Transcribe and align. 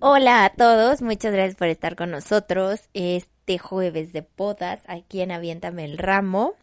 Hola 0.00 0.44
a 0.44 0.50
todos, 0.50 1.00
muchas 1.02 1.32
gracias 1.32 1.56
por 1.56 1.68
estar 1.68 1.96
con 1.96 2.10
nosotros 2.10 2.80
este 2.92 3.58
jueves 3.58 4.12
de 4.12 4.26
bodas 4.36 4.80
aquí 4.86 5.20
en 5.20 5.30
Aviéntame 5.32 5.84
el 5.84 5.98
Ramo. 5.98 6.54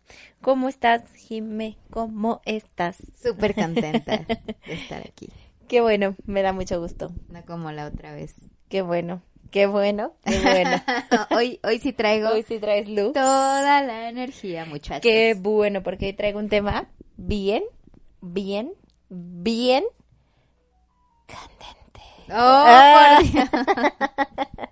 ¿Cómo 0.42 0.70
estás, 0.70 1.02
Jime? 1.16 1.78
¿Cómo 1.90 2.42
estás? 2.46 2.98
Súper 3.22 3.56
contenta 3.56 4.18
de 4.68 4.74
estar 4.74 5.02
aquí. 5.08 5.30
Qué 5.68 5.82
bueno, 5.82 6.16
me 6.26 6.42
da 6.44 6.54
mucho 6.54 6.80
gusto. 6.80 7.12
No 7.30 7.44
como 7.46 7.72
la 7.72 7.88
otra 7.88 8.14
vez. 8.14 8.36
Qué 8.70 8.82
bueno, 8.82 9.22
qué 9.50 9.66
bueno, 9.66 10.14
qué 10.24 10.40
bueno. 10.42 10.82
hoy, 11.36 11.60
hoy 11.64 11.80
sí 11.80 11.94
traigo 11.94 12.30
Hoy 12.30 12.44
sí 12.44 12.60
traes 12.60 12.88
luz. 12.88 13.14
toda 13.14 13.82
la 13.82 14.10
energía, 14.10 14.66
muchachos. 14.66 15.02
Qué 15.02 15.34
bueno, 15.34 15.82
porque 15.82 16.08
hoy 16.08 16.14
traigo 16.14 16.38
un 16.40 16.50
tema 16.50 16.90
bien, 17.18 17.64
bien, 18.22 18.74
bien 19.10 19.84
candente. 21.26 21.81
Oh, 22.34 23.18
por 23.18 23.32
Dios. 23.32 23.50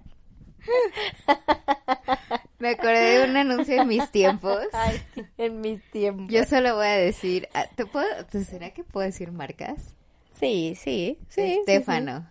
Me 2.59 2.69
acordé 2.69 3.19
de 3.19 3.29
un 3.29 3.37
anuncio 3.37 3.81
en 3.81 3.87
mis 3.87 4.09
tiempos. 4.11 4.59
Ay, 4.73 5.01
en 5.37 5.61
mis 5.61 5.81
tiempos. 5.91 6.27
Yo 6.29 6.43
solo 6.43 6.75
voy 6.75 6.87
a 6.87 6.97
decir, 6.97 7.47
ah, 7.53 7.65
¿te 7.75 7.85
puedo, 7.85 8.07
¿será 8.43 8.71
que 8.71 8.83
puedo 8.83 9.05
decir 9.05 9.31
marcas? 9.31 9.95
Sí, 10.39 10.75
sí, 10.75 11.17
sí. 11.29 11.41
sí, 11.41 11.59
Estefano. 11.59 12.29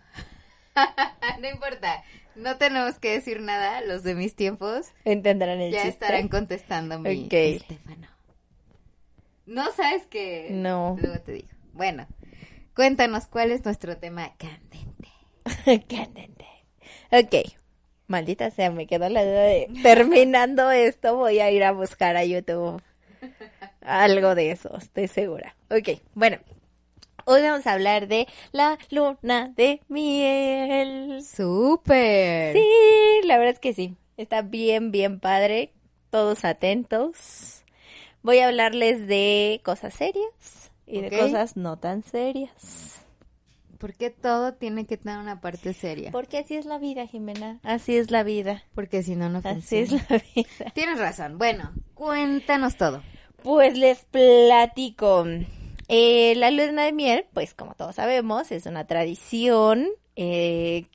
no 1.41 1.49
importa, 1.49 2.03
no 2.35 2.57
tenemos 2.57 2.99
que 2.99 3.11
decir 3.11 3.41
nada, 3.41 3.81
los 3.81 4.03
de 4.03 4.15
mis 4.15 4.35
tiempos. 4.35 4.87
Entenderán 5.03 5.61
el 5.61 5.71
ya 5.71 5.83
chiste. 5.83 6.05
estarán 6.05 6.27
contestando 6.27 6.99
mi 6.99 7.25
Ok. 7.25 7.33
Estefano. 7.33 8.07
No 9.45 9.71
sabes 9.73 10.05
que... 10.05 10.49
No. 10.51 10.95
Luego 10.99 11.19
te 11.21 11.31
digo. 11.33 11.49
Bueno, 11.73 12.05
cuéntanos 12.75 13.25
cuál 13.25 13.51
es 13.51 13.65
nuestro 13.65 13.97
tema 13.97 14.31
candente. 14.37 15.09
Ok. 17.11 17.35
Maldita 18.07 18.49
sea, 18.51 18.71
me 18.71 18.87
quedó 18.87 19.07
la 19.09 19.23
duda 19.23 19.43
de 19.43 19.67
terminando 19.83 20.71
esto, 20.71 21.15
voy 21.15 21.39
a 21.39 21.51
ir 21.51 21.63
a 21.63 21.71
buscar 21.71 22.17
a 22.17 22.25
YouTube 22.25 22.81
algo 23.81 24.35
de 24.35 24.51
eso, 24.51 24.75
estoy 24.77 25.07
segura. 25.07 25.55
Ok, 25.69 25.99
bueno. 26.13 26.37
Hoy 27.25 27.43
vamos 27.43 27.67
a 27.67 27.73
hablar 27.73 28.07
de 28.07 28.27
la 28.51 28.79
luna 28.89 29.53
de 29.55 29.81
miel. 29.87 31.21
¡Súper! 31.23 32.55
Sí, 32.55 33.27
la 33.27 33.37
verdad 33.37 33.53
es 33.53 33.59
que 33.59 33.73
sí. 33.73 33.95
Está 34.17 34.41
bien, 34.41 34.91
bien 34.91 35.19
padre. 35.19 35.71
Todos 36.09 36.43
atentos. 36.43 37.63
Voy 38.23 38.39
a 38.39 38.47
hablarles 38.47 39.05
de 39.05 39.61
cosas 39.63 39.93
serias 39.93 40.71
y 40.87 41.01
de 41.01 41.11
cosas 41.11 41.55
no 41.55 41.77
tan 41.77 42.03
serias. 42.03 43.05
¿Por 43.79 43.93
qué 43.93 44.09
todo 44.09 44.53
tiene 44.55 44.85
que 44.85 44.97
tener 44.97 45.17
una 45.19 45.39
parte 45.39 45.73
seria? 45.73 46.11
Porque 46.11 46.37
así 46.39 46.55
es 46.55 46.65
la 46.65 46.77
vida, 46.79 47.07
Jimena. 47.07 47.61
Así 47.63 47.95
es 47.95 48.11
la 48.11 48.23
vida. 48.23 48.61
Porque 48.75 49.03
si 49.03 49.15
no, 49.15 49.29
no 49.29 49.41
Así 49.43 49.77
es 49.77 49.91
la 49.91 50.21
vida. 50.35 50.71
Tienes 50.73 50.99
razón. 50.99 51.37
Bueno, 51.37 51.71
cuéntanos 51.93 52.75
todo. 52.75 53.01
Pues 53.41 53.77
les 53.77 54.03
platico. 54.03 55.25
Eh, 55.87 56.35
la 56.35 56.51
luna 56.51 56.83
de 56.83 56.91
miel, 56.91 57.25
pues 57.33 57.53
como 57.53 57.73
todos 57.73 57.95
sabemos, 57.95 58.51
es 58.51 58.65
una 58.65 58.85
tradición 58.85 59.87
eh, 60.17 60.85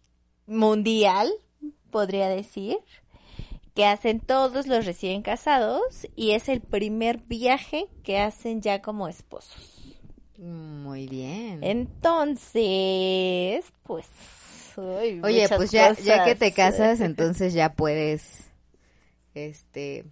mundial, 0.46 1.32
podría 1.90 2.28
decir, 2.28 2.76
que 3.74 3.86
hacen 3.86 4.20
todos 4.20 4.66
los 4.66 4.84
recién 4.84 5.22
casados 5.22 6.06
y 6.14 6.32
es 6.32 6.50
el 6.50 6.60
primer 6.60 7.18
viaje 7.26 7.88
que 8.02 8.18
hacen 8.18 8.60
ya 8.60 8.82
como 8.82 9.08
esposos. 9.08 9.73
Muy 10.44 11.08
bien. 11.08 11.64
Entonces, 11.64 12.52
pues... 13.82 14.06
uy, 14.76 15.20
Oye, 15.24 15.48
pues 15.48 15.70
ya, 15.70 15.94
ya 15.94 16.24
que 16.24 16.34
te 16.34 16.52
casas, 16.52 17.00
entonces 17.02 17.54
ya 17.54 17.72
puedes, 17.72 18.50
este, 19.34 20.04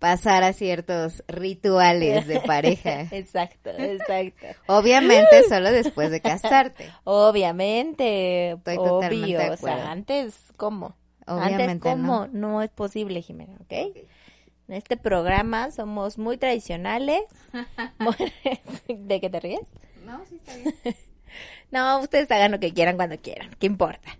pasar 0.00 0.42
a 0.42 0.52
ciertos 0.52 1.22
rituales 1.28 2.26
de 2.26 2.40
pareja. 2.40 3.02
Exacto, 3.12 3.70
exacto. 3.70 4.46
Obviamente 4.66 5.44
solo 5.48 5.70
después 5.70 6.10
de 6.10 6.20
casarte. 6.20 6.90
Obviamente, 7.04 8.52
Estoy 8.52 8.76
totalmente 8.76 9.26
obvio, 9.26 9.38
de 9.38 9.50
o 9.50 9.56
sea, 9.56 9.92
antes, 9.92 10.34
¿cómo? 10.56 10.96
Obviamente 11.26 11.64
antes, 11.64 11.78
¿cómo? 11.82 12.26
no. 12.26 12.32
No 12.32 12.62
es 12.62 12.70
posible, 12.70 13.22
Jimena, 13.22 13.54
¿ok? 13.60 13.72
En 14.68 14.74
este 14.74 14.96
programa 14.96 15.70
somos 15.70 16.18
muy 16.18 16.36
tradicionales. 16.38 17.22
¿De 18.88 19.20
qué 19.20 19.30
te 19.30 19.40
ríes? 19.40 19.60
No, 20.04 20.24
sí 20.26 20.36
está 20.36 20.56
bien. 20.56 20.74
No, 21.72 21.98
ustedes 21.98 22.30
hagan 22.30 22.52
lo 22.52 22.60
que 22.60 22.72
quieran 22.72 22.94
cuando 22.96 23.18
quieran, 23.18 23.50
¿qué 23.58 23.66
importa? 23.66 24.16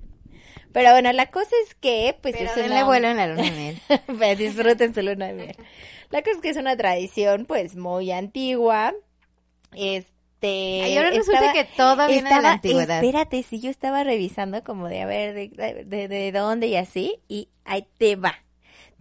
Pero 0.73 0.91
bueno, 0.91 1.13
la 1.13 1.27
cosa 1.27 1.49
es 1.65 1.75
que, 1.77 2.19
pues 2.21 2.35
Pero 2.37 2.51
es 2.51 2.57
denle 2.57 2.75
una... 2.79 2.85
vuelo 2.85 3.09
en 3.09 3.17
la 3.17 3.29
luna 3.29 3.43
de 3.45 3.51
miel. 3.53 3.81
Pues, 4.19 4.37
disfruten 4.37 4.93
su 4.93 5.01
luna 5.01 5.29
de 5.29 5.33
miel. 5.33 5.57
La 6.11 6.21
cosa 6.23 6.35
es 6.35 6.43
que 6.43 6.49
es 6.51 6.57
una 6.57 6.77
tradición, 6.77 7.47
pues, 7.47 7.77
muy 7.77 8.11
antigua. 8.11 8.93
Este... 9.73 10.89
Y 10.91 10.97
ahora 10.99 11.11
resulta 11.11 11.39
estaba- 11.47 11.53
que 11.53 11.65
todo 11.77 12.07
viene 12.09 12.25
de 12.25 12.31
la 12.31 12.37
estaba- 12.37 12.53
antigüedad. 12.53 13.03
Espérate, 13.05 13.43
si 13.45 13.61
yo 13.61 13.71
estaba 13.71 14.05
revisando 14.05 14.63
como 14.65 14.89
de 14.89 15.01
a 15.03 15.07
ver 15.07 15.33
de, 15.35 15.85
de, 15.85 16.09
de 16.09 16.33
dónde 16.33 16.67
y 16.67 16.77
así, 16.77 17.21
y 17.29 17.49
ahí 17.65 17.87
te 17.97 18.17
va. 18.17 18.35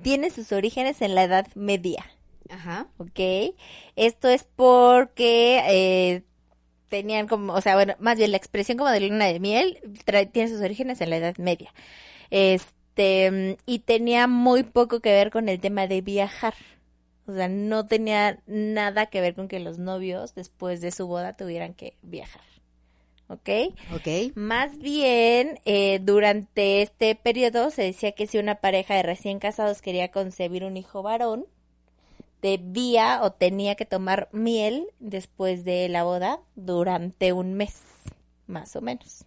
Tiene 0.02 0.30
sus 0.30 0.52
orígenes 0.52 1.02
en 1.02 1.16
la 1.16 1.24
Edad 1.24 1.48
Media, 1.56 2.06
Ajá. 2.50 2.88
¿ok? 2.98 3.56
Esto 3.96 4.28
es 4.30 4.46
porque 4.56 5.62
eh, 5.68 6.24
tenían 6.90 7.28
como, 7.28 7.54
o 7.54 7.62
sea, 7.62 7.76
bueno, 7.76 7.96
más 8.00 8.18
bien 8.18 8.32
la 8.32 8.38
expresión 8.38 8.78
como 8.78 8.90
de 8.92 9.00
luna 9.00 9.26
de 9.26 9.40
miel 9.40 9.80
tra- 10.06 10.30
tiene 10.32 10.50
sus 10.50 10.62
orígenes 10.62 11.02
en 11.02 11.10
la 11.10 11.18
Edad 11.18 11.38
Media. 11.38 11.74
Este, 12.30 13.58
y 13.66 13.80
tenía 13.80 14.28
muy 14.28 14.64
poco 14.64 15.00
que 15.00 15.12
ver 15.12 15.32
con 15.32 15.50
el 15.50 15.60
tema 15.60 15.88
de 15.88 16.02
viajar. 16.02 16.54
O 17.28 17.34
sea, 17.34 17.48
no 17.48 17.88
tenía 17.88 18.40
nada 18.46 19.08
que 19.08 19.22
ver 19.22 19.34
con 19.34 19.48
que 19.48 19.60
los 19.60 19.80
novios 19.80 20.36
después 20.36 20.80
de 20.82 20.92
su 20.92 21.08
boda 21.08 21.36
tuvieran 21.36 21.74
que 21.74 21.98
viajar. 22.04 22.44
¿Ok? 23.28 23.50
Ok. 23.94 24.36
Más 24.36 24.78
bien, 24.78 25.60
eh, 25.66 26.00
durante 26.02 26.82
este 26.82 27.16
periodo 27.16 27.72
se 27.72 27.82
decía 27.82 28.12
que 28.12 28.28
si 28.28 28.38
una 28.38 28.56
pareja 28.56 28.96
de 28.96 29.04
recién 29.04 29.40
casados 29.40 29.82
quería 29.82 30.12
concebir 30.12 30.64
un 30.64 30.78
hijo 30.78 31.02
varón, 31.02 31.46
debía 32.42 33.22
o 33.24 33.32
tenía 33.32 33.76
que 33.76 33.86
tomar 33.86 34.30
miel 34.32 34.88
después 35.00 35.66
de 35.66 35.90
la 35.90 36.04
boda 36.04 36.40
durante 36.56 37.34
un 37.34 37.56
mes, 37.56 37.82
más 38.46 38.76
o 38.76 38.82
menos. 38.82 39.26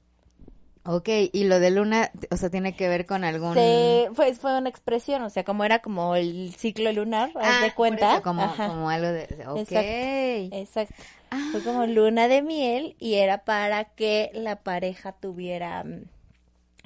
Ok, 0.90 1.08
y 1.32 1.44
lo 1.44 1.60
de 1.60 1.70
luna, 1.70 2.10
o 2.30 2.36
sea, 2.38 2.48
tiene 2.48 2.74
que 2.74 2.88
ver 2.88 3.04
con 3.04 3.22
algún... 3.22 3.52
Se- 3.52 4.08
pues 4.16 4.38
fue 4.38 4.56
una 4.56 4.70
expresión, 4.70 5.20
o 5.22 5.28
sea, 5.28 5.44
como 5.44 5.64
era 5.64 5.80
como 5.80 6.16
el 6.16 6.54
ciclo 6.56 6.90
lunar, 6.92 7.28
haz 7.34 7.44
Ah, 7.44 7.60
de 7.60 7.66
por 7.66 7.74
cuenta. 7.76 8.14
eso, 8.14 8.22
como, 8.22 8.56
como 8.56 8.88
algo 8.88 9.08
de... 9.08 9.24
Ok. 9.46 9.58
Exacto. 9.70 10.56
exacto. 10.56 10.94
Ah. 11.30 11.48
Fue 11.52 11.62
como 11.62 11.84
luna 11.84 12.26
de 12.26 12.40
miel 12.40 12.96
y 12.98 13.14
era 13.16 13.44
para 13.44 13.84
que 13.84 14.30
la 14.32 14.56
pareja 14.62 15.12
tuviera... 15.12 15.84
mm, 15.84 16.04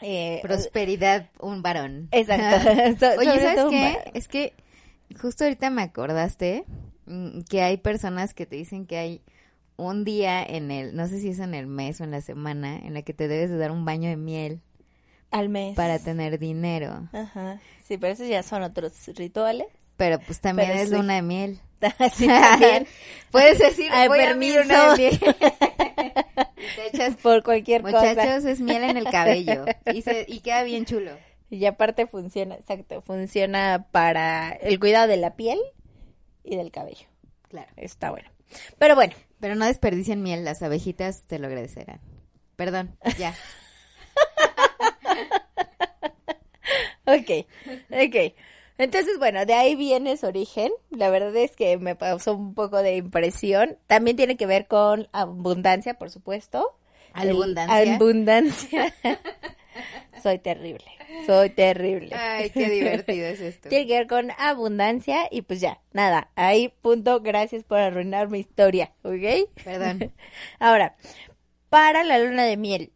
eh, 0.00 0.40
Prosperidad, 0.42 1.28
un 1.38 1.62
varón. 1.62 2.08
Exacto. 2.10 2.70
So- 2.98 3.20
Oye, 3.20 3.40
¿sabes 3.40 3.64
qué? 3.70 3.98
Es 4.14 4.26
que 4.26 4.52
justo 5.20 5.44
ahorita 5.44 5.70
me 5.70 5.82
acordaste 5.82 6.64
mm, 7.06 7.42
que 7.48 7.62
hay 7.62 7.76
personas 7.76 8.34
que 8.34 8.46
te 8.46 8.56
dicen 8.56 8.84
que 8.86 8.96
hay 8.98 9.20
un 9.76 10.04
día 10.04 10.42
en 10.44 10.70
el, 10.70 10.94
no 10.94 11.08
sé 11.08 11.20
si 11.20 11.28
es 11.30 11.38
en 11.38 11.54
el 11.54 11.66
mes 11.66 12.00
o 12.00 12.04
en 12.04 12.10
la 12.10 12.20
semana, 12.20 12.76
en 12.78 12.94
la 12.94 13.02
que 13.02 13.14
te 13.14 13.28
debes 13.28 13.50
de 13.50 13.56
dar 13.58 13.70
un 13.70 13.84
baño 13.84 14.08
de 14.08 14.16
miel 14.16 14.60
Al 15.30 15.48
mes. 15.48 15.74
para 15.76 15.98
tener 15.98 16.38
dinero. 16.38 17.08
Ajá. 17.12 17.60
Sí, 17.86 17.98
pero 17.98 18.12
esos 18.12 18.28
ya 18.28 18.42
son 18.42 18.62
otros 18.62 18.92
rituales. 19.16 19.66
Pero 19.96 20.18
pues 20.20 20.40
también 20.40 20.68
Pero 20.70 20.80
es 20.82 20.88
sí. 20.88 20.94
luna 20.94 21.14
de 21.16 21.22
miel. 21.22 21.60
sí, 22.14 22.26
también. 22.26 22.86
Puedes 23.30 23.58
decir, 23.58 23.90
Ay, 23.92 24.08
voy 24.08 24.20
a 24.20 24.34
mi 24.34 24.50
permiso. 24.52 24.62
luna 24.62 24.92
de 24.94 24.96
miel. 24.98 25.20
Y 26.62 26.76
te 26.76 26.86
echas, 26.96 27.16
Por 27.16 27.42
cualquier 27.42 27.82
cosa. 27.82 27.98
muchachos, 28.10 28.44
es 28.44 28.60
miel 28.60 28.84
en 28.84 28.96
el 28.96 29.04
cabello. 29.04 29.64
Y, 29.92 30.02
se, 30.02 30.24
y 30.28 30.40
queda 30.40 30.62
bien 30.62 30.84
chulo. 30.84 31.10
Y 31.50 31.64
aparte 31.66 32.06
funciona, 32.06 32.54
exacto, 32.54 33.00
funciona 33.02 33.88
para 33.90 34.50
el 34.52 34.78
cuidado 34.78 35.08
de 35.08 35.16
la 35.16 35.34
piel 35.34 35.58
y 36.44 36.56
del 36.56 36.70
cabello. 36.70 37.06
Claro. 37.48 37.68
Está 37.76 38.10
bueno. 38.10 38.30
Pero 38.78 38.94
bueno, 38.94 39.12
pero 39.42 39.56
no 39.56 39.66
desperdicien 39.66 40.22
miel, 40.22 40.44
las 40.44 40.62
abejitas 40.62 41.24
te 41.26 41.40
lo 41.40 41.48
agradecerán. 41.48 42.00
Perdón, 42.54 42.96
ya. 43.18 43.34
ok, 47.06 47.44
ok. 47.90 48.34
Entonces, 48.78 49.18
bueno, 49.18 49.44
de 49.44 49.54
ahí 49.54 49.74
viene 49.74 50.16
su 50.16 50.26
origen. 50.26 50.70
La 50.90 51.10
verdad 51.10 51.34
es 51.34 51.56
que 51.56 51.76
me 51.76 51.96
causó 51.96 52.36
un 52.36 52.54
poco 52.54 52.84
de 52.84 52.94
impresión. 52.94 53.78
También 53.88 54.16
tiene 54.16 54.36
que 54.36 54.46
ver 54.46 54.68
con 54.68 55.08
abundancia, 55.10 55.94
por 55.94 56.10
supuesto. 56.10 56.78
Abundancia. 57.12 57.82
El, 57.82 57.94
abundancia 57.94 58.94
soy 60.22 60.38
terrible, 60.38 60.84
soy 61.26 61.50
terrible. 61.50 62.14
Ay, 62.14 62.50
qué 62.50 62.68
divertido 62.68 63.26
es 63.26 63.40
esto. 63.40 63.68
Tiene 63.70 63.86
que 63.86 63.94
ver 63.94 64.06
con 64.06 64.30
abundancia 64.38 65.28
y 65.30 65.42
pues 65.42 65.60
ya, 65.60 65.80
nada, 65.92 66.30
ahí 66.34 66.72
punto, 66.80 67.20
gracias 67.20 67.64
por 67.64 67.78
arruinar 67.78 68.28
mi 68.28 68.38
historia, 68.38 68.92
¿ok? 69.02 69.50
Perdón. 69.64 70.12
Ahora, 70.58 70.96
para 71.68 72.04
la 72.04 72.18
luna 72.18 72.44
de 72.44 72.56
miel, 72.56 72.92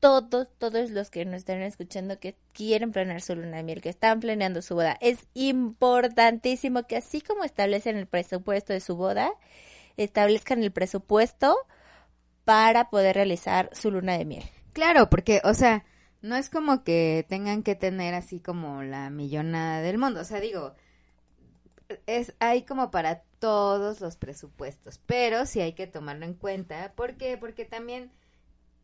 todos, 0.00 0.48
todos 0.58 0.90
los 0.90 1.10
que 1.10 1.24
nos 1.26 1.36
están 1.36 1.60
escuchando 1.60 2.18
que 2.18 2.34
quieren 2.52 2.90
planear 2.90 3.20
su 3.20 3.36
luna 3.36 3.58
de 3.58 3.62
miel, 3.62 3.82
que 3.82 3.90
están 3.90 4.20
planeando 4.20 4.62
su 4.62 4.74
boda, 4.74 4.96
es 5.00 5.18
importantísimo 5.34 6.84
que 6.86 6.96
así 6.96 7.20
como 7.20 7.44
establecen 7.44 7.96
el 7.96 8.06
presupuesto 8.06 8.72
de 8.72 8.80
su 8.80 8.96
boda, 8.96 9.30
establezcan 9.98 10.62
el 10.62 10.72
presupuesto 10.72 11.56
para 12.44 12.88
poder 12.90 13.14
realizar 13.14 13.70
su 13.72 13.90
luna 13.90 14.16
de 14.16 14.24
miel. 14.24 14.44
Claro, 14.72 15.10
porque, 15.10 15.40
o 15.44 15.54
sea, 15.54 15.84
no 16.22 16.36
es 16.36 16.50
como 16.50 16.84
que 16.84 17.26
tengan 17.28 17.62
que 17.62 17.74
tener 17.74 18.14
así 18.14 18.40
como 18.40 18.82
la 18.82 19.10
millonada 19.10 19.80
del 19.80 19.98
mundo. 19.98 20.20
O 20.20 20.24
sea, 20.24 20.40
digo, 20.40 20.74
es 22.06 22.34
hay 22.38 22.62
como 22.62 22.90
para 22.90 23.22
todos 23.38 24.00
los 24.00 24.16
presupuestos, 24.16 25.00
pero 25.06 25.46
sí 25.46 25.60
hay 25.60 25.72
que 25.72 25.86
tomarlo 25.86 26.26
en 26.26 26.34
cuenta. 26.34 26.92
¿Por 26.94 27.16
qué? 27.16 27.36
Porque 27.38 27.64
también 27.64 28.12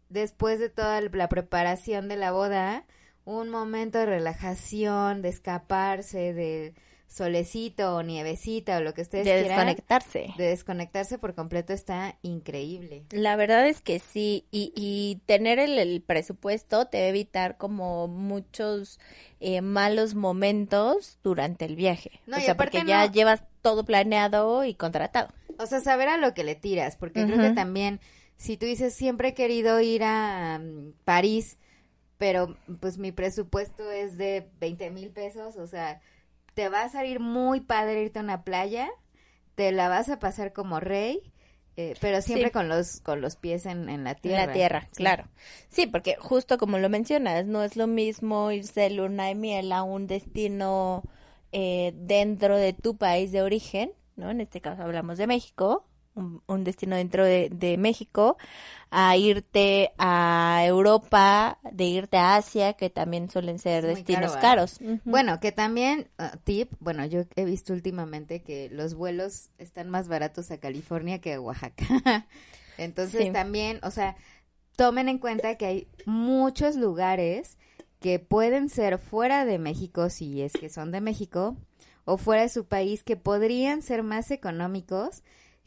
después 0.09 0.59
de 0.59 0.71
toda 0.71 1.01
la 1.01 1.29
preparación 1.29 2.09
de 2.09 2.17
la 2.17 2.33
boda, 2.33 2.85
un 3.25 3.51
momento 3.51 3.99
de 3.99 4.07
relajación, 4.07 5.23
de 5.23 5.29
escaparse, 5.29 6.33
de 6.33 6.75
solecito 7.17 7.97
o 7.97 8.03
nievecita 8.03 8.77
o 8.77 8.81
lo 8.81 8.93
que 8.93 9.03
ustedes 9.03 9.25
De 9.25 9.33
quieran, 9.33 9.49
desconectarse. 9.49 10.35
de 10.37 10.45
desconectarse 10.49 11.19
por 11.19 11.35
completo 11.35 11.73
está 11.73 12.19
increíble. 12.23 13.05
La 13.11 13.37
verdad 13.37 13.67
es 13.67 13.81
que 13.81 13.99
sí, 14.01 14.47
y, 14.51 14.73
y 14.77 15.23
tener 15.27 15.59
el, 15.59 15.79
el 15.79 16.03
presupuesto 16.03 16.87
te 16.87 16.99
va 16.99 17.05
a 17.05 17.09
evitar 17.09 17.57
como 17.57 18.07
muchos 18.07 19.01
eh, 19.41 19.63
malos 19.63 20.15
momentos 20.15 21.19
durante 21.23 21.65
el 21.65 21.77
viaje. 21.77 22.21
No, 22.27 22.37
o 22.37 22.41
sea, 22.41 22.57
porque 22.57 22.85
ya 22.87 23.11
llevas 23.11 23.43
todo 23.63 23.85
planeado 23.85 24.65
y 24.65 24.75
contratado. 24.75 25.29
O 25.59 25.67
sea, 25.67 25.81
saber 25.81 26.09
a 26.09 26.19
lo 26.19 26.35
que 26.35 26.45
le 26.45 26.55
tiras, 26.55 26.97
porque 26.97 27.25
creo 27.25 27.39
que 27.39 27.51
también, 27.55 28.01
si 28.37 28.59
tú 28.59 28.67
dices, 28.67 28.93
siempre 28.95 29.29
he 29.29 29.35
querido 29.35 29.81
ir 29.81 30.05
a 30.05 30.59
mm, 30.59 30.93
París, 31.05 31.57
pero 32.19 32.57
pues 32.81 32.99
mi 32.99 33.11
presupuesto 33.13 33.91
es 33.91 34.19
de 34.19 34.49
20 34.61 34.91
mil 34.91 35.11
pesos, 35.11 35.57
o 35.57 35.67
sea, 35.67 36.01
te 36.57 36.71
va 36.71 36.85
a 36.85 36.89
salir 36.89 37.21
muy 37.21 37.61
padre 37.61 38.03
irte 38.03 38.19
a 38.19 38.23
una 38.23 38.43
playa, 38.43 38.89
te 39.57 39.73
la 39.73 39.91
vas 39.91 40.09
a 40.09 40.19
pasar 40.19 40.55
como 40.55 40.81
rey, 40.81 41.21
eh, 41.77 41.95
pero 42.01 42.23
siempre 42.23 42.47
Sí. 42.49 42.53
con 42.53 42.71
los 42.71 43.01
con 43.03 43.21
los 43.21 43.37
pies 43.37 43.67
en, 43.67 43.91
en 43.91 44.05
la 44.05 44.13
En 44.13 44.21
tierra. 44.21 44.47
la 44.47 44.53
tierra, 44.55 44.81
Sí. 44.93 44.97
claro. 45.03 45.29
Sí, 45.69 45.87
porque 45.87 46.17
justo 46.19 46.57
como 46.57 46.79
lo 46.79 46.89
mencionas, 46.89 47.47
no 47.47 47.63
es 47.63 47.77
lo 47.77 47.87
mismo 47.87 48.51
irse 48.53 48.81
de 48.81 48.91
luna 48.91 49.27
de 49.27 49.35
miel 49.35 49.71
a 49.73 49.83
un 49.83 50.07
destino 50.07 51.03
eh, 51.53 51.93
dentro 51.95 52.57
de 52.57 52.73
tu 52.73 52.97
país 52.97 53.33
de 53.33 53.43
origen, 53.43 53.93
¿no? 54.17 54.31
En 54.31 54.41
este 54.41 54.63
caso 54.63 54.83
hablamos 54.83 55.19
de 55.19 55.27
México, 55.27 55.87
un, 56.17 56.43
un 56.47 56.65
destino 56.65 56.97
dentro 56.97 57.25
de, 57.25 57.49
de 57.51 57.77
México, 57.79 58.37
a 58.91 59.17
irte 59.17 59.93
a 59.99 60.63
Europa, 60.67 61.59
de 61.73 61.85
irte 61.85 62.17
a 62.17 62.37
Asia, 62.37 62.73
que 62.75 62.91
también 62.91 63.31
suelen 63.31 63.59
ser 63.59 63.85
muy 63.85 63.95
destinos 63.95 64.33
caro, 64.37 64.39
¿eh? 64.39 64.41
caros. 64.41 64.81
Bueno, 65.05 65.39
que 65.41 65.53
también, 65.53 66.09
ah, 66.19 66.33
tip, 66.45 66.73
bueno, 66.81 67.07
yo 67.07 67.23
he 67.37 67.45
visto 67.45 67.73
últimamente 67.73 68.43
que 68.43 68.69
los 68.71 68.95
vuelos 68.95 69.51
están 69.59 69.89
más 69.91 70.09
baratos 70.09 70.51
a 70.51 70.59
California 70.59 71.21
que 71.21 71.35
a 71.35 71.41
Oaxaca. 71.41 71.85
Entonces 72.79 73.27
Sí. 73.27 73.33
también, 73.33 73.81
o 73.83 73.91
sea, 73.91 74.17
tomen 74.77 75.09
en 75.09 75.19
cuenta 75.19 75.57
que 75.57 75.67
hay 75.67 75.89
muchos 76.05 76.77
lugares 76.77 77.59
que 78.01 78.19
pueden 78.19 78.69
ser 78.69 78.99
fuera 78.99 79.45
de 79.45 79.59
México, 79.59 80.11
si 80.11 80.43
es 80.43 80.53
que 80.53 80.69
son 80.69 80.93
de 80.93 81.01
México, 81.01 81.57
o 82.05 82.19
fuera 82.19 82.43
de 82.43 82.49
su 82.51 82.67
país, 82.67 83.03
que 83.03 83.17
podrían 83.17 83.83
ser 83.83 84.03
más 84.03 84.31
económicos 84.31 85.23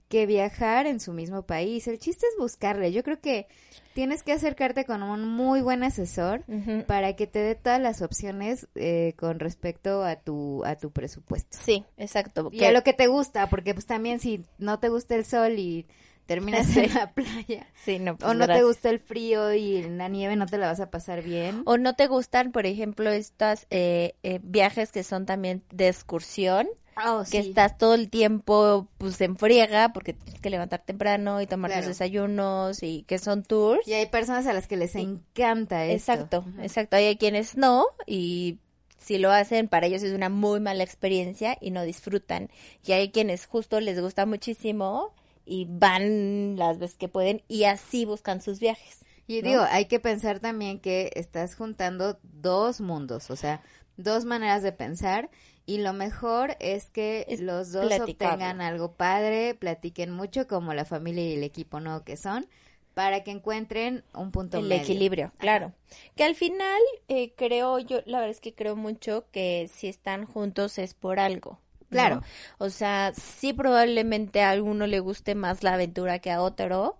que 0.09 0.25
viajar 0.25 0.85
en 0.87 0.99
su 0.99 1.13
mismo 1.13 1.43
país. 1.43 1.87
El 1.87 1.99
chiste 1.99 2.25
es 2.27 2.37
buscarle. 2.37 2.91
Yo 2.91 3.03
creo 3.03 3.19
que 3.21 3.47
tienes 3.93 4.23
que 4.23 4.33
acercarte 4.33 4.83
con 4.85 5.03
un 5.03 5.27
muy 5.27 5.61
buen 5.61 5.83
asesor 5.83 6.43
para 6.87 7.15
que 7.15 7.27
te 7.27 7.39
dé 7.39 7.55
todas 7.55 7.79
las 7.81 8.01
opciones 8.01 8.67
eh, 8.75 9.13
con 9.17 9.39
respecto 9.39 10.03
a 10.03 10.15
tu 10.17 10.63
a 10.65 10.75
tu 10.75 10.91
presupuesto 10.91 11.57
Sí, 11.59 11.85
exacto. 11.97 12.49
y 12.51 12.59
que- 12.59 12.67
a 12.67 12.71
lo 12.71 12.83
que 12.83 12.93
te 12.93 13.07
gusta 13.07 13.47
porque 13.49 13.73
pues 13.73 13.85
también 13.85 14.19
si 14.19 14.43
no 14.57 14.79
te 14.79 14.89
gusta 14.89 15.15
el 15.15 15.25
sol 15.25 15.59
y 15.59 15.85
terminas 16.27 16.67
Sí. 16.73 16.79
en 16.81 16.93
la 16.93 17.11
playa 17.11 17.67
sí, 17.83 17.99
no, 17.99 18.15
pues, 18.15 18.29
o 18.29 18.33
no 18.35 18.47
te 18.47 18.63
gusta 18.63 18.89
el 18.89 18.99
frío 18.99 19.53
y 19.53 19.81
la 19.83 20.07
nieve 20.07 20.35
no 20.35 20.45
te 20.45 20.57
la 20.57 20.67
vas 20.67 20.79
a 20.79 20.89
pasar 20.91 21.21
bien 21.23 21.63
¿O 21.65 21.77
no 21.77 21.93
te 21.95 22.07
gustan, 22.07 22.51
por 22.51 22.65
ejemplo, 22.67 23.09
estos 23.11 23.65
eh, 23.69 24.13
eh, 24.23 24.39
viajes 24.43 24.91
que 24.91 25.03
son 25.03 25.25
también 25.25 25.63
de 25.71 25.87
excursión? 25.89 26.67
Oh, 27.05 27.23
que 27.29 27.39
estás 27.39 27.77
todo 27.77 27.93
el 27.93 28.09
tiempo 28.09 28.87
pues 28.97 29.19
en 29.21 29.37
friega 29.37 29.93
porque 29.93 30.13
tienes 30.13 30.41
que 30.41 30.49
levantar 30.49 30.81
temprano 30.85 31.41
y 31.41 31.47
tomar 31.47 31.71
Claro. 31.71 31.81
los 31.87 31.97
desayunos 31.97 32.83
y 32.83 33.03
que 33.03 33.19
son 33.19 33.43
tours. 33.43 33.87
y 33.87 33.93
hay 33.93 34.05
personas 34.07 34.45
a 34.47 34.53
las 34.53 34.67
que 34.67 34.77
les 34.77 34.95
encanta 34.95 35.85
esto. 35.85 36.11
Exacto, 36.13 36.45
exacto. 36.61 36.95
Hay 36.97 37.15
quienes 37.17 37.55
no 37.57 37.85
y 38.05 38.59
si 38.97 39.17
lo 39.17 39.31
hacen 39.31 39.67
para 39.69 39.87
ellos 39.87 40.03
es 40.03 40.13
una 40.13 40.29
muy 40.29 40.59
mala 40.59 40.83
experiencia 40.83 41.57
y 41.61 41.71
no 41.71 41.83
disfrutan. 41.83 42.49
Y 42.85 42.91
hay 42.91 43.11
quienes 43.11 43.45
justo 43.45 43.79
les 43.79 43.99
gusta 44.01 44.25
muchísimo 44.25 45.13
y 45.45 45.65
van 45.69 46.57
las 46.57 46.79
veces 46.79 46.97
que 46.97 47.07
pueden 47.07 47.41
y 47.47 47.63
así 47.63 48.05
buscan 48.05 48.41
sus 48.41 48.59
viajes. 48.59 48.99
Y 49.25 49.41
¿no? 49.41 49.49
digo, 49.49 49.61
hay 49.69 49.85
que 49.85 49.99
pensar 49.99 50.39
también 50.39 50.79
que 50.79 51.11
estás 51.15 51.55
juntando 51.55 52.19
dos 52.23 52.81
mundos, 52.81 53.29
o 53.31 53.35
sea, 53.35 53.61
dos 53.95 54.25
maneras 54.25 54.63
de 54.63 54.71
pensar 54.71 55.29
y 55.69 55.77
lo 55.77 55.93
mejor 55.93 56.55
es 56.59 56.89
que 56.89 57.25
Es 57.27 57.41
los 57.41 57.71
dos 57.71 57.85
platicarlo. 57.85 58.47
obtengan 58.47 58.61
algo 58.61 58.93
padre, 58.93 59.53
platiquen 59.53 60.09
mucho 60.11 60.47
como 60.47 60.73
la 60.73 60.83
familia 60.85 61.23
y 61.23 61.33
el 61.33 61.43
equipo 61.43 61.79
nuevo 61.79 62.03
que 62.03 62.17
son, 62.17 62.47
para 62.95 63.23
que 63.23 63.29
encuentren 63.31 64.03
un 64.15 64.31
punto 64.31 64.57
el 64.57 64.65
medio. 64.65 64.81
equilibrio, 64.83 65.31
claro. 65.37 65.73
Que 66.15 66.23
al 66.23 66.33
final 66.35 66.81
eh, 67.07 67.33
creo 67.35 67.77
yo, 67.79 67.99
la 68.07 68.17
verdad 68.19 68.31
es 68.31 68.41
que 68.41 68.55
creo 68.55 68.75
mucho 68.75 69.25
que 69.31 69.69
si 69.71 69.87
están 69.87 70.25
juntos 70.25 70.79
es 70.79 70.95
por 70.95 71.19
algo. 71.19 71.59
¿no? 71.89 71.89
Claro. 71.89 72.23
O 72.57 72.69
sea, 72.71 73.13
sí 73.15 73.53
probablemente 73.53 74.41
a 74.41 74.49
alguno 74.51 74.87
le 74.87 74.99
guste 74.99 75.35
más 75.35 75.63
la 75.63 75.73
aventura 75.75 76.19
que 76.19 76.31
a 76.31 76.41
otro, 76.41 76.97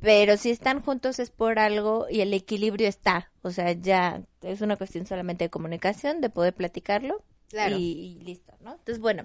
pero 0.00 0.36
si 0.36 0.50
están 0.50 0.82
juntos 0.82 1.18
es 1.18 1.30
por 1.30 1.58
algo 1.58 2.06
y 2.10 2.20
el 2.20 2.34
equilibrio 2.34 2.88
está. 2.88 3.30
O 3.42 3.50
sea, 3.50 3.72
ya 3.72 4.22
es 4.42 4.60
una 4.60 4.76
cuestión 4.76 5.06
solamente 5.06 5.44
de 5.44 5.50
comunicación, 5.50 6.20
de 6.20 6.28
poder 6.30 6.54
platicarlo. 6.54 7.22
Claro. 7.48 7.76
Y, 7.76 8.18
y 8.20 8.24
listo, 8.24 8.52
¿no? 8.60 8.72
Entonces, 8.72 9.00
bueno, 9.00 9.24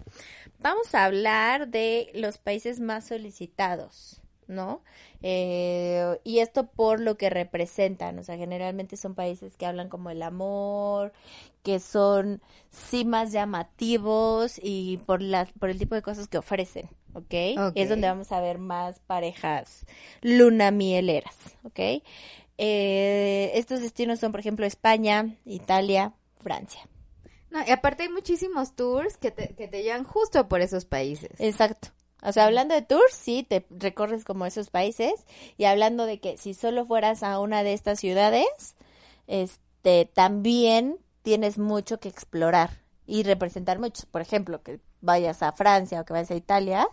vamos 0.59 0.93
a 0.93 1.05
hablar 1.05 1.69
de 1.69 2.11
los 2.13 2.37
países 2.37 2.79
más 2.79 3.07
solicitados, 3.07 4.21
¿no? 4.47 4.83
Eh, 5.21 6.19
y 6.23 6.39
esto 6.39 6.67
por 6.67 6.99
lo 6.99 7.17
que 7.17 7.29
representan, 7.29 8.19
o 8.19 8.23
sea, 8.23 8.37
generalmente 8.37 8.97
son 8.97 9.15
países 9.15 9.55
que 9.57 9.65
hablan 9.65 9.89
como 9.89 10.09
el 10.09 10.21
amor, 10.21 11.13
que 11.63 11.79
son 11.79 12.41
sí 12.69 13.05
más 13.05 13.31
llamativos 13.31 14.59
y 14.61 14.97
por 15.05 15.21
las 15.21 15.51
por 15.53 15.69
el 15.69 15.77
tipo 15.77 15.95
de 15.95 16.01
cosas 16.01 16.27
que 16.27 16.37
ofrecen, 16.37 16.89
¿ok? 17.13 17.33
Ok. 17.57 17.73
Es 17.75 17.89
donde 17.89 18.07
vamos 18.07 18.31
a 18.31 18.41
ver 18.41 18.57
más 18.57 18.99
parejas 18.99 19.85
luna 20.21 20.71
mieleras, 20.71 21.35
¿ok? 21.63 22.01
Eh, 22.57 23.51
estos 23.55 23.81
destinos 23.81 24.19
son, 24.19 24.31
por 24.31 24.41
ejemplo, 24.41 24.65
España, 24.65 25.37
Italia, 25.45 26.13
Francia. 26.41 26.81
No, 27.51 27.59
y 27.65 27.71
aparte 27.71 28.03
hay 28.03 28.09
muchísimos 28.09 28.75
tours 28.75 29.17
que 29.17 29.31
te, 29.31 29.55
que 29.55 29.67
te 29.67 29.81
llevan 29.83 30.03
justo 30.03 30.47
por 30.47 30.61
esos 30.61 30.85
países. 30.85 31.31
Exacto. 31.39 31.89
O 32.21 32.31
sea, 32.33 32.45
hablando 32.45 32.75
de 32.75 32.81
tours, 32.81 33.13
sí, 33.13 33.43
te 33.47 33.65
recorres 33.69 34.23
como 34.25 34.45
esos 34.45 34.69
países. 34.69 35.13
Y 35.57 35.65
hablando 35.65 36.05
de 36.05 36.19
que 36.19 36.37
si 36.37 36.53
solo 36.53 36.85
fueras 36.85 37.23
a 37.23 37.39
una 37.39 37.63
de 37.63 37.73
estas 37.73 37.99
ciudades, 37.99 38.75
este, 39.27 40.05
también 40.13 40.97
tienes 41.21 41.57
mucho 41.57 41.99
que 41.99 42.09
explorar 42.09 42.81
y 43.05 43.23
representar 43.23 43.79
mucho. 43.79 44.03
Por 44.11 44.21
ejemplo, 44.21 44.61
que 44.61 44.79
vayas 45.01 45.41
a 45.43 45.51
Francia 45.53 46.01
o 46.01 46.05
que 46.05 46.13
vayas 46.13 46.31
a 46.31 46.35
Italia, 46.35 46.87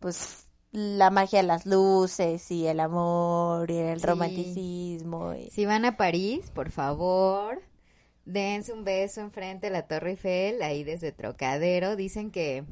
pues 0.00 0.46
la 0.72 1.10
magia 1.10 1.40
de 1.40 1.46
las 1.46 1.66
luces 1.66 2.50
y 2.50 2.66
el 2.66 2.80
amor 2.80 3.70
y 3.70 3.76
el 3.76 4.00
Sí. 4.00 4.06
romanticismo. 4.06 5.34
y- 5.34 5.50
Si 5.50 5.66
van 5.66 5.84
a 5.84 5.96
París, 5.96 6.50
por 6.52 6.70
favor, 6.70 7.62
dense 8.24 8.72
un 8.72 8.84
beso 8.84 9.20
enfrente 9.20 9.66
de 9.68 9.72
la 9.72 9.86
Torre 9.86 10.10
Eiffel, 10.10 10.62
ahí 10.62 10.84
desde 10.84 11.12
Trocadero. 11.12 11.96
Dicen 11.96 12.30
que, 12.30 12.64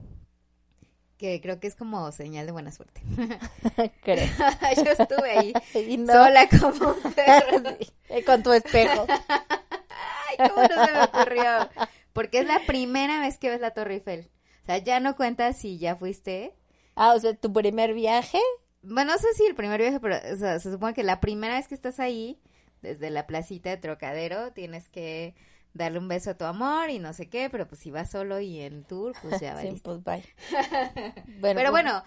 que 1.19 1.41
creo 1.41 1.61
que 1.61 1.67
es 1.69 1.77
como 1.77 2.11
señal 2.13 2.47
de 2.47 2.53
buena 2.53 2.73
suerte. 2.73 3.01
Creo. 4.03 4.27
Yo 4.77 4.93
estuve 4.99 5.31
ahí 5.39 5.53
Y 5.89 5.97
no- 5.99 6.13
sola 6.13 6.49
como 6.49 6.93
un 6.93 7.13
perro. 7.13 7.77
Sí, 8.09 8.23
con 8.25 8.43
tu 8.43 8.53
espejo. 8.53 9.07
Ay, 9.09 10.49
¿cómo 10.49 10.63
no 10.63 10.87
se 10.87 10.93
me 10.93 11.03
ocurrió? 11.05 11.69
Porque 12.13 12.41
es 12.41 12.47
la 12.47 12.61
primera 12.67 13.21
vez 13.21 13.39
que 13.39 13.51
ves 13.51 13.61
la 13.61 13.73
Torre 13.73 13.95
Eiffel. 13.95 14.31
O 14.63 14.67
sea, 14.67 14.79
ya 14.79 15.01
no 15.01 15.17
cuentas 15.17 15.57
si 15.59 15.79
ya 15.79 15.97
fuiste. 15.97 16.55
Ah, 16.95 17.15
o 17.15 17.21
sea, 17.21 17.35
tu 17.35 17.53
primer 17.53 17.95
viaje. 17.95 18.39
Bueno, 18.83 19.13
no 19.13 19.19
sé 19.19 19.27
si 19.37 19.45
el 19.47 19.55
primer 19.55 19.81
viaje, 19.81 19.99
pero 20.01 20.17
o 20.33 20.37
sea, 20.37 20.59
se 20.59 20.71
supone 20.73 20.93
que 20.95 21.03
la 21.05 21.21
primera 21.21 21.55
vez 21.55 21.69
que 21.69 21.75
estás 21.75 22.01
ahí, 22.01 22.39
desde 22.83 23.11
la 23.11 23.27
placita 23.27 23.71
de 23.71 23.77
Trocadero, 23.79 24.53
tienes 24.53 24.89
que 24.89 25.35
darle 25.75 25.99
un 25.99 26.09
beso 26.09 26.31
a 26.31 26.35
tu 26.35 26.45
amor 26.45 26.91
y 26.91 26.99
no 26.99 27.13
sé 27.15 27.29
qué, 27.29 27.49
pero 27.51 27.67
pues 27.67 27.81
si 27.81 27.91
vas 27.91 28.11
solo 28.11 28.41
y 28.41 28.61
en 28.61 28.85
tour, 28.85 29.15
pues 29.23 29.41
ya 29.41 29.57
Sí, 29.59 29.67
valiste. 29.67 29.81
pues 29.83 30.05
bye. 30.05 30.25
Bueno, 31.41 31.59
Pero 31.59 31.71
pues, 31.71 31.71
bueno, 31.71 32.03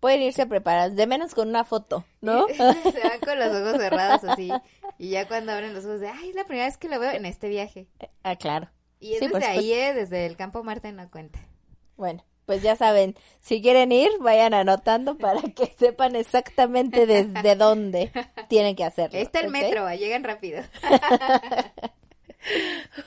Pueden 0.00 0.22
irse 0.22 0.46
preparadas, 0.46 0.96
de 0.96 1.06
menos 1.06 1.34
con 1.34 1.48
una 1.50 1.62
foto, 1.64 2.06
¿no? 2.22 2.46
se 2.48 2.56
van 3.08 3.20
con 3.22 3.38
los 3.38 3.48
ojos 3.54 3.76
cerrados 3.82 4.24
así. 4.24 4.50
Y 4.96 5.10
ya 5.10 5.28
cuando 5.28 5.52
abren 5.52 5.74
los 5.74 5.84
ojos 5.84 6.00
de, 6.00 6.08
ay, 6.08 6.30
es 6.30 6.34
la 6.34 6.44
primera 6.44 6.64
vez 6.66 6.78
que 6.78 6.88
lo 6.88 6.98
veo 6.98 7.10
en 7.10 7.26
este 7.26 7.50
viaje. 7.50 7.86
ah, 8.22 8.34
claro. 8.36 8.70
Y 8.98 9.12
es 9.12 9.18
Sí, 9.18 9.28
desde 9.28 9.44
ahí, 9.46 9.72
¿eh? 9.74 9.92
Desde 9.92 10.24
el 10.24 10.36
campo 10.36 10.62
Marte 10.64 10.90
no 10.92 11.10
cuenta. 11.10 11.38
Bueno, 11.98 12.24
pues 12.50 12.62
ya 12.62 12.74
saben, 12.74 13.14
si 13.40 13.62
quieren 13.62 13.92
ir, 13.92 14.10
vayan 14.18 14.54
anotando 14.54 15.16
para 15.16 15.40
que 15.40 15.66
sepan 15.78 16.16
exactamente 16.16 17.06
desde 17.06 17.54
dónde 17.54 18.10
tienen 18.48 18.74
que 18.74 18.82
hacerlo. 18.82 19.16
Ahí 19.18 19.22
está 19.22 19.38
el 19.38 19.46
¿ok? 19.46 19.52
metro, 19.52 19.88
llegan 19.94 20.24
rápido. 20.24 20.62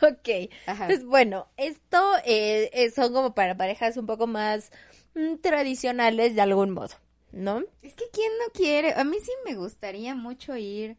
Ok, 0.02 0.30
Ajá. 0.66 0.86
pues 0.88 1.04
bueno, 1.06 1.48
esto 1.58 1.98
eh, 2.24 2.70
eh, 2.74 2.92
son 2.92 3.12
como 3.14 3.34
para 3.34 3.58
parejas 3.58 3.98
un 3.98 4.06
poco 4.06 4.28
más 4.28 4.72
mm, 5.16 5.38
tradicionales 5.42 6.36
de 6.36 6.42
algún 6.42 6.70
modo, 6.72 6.96
¿no? 7.32 7.64
Es 7.82 7.96
que 7.96 8.06
quién 8.14 8.32
no 8.40 8.52
quiere, 8.54 8.94
a 8.94 9.04
mí 9.04 9.18
sí 9.22 9.32
me 9.46 9.56
gustaría 9.56 10.16
mucho 10.16 10.56
ir 10.56 10.98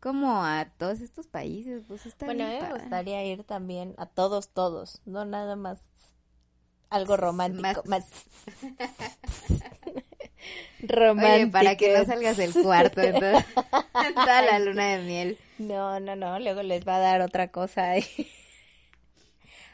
como 0.00 0.44
a 0.44 0.66
todos 0.78 1.00
estos 1.00 1.26
países, 1.26 1.84
pues 1.86 2.06
está 2.06 2.26
Bueno, 2.26 2.44
a 2.44 2.48
bien 2.48 2.50
mí 2.50 2.60
me 2.60 2.72
gustaría 2.72 3.24
ir 3.24 3.44
también 3.44 3.94
a 3.98 4.06
todos, 4.06 4.48
todos, 4.50 5.00
no 5.04 5.24
nada 5.24 5.56
más 5.56 5.84
algo 6.90 7.16
romántico, 7.16 7.82
más, 7.86 8.06
romántico. 10.80 11.34
Oye, 11.34 11.46
para 11.48 11.76
que 11.76 11.96
no 11.96 12.04
salgas 12.04 12.36
del 12.36 12.52
cuarto 12.52 13.00
en 13.00 13.14
toda, 13.14 13.46
en 14.06 14.14
toda 14.14 14.42
la 14.42 14.58
luna 14.58 14.96
de 14.96 15.02
miel. 15.02 15.38
No, 15.58 15.98
no, 16.00 16.14
no, 16.16 16.38
luego 16.40 16.62
les 16.62 16.86
va 16.86 16.96
a 16.96 17.00
dar 17.00 17.20
otra 17.22 17.48
cosa 17.48 17.90
ahí. 17.90 18.04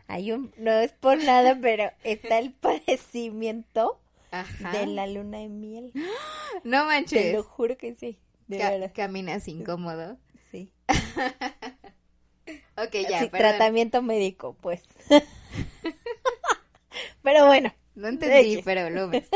Hay 0.07 0.33
un, 0.33 0.53
no 0.57 0.73
es 0.73 0.93
por 0.93 1.23
nada, 1.23 1.57
pero 1.61 1.91
está 2.03 2.39
el 2.39 2.53
padecimiento 2.53 4.01
Ajá. 4.33 4.73
de 4.73 4.87
la 4.87 5.07
luna 5.07 5.39
de 5.39 5.49
miel. 5.49 5.93
No 6.65 6.81
Te 6.81 6.87
manches. 6.87 7.33
lo 7.35 7.45
juro 7.45 7.77
que 7.77 7.95
sí, 7.95 8.19
de 8.49 8.59
Ca- 8.59 8.71
verdad. 8.71 8.93
caminas 8.95 9.47
incómodo. 9.49 10.17
Sí. 10.51 10.73
Ok, 12.77 12.95
ya, 13.09 13.21
Sí, 13.21 13.29
tratamiento 13.29 14.01
médico, 14.01 14.57
pues. 14.63 14.81
Pero 17.23 17.47
bueno, 17.47 17.73
No 17.95 18.09
entendí, 18.09 18.55
X. 18.55 18.63
pero 18.65 18.91
lo 18.91 19.09
me. 19.09 19.25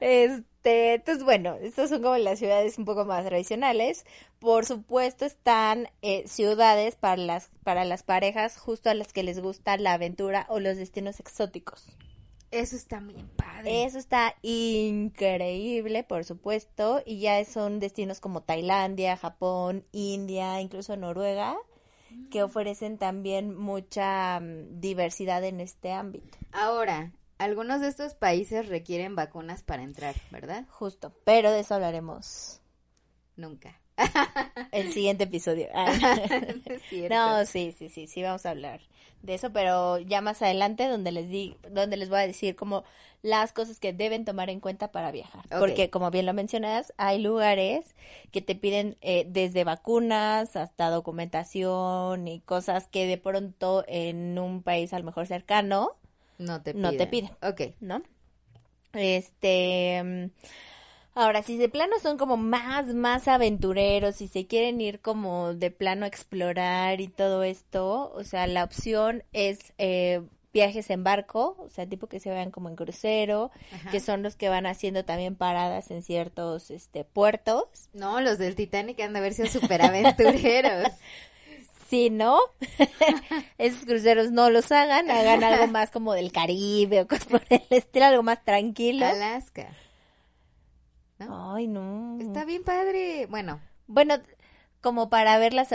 Este, 0.00 0.94
entonces 0.94 1.24
bueno, 1.24 1.56
estas 1.60 1.90
son 1.90 2.02
como 2.02 2.16
las 2.16 2.38
ciudades 2.38 2.78
un 2.78 2.84
poco 2.84 3.04
más 3.04 3.24
tradicionales. 3.24 4.04
Por 4.38 4.64
supuesto 4.64 5.24
están 5.24 5.88
eh, 6.02 6.24
ciudades 6.26 6.96
para 6.96 7.16
las 7.16 7.50
para 7.64 7.84
las 7.84 8.02
parejas 8.02 8.58
justo 8.58 8.90
a 8.90 8.94
las 8.94 9.12
que 9.12 9.22
les 9.22 9.40
gusta 9.40 9.76
la 9.76 9.92
aventura 9.94 10.46
o 10.48 10.58
los 10.60 10.76
destinos 10.76 11.20
exóticos. 11.20 11.86
Eso 12.50 12.76
está 12.76 13.00
muy 13.00 13.14
padre. 13.36 13.84
Eso 13.84 13.98
está 13.98 14.34
increíble, 14.42 16.04
por 16.04 16.24
supuesto, 16.24 17.02
y 17.06 17.18
ya 17.20 17.42
son 17.46 17.80
destinos 17.80 18.20
como 18.20 18.42
Tailandia, 18.42 19.16
Japón, 19.16 19.86
India, 19.90 20.60
incluso 20.60 20.96
Noruega, 20.98 21.56
que 22.30 22.42
ofrecen 22.42 22.98
también 22.98 23.56
mucha 23.56 24.40
mm, 24.40 24.80
diversidad 24.80 25.44
en 25.44 25.60
este 25.60 25.92
ámbito. 25.92 26.38
Ahora, 26.52 27.12
algunos 27.38 27.80
de 27.80 27.88
estos 27.88 28.14
países 28.14 28.68
requieren 28.68 29.16
vacunas 29.16 29.62
para 29.62 29.82
entrar, 29.82 30.14
¿verdad? 30.30 30.66
Justo, 30.70 31.12
pero 31.24 31.50
de 31.50 31.60
eso 31.60 31.74
hablaremos 31.74 32.62
Nunca. 33.36 33.81
el 34.72 34.92
siguiente 34.92 35.24
episodio. 35.24 35.68
Ah. 35.74 35.94
No 37.08 37.46
sí, 37.46 37.74
sí, 37.78 37.88
sí, 37.88 38.06
sí, 38.06 38.22
vamos 38.22 38.46
a 38.46 38.50
hablar 38.50 38.80
de 39.22 39.34
eso, 39.34 39.52
pero 39.52 39.98
ya 39.98 40.20
más 40.20 40.42
adelante 40.42 40.88
donde 40.88 41.12
les 41.12 41.28
di, 41.28 41.56
donde 41.70 41.96
les 41.96 42.08
voy 42.08 42.18
a 42.18 42.26
decir 42.26 42.56
como 42.56 42.84
las 43.22 43.52
cosas 43.52 43.78
que 43.78 43.92
deben 43.92 44.24
tomar 44.24 44.50
en 44.50 44.58
cuenta 44.58 44.90
para 44.90 45.12
viajar, 45.12 45.44
porque 45.60 45.90
como 45.90 46.10
bien 46.10 46.26
lo 46.26 46.34
mencionas, 46.34 46.92
hay 46.96 47.20
lugares 47.20 47.94
que 48.32 48.42
te 48.42 48.56
piden 48.56 48.96
eh, 49.00 49.24
desde 49.28 49.62
vacunas 49.62 50.56
hasta 50.56 50.90
documentación 50.90 52.26
y 52.26 52.40
cosas 52.40 52.88
que 52.88 53.06
de 53.06 53.18
pronto 53.18 53.84
en 53.86 54.38
un 54.38 54.62
país 54.62 54.92
a 54.92 54.98
lo 54.98 55.04
mejor 55.04 55.26
cercano, 55.26 55.92
No 56.38 56.60
te 56.60 56.72
piden. 56.72 56.82
No 56.82 56.96
te 56.96 57.06
piden. 57.06 57.30
Ok. 57.42 57.60
¿no? 57.80 58.02
Este, 58.92 60.02
mm, 60.02 60.30
ahora, 61.14 61.42
si 61.42 61.56
de 61.56 61.68
plano 61.68 61.94
son 62.02 62.16
como 62.18 62.36
más, 62.36 62.86
más 62.94 63.28
aventureros, 63.28 64.16
si 64.16 64.28
se 64.28 64.46
quieren 64.46 64.80
ir 64.80 65.00
como 65.00 65.54
de 65.54 65.70
plano 65.70 66.04
a 66.04 66.08
explorar 66.08 67.00
y 67.00 67.08
todo 67.08 67.42
esto, 67.42 68.12
o 68.14 68.24
sea, 68.24 68.46
la 68.46 68.64
opción 68.64 69.22
es 69.32 69.72
eh, 69.78 70.22
viajes 70.52 70.90
en 70.90 71.02
barco, 71.02 71.56
o 71.58 71.70
sea, 71.70 71.86
tipo 71.86 72.06
que 72.06 72.20
se 72.20 72.30
vayan 72.30 72.50
como 72.50 72.68
en 72.68 72.76
crucero, 72.76 73.50
Ajá. 73.74 73.90
que 73.90 74.00
son 74.00 74.22
los 74.22 74.36
que 74.36 74.48
van 74.48 74.66
haciendo 74.66 75.04
también 75.04 75.34
paradas 75.34 75.90
en 75.90 76.02
ciertos, 76.02 76.70
este, 76.70 77.04
puertos. 77.04 77.64
No, 77.92 78.20
los 78.20 78.38
del 78.38 78.54
Titanic 78.54 79.00
han 79.00 79.12
de 79.12 79.18
haber 79.20 79.34
sido 79.34 79.48
súper 79.48 79.82
aventureros. 79.82 80.92
Si 81.88 82.10
no, 82.10 82.38
esos 83.58 83.84
cruceros 83.84 84.30
no 84.30 84.50
los 84.50 84.70
hagan, 84.72 85.10
hagan 85.10 85.42
algo 85.42 85.66
más 85.68 85.90
como 85.90 86.12
del 86.12 86.32
Caribe 86.32 87.00
o 87.02 87.08
cosas 87.08 87.26
por 87.26 87.42
el 87.48 87.62
estilo, 87.70 88.06
algo 88.06 88.22
más 88.22 88.44
tranquilo. 88.44 89.06
Alaska. 89.06 89.68
¿No? 91.26 91.54
Ay, 91.54 91.66
no. 91.66 92.18
Está 92.20 92.44
bien 92.44 92.62
padre. 92.64 93.26
Bueno, 93.30 93.60
Bueno, 93.86 94.14
como 94.80 95.08
para 95.10 95.38
ver 95.38 95.52
las 95.54 95.70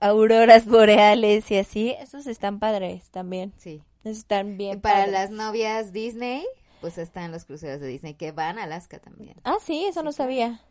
auroras 0.00 0.66
boreales 0.66 1.50
y 1.50 1.56
así, 1.58 1.90
esos 1.98 2.26
están 2.26 2.58
padres 2.58 3.10
también. 3.10 3.52
sí. 3.58 3.82
Están 4.02 4.52
Y 4.54 4.56
bien 4.56 4.80
para 4.80 4.94
padres. 5.04 5.12
las 5.12 5.30
novias 5.30 5.92
Disney, 5.92 6.46
pues 6.80 6.96
están 6.96 7.32
los 7.32 7.44
cruceros 7.44 7.80
de 7.80 7.86
Disney 7.86 8.14
que 8.14 8.32
van 8.32 8.58
a 8.58 8.62
Alaska 8.64 8.98
también. 8.98 9.36
Ah, 9.44 9.56
sí, 9.60 9.84
eso 9.84 10.02
no 10.02 10.10
sabía. 10.12 10.62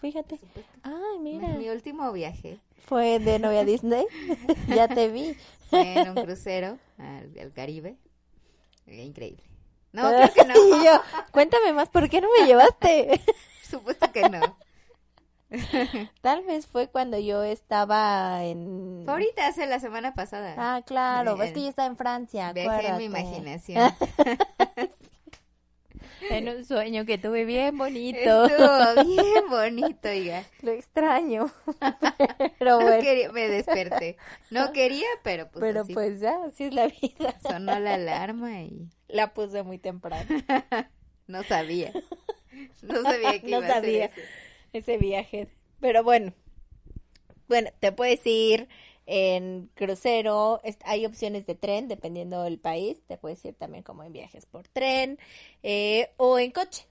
Fíjate. 0.00 0.40
Ay, 0.82 1.20
Mi, 1.20 1.38
mira. 1.38 1.54
mi 1.54 1.68
último 1.68 2.10
viaje 2.10 2.58
Fue 2.86 3.20
de 3.20 3.38
novia 3.38 3.64
Disney. 3.64 4.04
ya 4.68 4.88
te 4.88 5.06
vi. 5.08 5.36
fue 5.70 5.92
en 5.96 6.08
un 6.08 6.24
crucero 6.24 6.76
al, 6.98 7.32
al 7.40 7.52
Caribe. 7.52 7.96
Increíble. 8.88 9.44
No, 9.92 10.08
creo 10.08 10.32
que 10.32 10.44
no. 10.44 10.54
Y 10.80 10.84
yo, 10.84 11.00
cuéntame 11.30 11.72
más, 11.72 11.88
¿por 11.88 12.08
qué 12.10 12.20
no 12.20 12.26
me 12.36 12.46
llevaste? 12.48 13.20
Supuesto 13.72 14.12
que 14.12 14.28
no. 14.28 14.40
Tal 16.22 16.42
vez 16.44 16.66
fue 16.66 16.88
cuando 16.88 17.18
yo 17.18 17.42
estaba 17.42 18.44
en... 18.44 19.02
Fue 19.04 19.12
ahorita, 19.14 19.46
hace 19.48 19.66
la 19.66 19.80
semana 19.80 20.14
pasada. 20.14 20.54
Ah, 20.56 20.82
claro, 20.86 21.34
Bien. 21.34 21.46
es 21.48 21.52
que 21.52 21.62
yo 21.62 21.68
estaba 21.68 21.88
en 21.88 21.96
Francia, 21.96 22.52
Viajé 22.52 22.88
en 22.88 22.96
mi 22.98 23.04
imaginación. 23.04 23.92
En 26.30 26.48
un 26.48 26.64
sueño 26.64 27.04
que 27.04 27.18
tuve 27.18 27.44
bien 27.44 27.76
bonito. 27.76 28.44
Estuvo 28.46 29.04
bien 29.16 29.50
bonito, 29.50 30.08
oiga. 30.08 30.44
Lo 30.62 30.70
extraño. 30.70 31.50
Pero 32.60 32.78
No 32.78 32.80
bueno, 32.80 33.02
quería, 33.02 33.32
me 33.32 33.48
desperté. 33.48 34.16
No 34.50 34.72
quería, 34.72 35.06
pero 35.24 35.50
pues 35.50 35.60
pero 35.60 35.80
así 35.80 35.92
pues 35.92 36.20
ya, 36.20 36.36
así 36.46 36.64
es 36.64 36.74
la 36.74 36.86
vida. 36.86 37.34
sonó 37.42 37.76
la 37.80 37.94
alarma 37.94 38.60
y 38.62 38.88
La 39.08 39.34
puse 39.34 39.64
muy 39.64 39.78
temprano. 39.78 40.28
no 41.26 41.42
sabía. 41.42 41.92
No 42.82 43.02
sabía 43.04 43.38
que 43.40 43.50
No 43.50 43.58
iba 43.58 43.66
a 43.68 43.80
ese 44.72 44.98
viaje. 44.98 45.48
Pero 45.80 46.02
bueno, 46.02 46.32
bueno, 47.48 47.70
te 47.80 47.92
puedes 47.92 48.24
ir 48.26 48.68
en 49.06 49.68
crucero, 49.74 50.60
es- 50.64 50.78
hay 50.84 51.04
opciones 51.06 51.46
de 51.46 51.54
tren 51.54 51.88
dependiendo 51.88 52.42
del 52.44 52.58
país, 52.58 53.02
te 53.06 53.16
puedes 53.18 53.44
ir 53.44 53.54
también 53.54 53.82
como 53.82 54.04
en 54.04 54.12
viajes 54.12 54.46
por 54.46 54.68
tren 54.68 55.18
eh, 55.62 56.10
o 56.16 56.38
en 56.38 56.52
coche, 56.52 56.86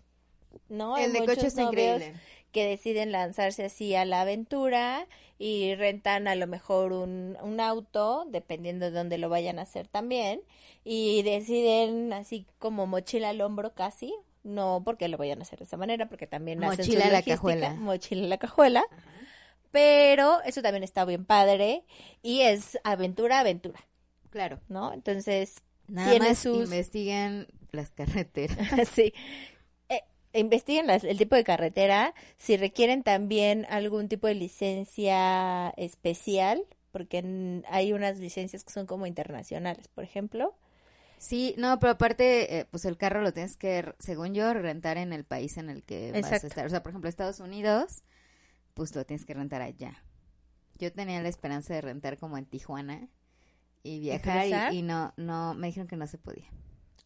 ¿no? 0.70 0.96
Hay 0.96 1.06
El 1.06 1.14
de 1.14 1.20
coche 1.20 1.48
novios 1.56 2.02
increíble. 2.02 2.14
que 2.52 2.66
deciden 2.68 3.12
lanzarse 3.14 3.66
así 3.66 3.96
a 3.96 4.06
la 4.06 4.22
aventura 4.22 5.08
y 5.40 5.76
rentan 5.76 6.28
a 6.28 6.36
lo 6.36 6.48
mejor 6.48 6.94
un, 6.94 7.38
un 7.44 7.60
auto, 7.62 8.26
dependiendo 8.30 8.86
de 8.88 8.92
dónde 8.92 9.18
lo 9.18 9.30
vayan 9.30 9.60
a 9.60 9.64
hacer 9.64 9.88
también, 9.88 10.42
y 10.84 11.24
deciden 11.24 12.14
así 12.14 12.46
como 12.60 12.88
mochila 12.88 13.30
al 13.30 13.42
hombro 13.42 13.74
casi, 13.74 14.14
no 14.44 14.82
porque 14.84 15.08
lo 15.08 15.18
vayan 15.18 15.40
a 15.40 15.44
hacer 15.44 15.60
de 15.60 15.66
esa 15.66 15.78
manera, 15.78 16.08
porque 16.10 16.28
también 16.28 16.64
hacen 16.64 16.86
su 16.86 16.92
Mochila 16.92 17.06
la 17.06 17.12
logística, 17.20 17.36
cajuela. 17.36 17.74
mochila 17.76 18.28
la 18.28 18.38
cajuela, 18.38 18.84
pero 19.72 20.42
eso 20.44 20.62
también 20.62 20.84
está 20.84 21.06
bien 21.06 21.26
padre 21.26 21.86
y 22.22 22.42
es 22.42 22.78
aventura, 22.84 23.40
aventura, 23.40 23.80
Claro. 24.30 24.60
¿no? 24.70 24.94
Entonces, 24.94 25.62
Nada 25.88 26.12
tiene 26.12 26.30
más 26.30 26.40
sus... 26.40 26.64
investigan 26.64 27.48
las 27.72 27.92
carreteras. 27.92 28.58
sí. 28.94 29.14
Eh, 29.90 30.02
investiguen 30.34 30.88
las- 30.88 31.04
el 31.04 31.18
tipo 31.18 31.36
de 31.36 31.44
carretera, 31.44 32.14
si 32.38 32.58
requieren 32.58 33.04
también 33.04 33.66
algún 33.70 34.08
tipo 34.10 34.28
de 34.28 34.36
licencia 34.36 35.70
especial, 35.78 36.64
porque 36.92 37.20
en- 37.20 37.66
hay 37.70 37.94
unas 37.94 38.20
licencias 38.20 38.64
que 38.64 38.72
son 38.72 38.86
como 38.86 39.06
internacionales, 39.06 39.88
por 39.90 40.04
ejemplo. 40.04 40.56
Sí, 41.22 41.54
no, 41.60 41.78
pero 41.80 41.92
aparte, 41.92 42.58
eh, 42.58 42.66
pues 42.66 42.84
el 42.86 42.98
carro 42.98 43.22
lo 43.22 43.32
tienes 43.32 43.56
que, 43.56 43.94
según 44.00 44.34
yo, 44.34 44.52
rentar 44.56 44.98
en 44.98 45.14
el 45.14 45.24
país 45.24 45.58
en 45.58 45.70
el 45.70 45.84
que 45.84 46.12
vas 46.12 46.32
a 46.32 46.36
estar. 46.38 46.66
O 46.66 46.70
sea, 46.70 46.82
por 46.82 46.90
ejemplo, 46.90 47.10
Estados 47.10 47.40
Unidos, 47.40 48.02
pues 48.74 48.96
lo 48.96 49.06
tienes 49.06 49.24
que 49.26 49.36
rentar 49.36 49.62
allá. 49.62 50.04
Yo 50.80 50.92
tenía 50.92 51.22
la 51.22 51.30
esperanza 51.30 51.76
de 51.76 51.82
rentar 51.82 52.18
como 52.18 52.40
en 52.40 52.48
Tijuana 52.48 53.08
y 53.84 54.00
viajar 54.00 54.74
y, 54.74 54.80
y 54.80 54.82
no, 54.82 55.14
no, 55.16 55.54
me 55.54 55.68
dijeron 55.68 55.88
que 55.88 55.96
no 55.96 56.08
se 56.08 56.18
podía. 56.18 56.50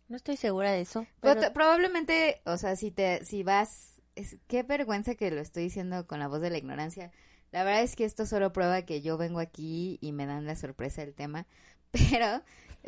No 0.07 0.15
estoy 0.15 0.37
segura 0.37 0.71
de 0.71 0.79
eso. 0.79 1.05
Pero 1.19 1.33
pero- 1.35 1.41
te- 1.47 1.51
probablemente, 1.51 2.41
o 2.45 2.55
sea, 2.55 2.77
si 2.77 2.91
te, 2.91 3.25
si 3.25 3.43
vas, 3.43 4.01
es, 4.15 4.37
qué 4.47 4.63
vergüenza 4.63 5.15
que 5.15 5.29
lo 5.29 5.41
estoy 5.41 5.63
diciendo 5.63 6.07
con 6.07 6.19
la 6.19 6.29
voz 6.29 6.39
de 6.39 6.51
la 6.51 6.57
ignorancia. 6.57 7.11
La 7.51 7.65
verdad 7.65 7.83
es 7.83 7.97
que 7.97 8.05
esto 8.05 8.25
solo 8.25 8.53
prueba 8.53 8.83
que 8.83 9.01
yo 9.01 9.17
vengo 9.17 9.39
aquí 9.39 9.97
y 9.99 10.13
me 10.13 10.25
dan 10.25 10.45
la 10.45 10.55
sorpresa 10.55 11.01
del 11.01 11.13
tema, 11.15 11.47
pero 11.91 12.41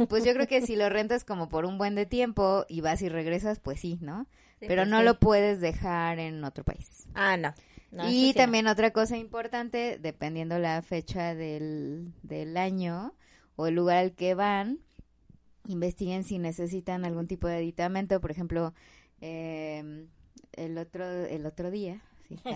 pues 0.09 0.23
yo 0.23 0.33
creo 0.33 0.47
que 0.47 0.61
si 0.61 0.75
lo 0.75 0.89
rentas 0.89 1.23
como 1.23 1.49
por 1.49 1.65
un 1.65 1.77
buen 1.77 1.95
de 1.95 2.05
tiempo 2.05 2.65
y 2.69 2.81
vas 2.81 3.01
y 3.01 3.09
regresas, 3.09 3.59
pues 3.59 3.79
sí, 3.79 3.97
¿no? 4.01 4.27
Sí, 4.59 4.65
pero 4.67 4.81
pues 4.83 4.89
no 4.89 4.99
sí. 4.99 5.05
lo 5.05 5.19
puedes 5.19 5.59
dejar 5.59 6.19
en 6.19 6.43
otro 6.43 6.63
país. 6.63 7.07
Ah, 7.13 7.37
no. 7.37 7.53
Y 8.07 8.09
sí 8.09 8.27
no. 8.35 8.41
también 8.41 8.67
otra 8.67 8.91
cosa 8.91 9.17
importante, 9.17 9.97
dependiendo 9.99 10.59
la 10.59 10.81
fecha 10.81 11.35
del, 11.35 12.13
del 12.21 12.57
año 12.57 13.13
o 13.55 13.67
el 13.67 13.75
lugar 13.75 13.97
al 13.97 14.11
que 14.13 14.35
van, 14.35 14.79
investiguen 15.67 16.23
si 16.23 16.37
necesitan 16.37 17.05
algún 17.05 17.27
tipo 17.27 17.47
de 17.47 17.55
aditamento, 17.57 18.19
por 18.19 18.31
ejemplo, 18.31 18.73
eh, 19.21 20.07
el 20.53 20.77
otro 20.77 21.05
el 21.05 21.45
otro 21.45 21.71
día, 21.71 22.01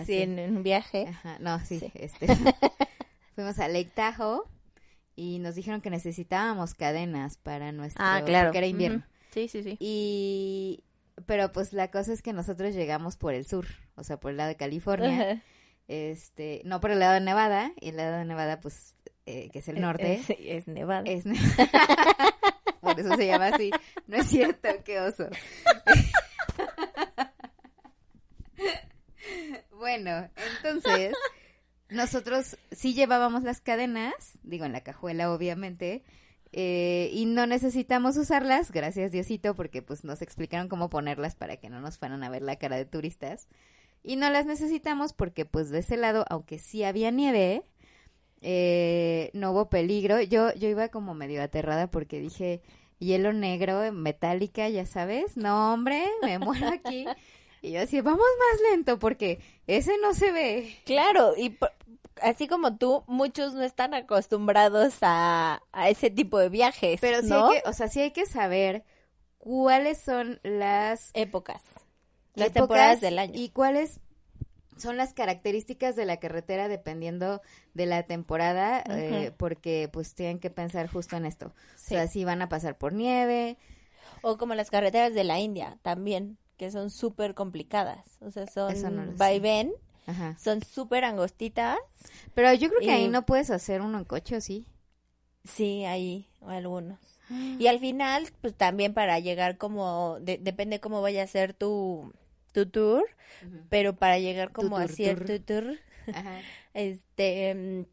sí, 0.06 0.18
en, 0.22 0.40
un 0.40 0.64
viaje. 0.64 1.08
Ajá, 1.08 1.38
no, 1.40 1.60
sí, 1.66 1.80
Sí. 1.80 1.92
este, 1.96 2.28
fuimos 3.36 3.58
a 3.60 3.68
Lake 3.68 3.92
Tahoe 3.96 4.44
y 5.16 5.40
nos 5.40 5.56
dijeron 5.56 5.82
que 5.82 5.90
necesitábamos 5.90 6.74
cadenas 6.74 7.38
para 7.38 7.72
nuestro, 7.72 8.04
Ah, 8.06 8.22
claro. 8.26 8.48
porque 8.48 8.58
era 8.60 8.68
invierno. 8.68 9.04
Sí, 9.32 9.48
sí, 9.48 9.64
sí. 9.64 9.78
Y, 9.80 10.84
pero 11.26 11.52
pues 11.52 11.74
la 11.74 11.90
cosa 11.92 12.12
es 12.14 12.22
que 12.22 12.34
nosotros 12.34 12.74
llegamos 12.74 13.18
por 13.18 13.34
el 13.34 13.46
sur, 13.46 13.66
o 13.96 14.04
sea, 14.04 14.20
por 14.20 14.32
el 14.32 14.38
lado 14.38 14.50
de 14.50 14.56
California, 14.58 15.44
este, 15.88 16.62
no 16.66 16.80
por 16.82 16.92
el 16.92 17.00
lado 17.00 17.14
de 17.14 17.22
Nevada, 17.22 17.72
y 17.80 17.90
el 17.90 17.98
lado 17.98 18.18
de 18.18 18.26
Nevada, 18.26 18.60
pues, 18.60 18.96
eh, 19.26 19.50
que 19.52 19.60
es 19.60 19.68
el 19.68 19.80
norte, 19.82 20.22
Sí, 20.26 20.36
es 20.40 20.68
Nevada. 20.68 21.04
es 21.06 21.26
ne- 21.26 21.38
por 22.82 23.00
eso 23.00 23.16
se 23.16 23.28
llama 23.28 23.48
así, 23.48 23.72
no 24.08 24.18
es 24.18 24.28
cierto, 24.28 24.68
qué 24.84 25.00
oso. 25.00 25.28
bueno, 29.78 30.30
entonces, 30.58 31.14
nosotros 31.92 32.58
sí 32.72 32.94
llevábamos 32.94 33.44
las 33.44 33.62
cadenas, 33.62 34.14
digo 34.44 34.66
en 34.66 34.72
la 34.72 34.82
cajuela 34.82 35.32
obviamente, 35.32 36.04
eh, 36.54 37.10
y 37.14 37.26
no 37.26 37.46
necesitamos 37.46 38.18
usarlas, 38.18 38.72
gracias 38.72 39.12
Diosito, 39.12 39.56
porque 39.56 39.82
pues 39.82 40.04
nos 40.04 40.22
explicaron 40.22 40.68
cómo 40.70 40.90
ponerlas 40.90 41.36
para 41.36 41.58
que 41.58 41.70
no 41.70 41.80
nos 41.82 41.98
fueran 41.98 42.24
a 42.24 42.30
ver 42.30 42.42
la 42.42 42.56
cara 42.58 42.78
de 42.78 42.86
turistas. 42.86 43.48
Y 44.04 44.16
no 44.16 44.30
las 44.32 44.46
necesitamos 44.48 45.14
porque 45.14 45.46
pues 45.46 45.70
de 45.70 45.80
ese 45.80 45.96
lado, 45.96 46.26
aunque 46.30 46.58
sí 46.58 46.84
había 46.84 47.12
nieve, 47.12 47.64
eh, 48.42 49.30
no 49.34 49.52
hubo 49.52 49.70
peligro. 49.70 50.22
Yo, 50.22 50.54
yo 50.56 50.70
iba 50.70 50.90
como 50.90 51.14
medio 51.14 51.44
aterrada 51.44 51.92
porque 51.92 52.20
dije, 52.20 52.62
hielo 53.00 53.34
negro, 53.34 53.92
metálica, 53.92 54.68
ya 54.70 54.86
sabes, 54.86 55.38
no 55.38 55.74
hombre, 55.74 56.06
me 56.24 56.40
muero 56.40 56.68
aquí. 56.70 57.06
Y 57.64 57.74
yo 57.74 57.80
decía, 57.80 58.02
vamos 58.02 58.26
más 58.40 58.72
lento 58.72 58.98
porque 58.98 59.40
ese 59.68 59.92
no 60.00 60.16
se 60.16 60.32
ve. 60.32 60.76
Claro, 60.84 61.36
y 61.38 61.52
por- 61.52 61.72
así 62.22 62.48
como 62.48 62.78
tú, 62.78 63.04
muchos 63.08 63.54
no 63.54 63.64
están 63.64 63.94
acostumbrados 63.94 64.96
a, 65.02 65.62
a 65.72 65.90
ese 65.90 66.10
tipo 66.10 66.38
de 66.40 66.50
viajes, 66.50 67.00
Pero 67.00 67.22
sí 67.22 67.30
¿no? 67.30 67.50
hay 67.50 67.62
que, 67.62 67.70
o 67.70 67.74
sea, 67.74 67.88
sí 67.88 68.02
hay 68.02 68.12
que 68.12 68.26
saber 68.26 68.84
cuáles 69.38 70.00
son 70.00 70.40
las 70.44 71.12
Épocas. 71.14 71.64
Las 72.34 72.54
épocas 72.54 72.54
temporadas 72.54 73.02
del 73.02 73.20
año. 73.20 73.34
y 73.36 73.50
cuáles 73.50 74.00
son 74.78 74.98
las 74.98 75.14
características 75.14 75.96
de 75.96 76.06
la 76.06 76.18
carretera 76.18 76.68
dependiendo 76.68 77.42
de 77.74 77.86
la 77.86 78.04
temporada, 78.04 78.84
eh, 78.90 79.32
porque 79.38 79.90
pues 79.92 80.16
tienen 80.16 80.40
que 80.40 80.50
pensar 80.50 80.88
justo 80.88 81.18
en 81.18 81.26
esto. 81.26 81.54
Sí. 81.76 81.96
O 81.96 81.98
sea, 81.98 82.08
si 82.08 82.26
van 82.26 82.42
a 82.42 82.50
pasar 82.50 82.78
por 82.78 82.94
nieve, 82.94 83.58
O 84.22 84.38
como 84.38 84.56
las 84.56 84.70
carreteras 84.72 85.14
de 85.14 85.24
la 85.24 85.40
India 85.40 85.78
también, 85.82 86.38
que 86.58 86.72
son 86.72 86.90
súper 86.90 87.34
complicadas. 87.36 88.18
O 88.22 88.32
sea, 88.32 88.48
son 88.48 88.96
no 88.96 89.16
Ajá. 90.08 90.36
son 90.38 90.64
súper 90.64 91.04
angostitas. 91.06 91.78
Pero 92.34 92.54
yo 92.54 92.70
creo 92.70 92.82
que 92.84 92.92
ahí 92.92 93.08
no 93.08 93.26
puedes 93.26 93.50
hacer 93.52 93.82
uno 93.82 93.98
en 94.00 94.06
coche, 94.06 94.38
¿o 94.38 94.42
sí? 94.42 94.66
Sí, 95.44 95.86
hay 95.86 96.28
algunos. 96.46 97.00
Y 97.58 97.68
al 97.68 97.80
final, 97.80 98.28
pues 98.42 98.56
también 98.56 98.94
para 98.94 99.20
llegar 99.20 99.58
como, 99.58 100.18
de- 100.22 100.38
depende 100.38 100.80
cómo 100.80 101.02
vaya 101.02 101.24
a 101.24 101.28
ser 101.28 101.54
tu, 101.54 102.14
tu 102.54 102.66
tour, 102.70 103.04
pero 103.70 103.96
para 103.96 104.20
llegar 104.20 104.52
como 104.52 104.78
a 104.78 104.88
tour, 104.88 104.96
cierto 104.96 105.42
tour, 105.42 105.80
Ajá. 106.12 106.46
este, 106.74 107.56
mm, 107.56 107.86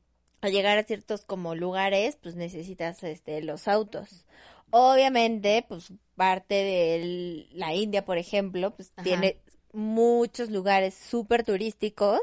a 0.43 0.49
llegar 0.49 0.79
a 0.79 0.85
ciertos 0.85 1.25
como 1.25 1.55
lugares, 1.55 2.17
pues 2.23 2.37
necesitas 2.37 3.03
este 3.05 3.43
los 3.43 3.69
autos. 3.69 4.27
Obviamente, 4.71 5.65
pues 5.69 5.93
parte 6.17 6.55
de 6.55 7.47
la 7.53 7.75
India, 7.75 8.05
por 8.05 8.19
ejemplo, 8.19 8.75
pues 8.77 8.93
Ajá. 8.97 9.05
tiene 9.05 9.41
muchos 9.79 10.51
lugares 10.51 10.95
súper 10.95 11.45
turísticos 11.45 12.21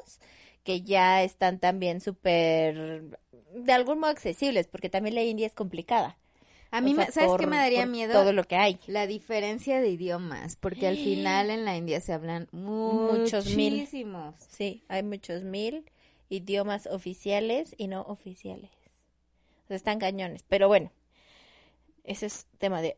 que 0.63 0.81
ya 0.81 1.23
están 1.23 1.59
también 1.59 2.01
súper, 2.01 3.03
de 3.53 3.71
algún 3.73 3.99
modo 3.99 4.11
accesibles, 4.11 4.67
porque 4.67 4.89
también 4.89 5.15
la 5.15 5.23
India 5.23 5.47
es 5.47 5.53
complicada. 5.53 6.17
A 6.71 6.81
mí, 6.81 6.91
O 6.91 6.95
sea, 6.95 7.11
¿sabes 7.11 7.29
qué 7.31 7.37
por- 7.37 7.47
me 7.47 7.55
daría 7.57 7.85
miedo? 7.85 8.13
Todo 8.13 8.33
lo 8.33 8.43
que 8.43 8.55
hay. 8.57 8.79
La 8.87 9.07
diferencia 9.07 9.79
de 9.79 9.89
idiomas, 9.89 10.55
porque 10.57 10.87
al 10.87 10.97
final 10.97 11.49
en 11.49 11.63
la 11.65 11.77
India 11.77 12.01
se 12.01 12.11
hablan 12.13 12.47
Muchos 12.51 13.45
mil. 13.45 13.73
muchísimos. 13.75 14.35
Sí, 14.49 14.83
hay 14.89 15.03
muchos 15.03 15.43
mil 15.43 15.89
idiomas 16.29 16.87
oficiales 16.87 17.75
y 17.77 17.87
no 17.87 18.01
oficiales. 18.01 18.71
O 19.65 19.67
sea, 19.67 19.77
están 19.77 19.99
cañones. 19.99 20.43
Pero 20.49 20.67
bueno, 20.67 20.91
ese 22.03 22.25
es 22.25 22.47
tema 22.57 22.81
de 22.81 22.97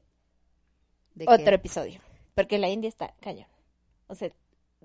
¿De 1.15 1.26
otro 1.26 1.46
qué? 1.46 1.56
episodio. 1.56 2.00
Porque 2.36 2.58
la 2.58 2.70
India 2.70 2.88
está 2.88 3.13
cañón. 3.20 3.48
O 4.08 4.15
sea, 4.15 4.32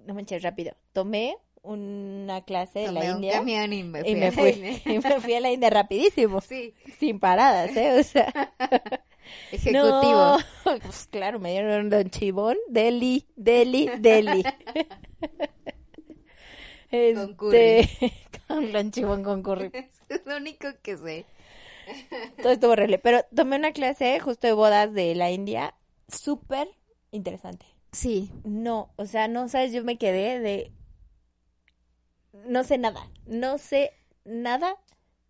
no 0.07 0.15
manches 0.15 0.43
rápido. 0.43 0.75
Tomé 0.93 1.37
una 1.63 2.43
clase 2.45 2.81
de 2.81 2.87
Tomé 2.87 3.01
la 3.07 3.17
un 3.17 3.25
India 3.25 3.67
y 3.67 3.83
me 3.85 4.01
y 4.01 4.03
fui. 4.03 4.15
me 4.15 4.27
a 4.27 4.31
la 4.31 4.33
fui. 4.33 4.51
India. 4.51 4.81
y 4.87 4.99
me 4.99 5.21
fui 5.21 5.35
a 5.35 5.41
la 5.41 5.51
India 5.53 5.71
rapidísimo. 5.71 6.41
Sí, 6.41 6.75
Sin 6.99 7.21
paradas, 7.21 7.77
¿eh? 7.77 7.99
O 7.99 8.03
sea, 8.03 8.33
ejecutivo. 9.53 10.39
no. 10.67 10.79
Pues 10.83 11.09
claro, 11.11 11.39
me 11.39 11.53
dieron 11.53 11.89
don 11.89 12.11
chivón. 12.11 12.57
Delhi, 12.69 13.27
Delhi, 13.37 13.91
Delhi. 13.99 14.43
Con 17.15 17.35
curry. 17.37 17.59
Este, 17.59 18.13
con 18.49 18.73
don 18.73 18.91
chivón 18.91 19.23
con 19.23 19.43
curry. 19.43 19.71
Es 20.09 20.27
lo 20.27 20.37
único 20.37 20.69
que 20.83 20.97
sé. 20.97 21.27
Todo 22.43 22.53
estuvo 22.53 22.73
horrible. 22.73 22.99
Pero 22.99 23.25
tomé 23.35 23.57
una 23.57 23.73
clase 23.73 24.19
justo 24.21 24.47
de 24.47 24.53
bodas 24.53 24.93
de 24.93 25.15
la 25.15 25.31
India. 25.31 25.75
Súper 26.09 26.69
interesante. 27.13 27.72
Sí, 27.93 28.31
No, 28.45 28.93
o 28.97 29.07
sea, 29.07 29.29
no 29.29 29.49
sabes, 29.49 29.73
yo 29.73 29.85
me 29.85 29.97
quedé 29.99 30.41
de... 30.41 30.73
No 32.47 32.65
sé 32.65 32.79
nada. 32.79 33.09
No 33.27 33.59
sé 33.59 33.93
nada 34.25 34.77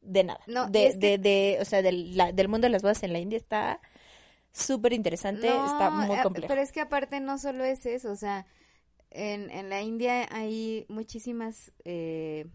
de 0.00 0.24
nada. 0.24 0.40
No, 0.46 0.70
de, 0.74 0.80
es 0.80 0.96
que- 0.98 1.10
de, 1.10 1.18
de, 1.18 1.58
o 1.60 1.64
sea, 1.64 1.82
del, 1.82 2.16
la- 2.16 2.32
del 2.32 2.48
mundo 2.48 2.66
de 2.66 2.70
las 2.70 2.82
bodas 2.82 3.02
en 3.02 3.12
la 3.12 3.18
India 3.20 3.36
está 3.38 3.80
súper 4.52 4.92
interesante. 4.92 5.64
está 5.64 5.90
No, 5.90 6.06
muy 6.06 6.18
complejo. 6.18 6.54
Pero 6.54 6.60
es 6.60 6.72
que 6.72 6.80
aparte 6.80 7.20
no 7.20 7.38
solo 7.38 7.64
es 7.64 7.86
eso, 7.86 8.10
o 8.12 8.16
sea, 8.16 8.46
en, 9.10 9.50
en 9.50 9.70
la 9.70 9.82
India 9.82 10.28
hay 10.32 10.86
muchísimas, 10.88 11.72
eh, 11.84 12.46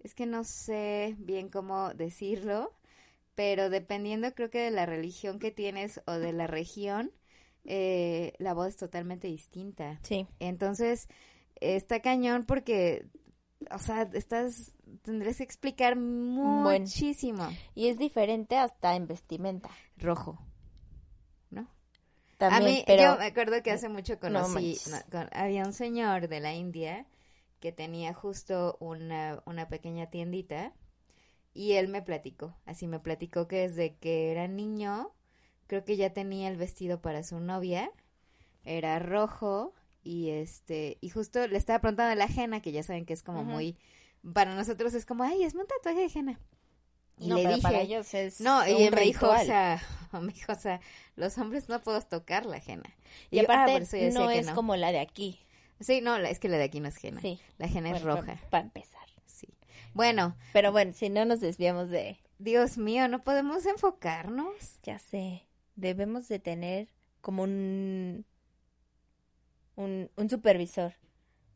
es 0.00 0.14
que 0.14 0.26
no 0.26 0.44
sé 0.44 1.16
bien 1.18 1.48
cómo 1.50 1.90
decirlo, 1.94 2.72
pero 3.36 3.70
dependiendo 3.70 4.34
creo 4.34 4.50
que 4.50 4.60
de 4.60 4.70
la 4.72 4.86
religión 4.86 5.38
que 5.40 5.50
tienes 5.52 6.02
o 6.06 6.12
de 6.14 6.32
la 6.32 6.46
región, 6.48 7.12
eh, 7.64 8.32
la 8.38 8.54
voz 8.54 8.68
es 8.68 8.76
totalmente 8.76 9.26
distinta. 9.28 9.98
Sí. 10.02 10.26
Entonces, 10.38 11.08
está 11.60 12.00
cañón 12.00 12.44
porque, 12.46 13.06
o 13.70 13.78
sea, 13.78 14.08
estás, 14.14 14.72
tendrás 15.02 15.36
que 15.38 15.42
explicar 15.44 15.94
Bueno. 15.94 16.78
muchísimo. 16.80 17.48
Y 17.74 17.88
es 17.88 17.98
diferente 17.98 18.56
hasta 18.56 18.96
en 18.96 19.06
vestimenta. 19.06 19.68
Rojo, 19.96 20.38
¿no? 21.50 21.68
También, 22.38 22.62
a 22.62 22.64
mí, 22.64 22.84
pero... 22.86 23.02
yo 23.02 23.18
me 23.18 23.26
acuerdo 23.26 23.62
que 23.62 23.70
hace 23.70 23.88
mucho 23.88 24.14
No 24.14 24.20
conocí, 24.20 24.52
manches. 24.54 24.88
no, 24.88 24.98
con- 25.10 25.28
había 25.32 25.62
un 25.64 25.72
señor 25.74 26.28
de 26.28 26.40
la 26.40 26.54
India 26.54 27.06
que 27.60 27.72
tenía 27.72 28.14
justo 28.14 28.78
una, 28.80 29.42
una 29.44 29.68
pequeña 29.68 30.08
tiendita 30.08 30.72
y 31.52 31.72
él 31.72 31.88
me 31.88 32.00
platicó, 32.00 32.56
así 32.64 32.86
me 32.86 33.00
platicó 33.00 33.46
que 33.46 33.68
desde 33.68 33.96
que 33.96 34.30
era 34.30 34.48
niño, 34.48 35.10
creo 35.70 35.84
que 35.84 35.96
ya 35.96 36.12
tenía 36.12 36.48
el 36.48 36.56
vestido 36.56 37.00
para 37.00 37.22
su 37.22 37.38
novia, 37.38 37.92
era 38.64 38.98
rojo 38.98 39.72
y 40.02 40.30
este, 40.30 40.98
y 41.00 41.10
justo 41.10 41.46
le 41.46 41.56
estaba 41.56 41.78
preguntando 41.78 42.10
de 42.10 42.16
la 42.16 42.24
ajena, 42.24 42.60
que 42.60 42.72
ya 42.72 42.82
saben 42.82 43.06
que 43.06 43.12
es 43.12 43.22
como 43.22 43.44
muy, 43.44 43.76
para 44.34 44.52
nosotros 44.56 44.94
es 44.94 45.06
como, 45.06 45.22
ay, 45.22 45.44
es 45.44 45.54
un 45.54 45.64
tatuaje 45.68 46.00
de 46.00 46.06
ajena. 46.06 46.40
Y 47.18 47.28
No, 47.28 47.36
le 47.36 47.42
pero 47.44 47.54
dije, 47.54 47.62
para 47.62 47.80
ellos 47.82 48.12
es 48.14 48.40
no, 48.40 48.66
y 48.66 48.90
me 48.90 49.00
dijo, 49.02 49.28
o 49.30 49.38
sea, 49.38 49.80
me 50.20 50.32
dijo, 50.32 50.50
o 50.50 50.56
sea, 50.56 50.80
los 51.14 51.38
hombres 51.38 51.68
no 51.68 51.80
podemos 51.80 52.08
tocar 52.08 52.46
la 52.46 52.56
henna. 52.56 52.90
Y, 53.30 53.36
yo, 53.36 53.42
ah, 53.42 53.44
aparte 53.44 53.72
por 53.74 53.82
eso 53.82 53.96
yo 53.96 54.04
decía 54.06 54.20
no 54.20 54.28
que 54.28 54.38
es 54.40 54.46
no. 54.46 54.54
como 54.56 54.74
la 54.74 54.90
de 54.90 54.98
aquí. 54.98 55.38
Sí, 55.78 56.00
no, 56.00 56.18
la- 56.18 56.30
es 56.30 56.40
que 56.40 56.48
la 56.48 56.56
de 56.58 56.64
aquí 56.64 56.80
no 56.80 56.88
es 56.88 57.02
henna. 57.04 57.20
Sí. 57.20 57.38
La 57.58 57.66
henna 57.68 57.92
es 57.92 58.02
roja. 58.02 58.40
Para 58.50 58.64
empezar. 58.64 59.06
Sí. 59.26 59.46
Bueno, 59.94 60.36
Pero 60.52 60.72
bueno, 60.72 60.92
si 60.94 61.10
no 61.10 61.24
nos 61.26 61.40
desviamos 61.40 61.90
de... 61.90 62.18
Dios 62.38 62.78
mío, 62.78 63.06
no 63.06 63.22
podemos 63.22 63.66
enfocarnos. 63.66 64.80
Ya 64.82 64.98
sé, 64.98 65.46
debemos 65.80 66.28
de 66.28 66.38
tener 66.38 66.88
como 67.20 67.42
un... 67.42 68.24
Un, 69.76 70.10
un 70.16 70.28
supervisor 70.28 70.92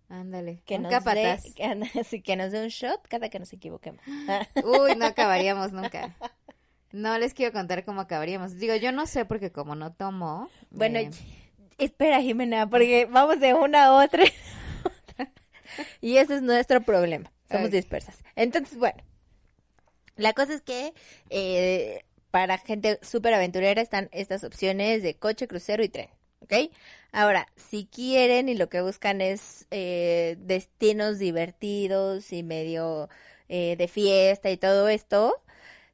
Ándale, 0.09 0.63
que 0.67 0.77
un 0.77 0.83
nos 0.83 0.93
capataz. 0.93 1.45
que, 1.55 2.37
nos 2.37 2.53
dé 2.53 2.63
un 2.63 2.69
shot 2.69 3.07
cada 3.09 3.29
que 3.29 3.39
nos 3.39 3.53
equivoquemos. 3.53 4.01
Uy, 4.65 4.97
no 4.97 5.07
acabaríamos 5.07 5.73
nunca. 5.73 6.15
No 6.93 7.19
les 7.19 7.35
quiero 7.35 7.53
contar 7.53 7.85
cómo 7.85 8.03
acabaríamos. 8.03 8.57
Digo, 8.57 8.75
yo 8.77 8.93
no 8.93 9.07
sé 9.07 9.25
porque 9.25 9.51
como 9.51 9.75
no 9.75 9.93
tomo. 9.93 10.49
Bueno, 10.71 11.01
espera, 11.79 12.21
Jimena, 12.21 12.69
porque 12.69 13.07
vamos 13.07 13.41
de 13.41 13.55
una 13.55 13.87
a 13.87 14.05
otra. 14.05 14.25
y 16.01 16.19
ese 16.19 16.37
es 16.37 16.43
nuestro 16.43 16.83
problema. 16.83 17.33
Somos 17.51 17.71
dispersas. 17.71 18.19
Entonces, 18.37 18.79
bueno, 18.79 19.03
la 20.17 20.33
cosa 20.33 20.55
es 20.55 20.63
que 20.63 20.95
eh, 21.31 22.05
para 22.35 22.59
gente 22.59 22.99
súper 23.01 23.33
aventurera 23.33 23.81
están 23.81 24.09
estas 24.11 24.43
opciones 24.43 25.05
de 25.05 25.15
coche, 25.15 25.47
crucero 25.47 25.85
y 25.85 25.89
tren. 25.89 26.09
¿Ok? 26.41 26.53
Ahora, 27.13 27.47
si 27.55 27.87
quieren 27.87 28.49
y 28.49 28.55
lo 28.57 28.69
que 28.69 28.81
buscan 28.81 29.21
es 29.21 29.69
eh, 29.71 30.35
destinos 30.41 31.21
divertidos 31.21 32.33
y 32.33 32.43
medio 32.43 33.09
eh, 33.49 33.77
de 33.77 33.87
fiesta 33.87 34.51
y 34.51 34.57
todo 34.57 34.89
esto, 34.89 35.33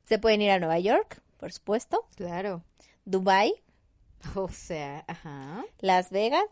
se 0.05 0.19
pueden 0.19 0.41
ir 0.41 0.51
a 0.51 0.59
Nueva 0.59 0.79
York, 0.79 1.21
por 1.37 1.53
supuesto, 1.53 2.09
Claro. 2.17 2.65
Dubai, 3.05 3.53
O 4.35 4.49
sea, 4.49 5.05
ajá. 5.09 5.63
Las 5.81 6.09
Vegas. 6.09 6.49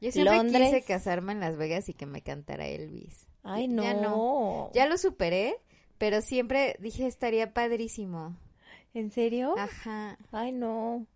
Yo 0.00 0.10
siempre 0.10 0.36
Londres. 0.36 0.70
quise 0.74 0.82
casarme 0.82 1.30
en 1.30 1.38
Las 1.38 1.56
Vegas 1.56 1.88
y 1.88 1.94
que 1.94 2.06
me 2.06 2.22
cantara 2.22 2.66
Elvis. 2.66 3.28
Ay, 3.44 3.68
Ya 3.68 3.94
no. 3.94 4.00
no. 4.02 4.70
Ya 4.74 4.86
lo 4.86 4.98
superé, 4.98 5.54
pero 5.96 6.22
siempre 6.22 6.74
dije 6.80 7.06
estaría 7.06 7.52
padrísimo. 7.54 8.34
¿En 8.96 9.10
serio? 9.10 9.54
Ajá. 9.58 10.16
Ay, 10.32 10.52
no. 10.52 11.06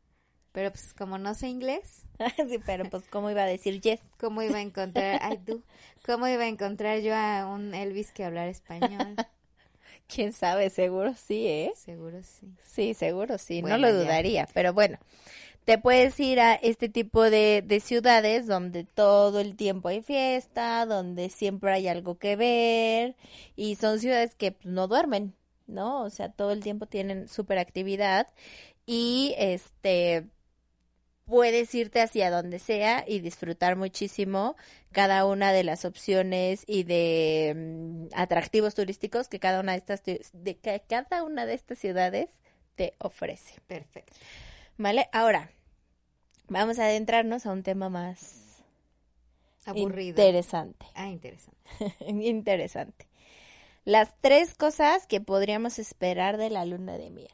Pero 0.52 0.70
pues 0.70 0.92
como 0.92 1.16
no 1.16 1.32
sé 1.32 1.48
inglés, 1.48 2.04
sí, 2.36 2.58
pero 2.66 2.84
pues, 2.90 3.04
¿cómo 3.08 3.30
iba 3.30 3.42
a 3.42 3.46
decir 3.46 3.80
yes? 3.80 4.00
¿cómo 4.18 4.42
iba 4.42 4.58
a 4.58 4.60
encontrar, 4.60 5.18
ay 5.22 5.38
tú, 5.38 5.62
cómo 6.04 6.28
iba 6.28 6.42
a 6.42 6.48
encontrar 6.48 7.00
yo 7.00 7.14
a 7.14 7.46
un 7.46 7.72
Elvis 7.72 8.12
que 8.12 8.24
hablara 8.24 8.50
español? 8.50 9.16
¿Quién 10.14 10.34
sabe? 10.34 10.68
Seguro 10.68 11.14
sí, 11.14 11.46
¿eh? 11.46 11.72
Seguro 11.74 12.22
sí. 12.22 12.52
Sí, 12.60 12.92
seguro 12.92 13.38
sí. 13.38 13.62
Bueno, 13.62 13.78
no 13.78 13.86
lo 13.86 13.88
ya. 13.88 13.98
dudaría. 13.98 14.48
Pero 14.52 14.74
bueno, 14.74 14.98
te 15.64 15.78
puedes 15.78 16.20
ir 16.20 16.38
a 16.40 16.54
este 16.56 16.90
tipo 16.90 17.22
de, 17.30 17.62
de 17.64 17.80
ciudades 17.80 18.46
donde 18.46 18.84
todo 18.84 19.40
el 19.40 19.56
tiempo 19.56 19.88
hay 19.88 20.02
fiesta, 20.02 20.84
donde 20.84 21.30
siempre 21.30 21.72
hay 21.72 21.88
algo 21.88 22.18
que 22.18 22.36
ver. 22.36 23.16
Y 23.56 23.76
son 23.76 24.00
ciudades 24.00 24.34
que 24.34 24.52
pues, 24.52 24.66
no 24.66 24.86
duermen, 24.86 25.34
¿no? 25.70 26.02
O 26.02 26.10
sea, 26.10 26.30
todo 26.30 26.52
el 26.52 26.62
tiempo 26.62 26.86
tienen 26.86 27.28
súper 27.28 27.58
actividad. 27.58 28.28
Y 28.86 29.34
este 29.38 30.26
puedes 31.30 31.72
irte 31.76 32.02
hacia 32.02 32.30
donde 32.30 32.58
sea 32.58 33.04
y 33.06 33.20
disfrutar 33.20 33.76
muchísimo 33.76 34.56
cada 34.90 35.24
una 35.24 35.52
de 35.52 35.62
las 35.62 35.84
opciones 35.84 36.64
y 36.66 36.82
de 36.82 37.54
mm, 37.56 38.14
atractivos 38.14 38.74
turísticos 38.74 39.28
que 39.28 39.38
cada 39.38 39.60
una 39.60 39.72
de 39.72 39.78
estas 39.78 40.02
de 40.04 40.56
que 40.56 40.82
cada 40.88 41.22
una 41.22 41.46
de 41.46 41.54
estas 41.54 41.78
ciudades 41.78 42.30
te 42.74 42.94
ofrece. 42.98 43.60
Perfecto. 43.68 44.16
¿Vale? 44.76 45.08
Ahora 45.12 45.52
vamos 46.48 46.80
a 46.80 46.86
adentrarnos 46.86 47.46
a 47.46 47.52
un 47.52 47.62
tema 47.62 47.88
más 47.88 48.64
Aburrido. 49.66 50.20
interesante. 50.20 50.86
Ah, 50.94 51.08
interesante. 51.08 51.60
interesante. 52.08 53.06
Las 53.84 54.14
tres 54.20 54.54
cosas 54.54 55.06
que 55.06 55.20
podríamos 55.20 55.78
esperar 55.78 56.36
de 56.36 56.50
la 56.50 56.64
luna 56.64 56.98
de 56.98 57.10
miel. 57.10 57.30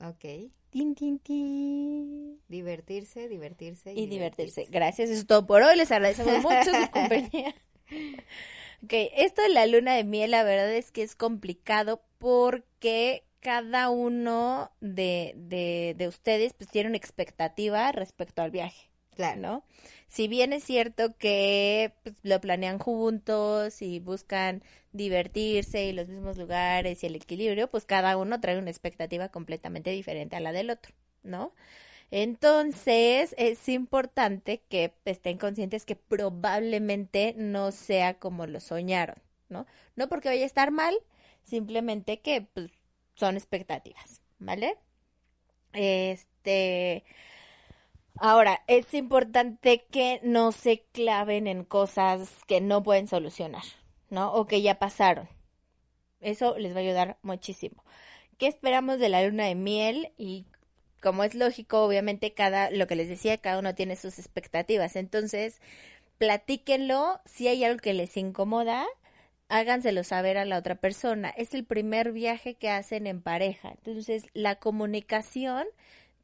Ok. 0.00 0.24
Tin, 0.70 0.94
tin, 0.94 1.18
tin. 1.20 2.40
Divertirse, 2.48 3.28
divertirse 3.28 3.92
y 3.94 4.06
divertirse. 4.06 4.66
Gracias, 4.70 5.10
eso 5.10 5.20
es 5.20 5.26
todo 5.26 5.46
por 5.46 5.62
hoy. 5.62 5.76
Les 5.76 5.90
agradecemos 5.92 6.42
mucho 6.42 6.74
su 6.74 6.90
compañía. 6.90 7.54
Ok, 8.82 8.92
esto 9.16 9.42
de 9.42 9.48
la 9.50 9.66
luna 9.66 9.94
de 9.94 10.04
miel, 10.04 10.32
la 10.32 10.42
verdad 10.42 10.72
es 10.72 10.90
que 10.90 11.02
es 11.02 11.14
complicado 11.16 12.02
porque 12.18 13.24
cada 13.40 13.88
uno 13.90 14.70
de, 14.80 15.32
de, 15.36 15.94
de 15.96 16.08
ustedes 16.08 16.54
pues 16.54 16.68
tiene 16.70 16.88
una 16.88 16.96
expectativa 16.98 17.92
respecto 17.92 18.42
al 18.42 18.50
viaje. 18.50 18.90
Claro. 19.14 19.62
Si 20.08 20.26
bien 20.28 20.52
es 20.52 20.64
cierto 20.64 21.16
que 21.16 21.92
pues, 22.02 22.16
lo 22.22 22.40
planean 22.40 22.78
juntos 22.78 23.80
y 23.82 24.00
buscan 24.00 24.62
divertirse 24.92 25.84
y 25.86 25.92
los 25.92 26.08
mismos 26.08 26.36
lugares 26.36 27.02
y 27.02 27.06
el 27.06 27.14
equilibrio, 27.16 27.70
pues 27.70 27.84
cada 27.84 28.16
uno 28.16 28.40
trae 28.40 28.58
una 28.58 28.70
expectativa 28.70 29.28
completamente 29.28 29.90
diferente 29.90 30.36
a 30.36 30.40
la 30.40 30.52
del 30.52 30.70
otro, 30.70 30.94
¿no? 31.22 31.52
Entonces 32.10 33.34
es 33.38 33.68
importante 33.68 34.62
que 34.70 34.94
estén 35.04 35.38
conscientes 35.38 35.84
que 35.86 35.96
probablemente 35.96 37.34
no 37.36 37.72
sea 37.72 38.14
como 38.20 38.46
lo 38.46 38.60
soñaron, 38.60 39.16
¿no? 39.50 39.66
No 39.96 40.08
porque 40.08 40.28
vaya 40.30 40.44
a 40.44 40.46
estar 40.46 40.70
mal, 40.72 40.94
simplemente 41.44 42.20
que 42.20 42.42
pues, 42.42 42.70
son 43.16 43.36
expectativas, 43.36 44.22
¿vale? 44.38 44.78
Este, 45.72 47.04
Ahora, 48.18 48.62
es 48.68 48.94
importante 48.94 49.86
que 49.90 50.20
no 50.22 50.52
se 50.52 50.84
claven 50.92 51.46
en 51.46 51.64
cosas 51.64 52.30
que 52.46 52.60
no 52.60 52.82
pueden 52.82 53.08
solucionar, 53.08 53.64
¿no? 54.08 54.32
O 54.32 54.46
que 54.46 54.62
ya 54.62 54.78
pasaron. 54.78 55.28
Eso 56.20 56.56
les 56.58 56.72
va 56.74 56.78
a 56.78 56.82
ayudar 56.82 57.18
muchísimo. 57.22 57.84
¿Qué 58.38 58.46
esperamos 58.46 58.98
de 58.98 59.08
la 59.08 59.22
luna 59.24 59.46
de 59.46 59.54
miel? 59.54 60.12
Y 60.16 60.46
como 61.00 61.24
es 61.24 61.34
lógico, 61.34 61.84
obviamente 61.84 62.32
cada, 62.32 62.70
lo 62.70 62.86
que 62.86 62.96
les 62.96 63.08
decía, 63.08 63.36
cada 63.38 63.58
uno 63.58 63.74
tiene 63.74 63.96
sus 63.96 64.18
expectativas. 64.18 64.96
Entonces, 64.96 65.60
platíquenlo. 66.18 67.20
Si 67.26 67.48
hay 67.48 67.64
algo 67.64 67.80
que 67.80 67.94
les 67.94 68.16
incomoda, 68.16 68.86
háganselo 69.48 70.04
saber 70.04 70.38
a 70.38 70.44
la 70.44 70.58
otra 70.58 70.76
persona. 70.76 71.30
Es 71.30 71.52
el 71.52 71.64
primer 71.64 72.12
viaje 72.12 72.54
que 72.54 72.70
hacen 72.70 73.06
en 73.06 73.22
pareja. 73.22 73.72
Entonces, 73.72 74.24
la 74.34 74.56
comunicación 74.56 75.66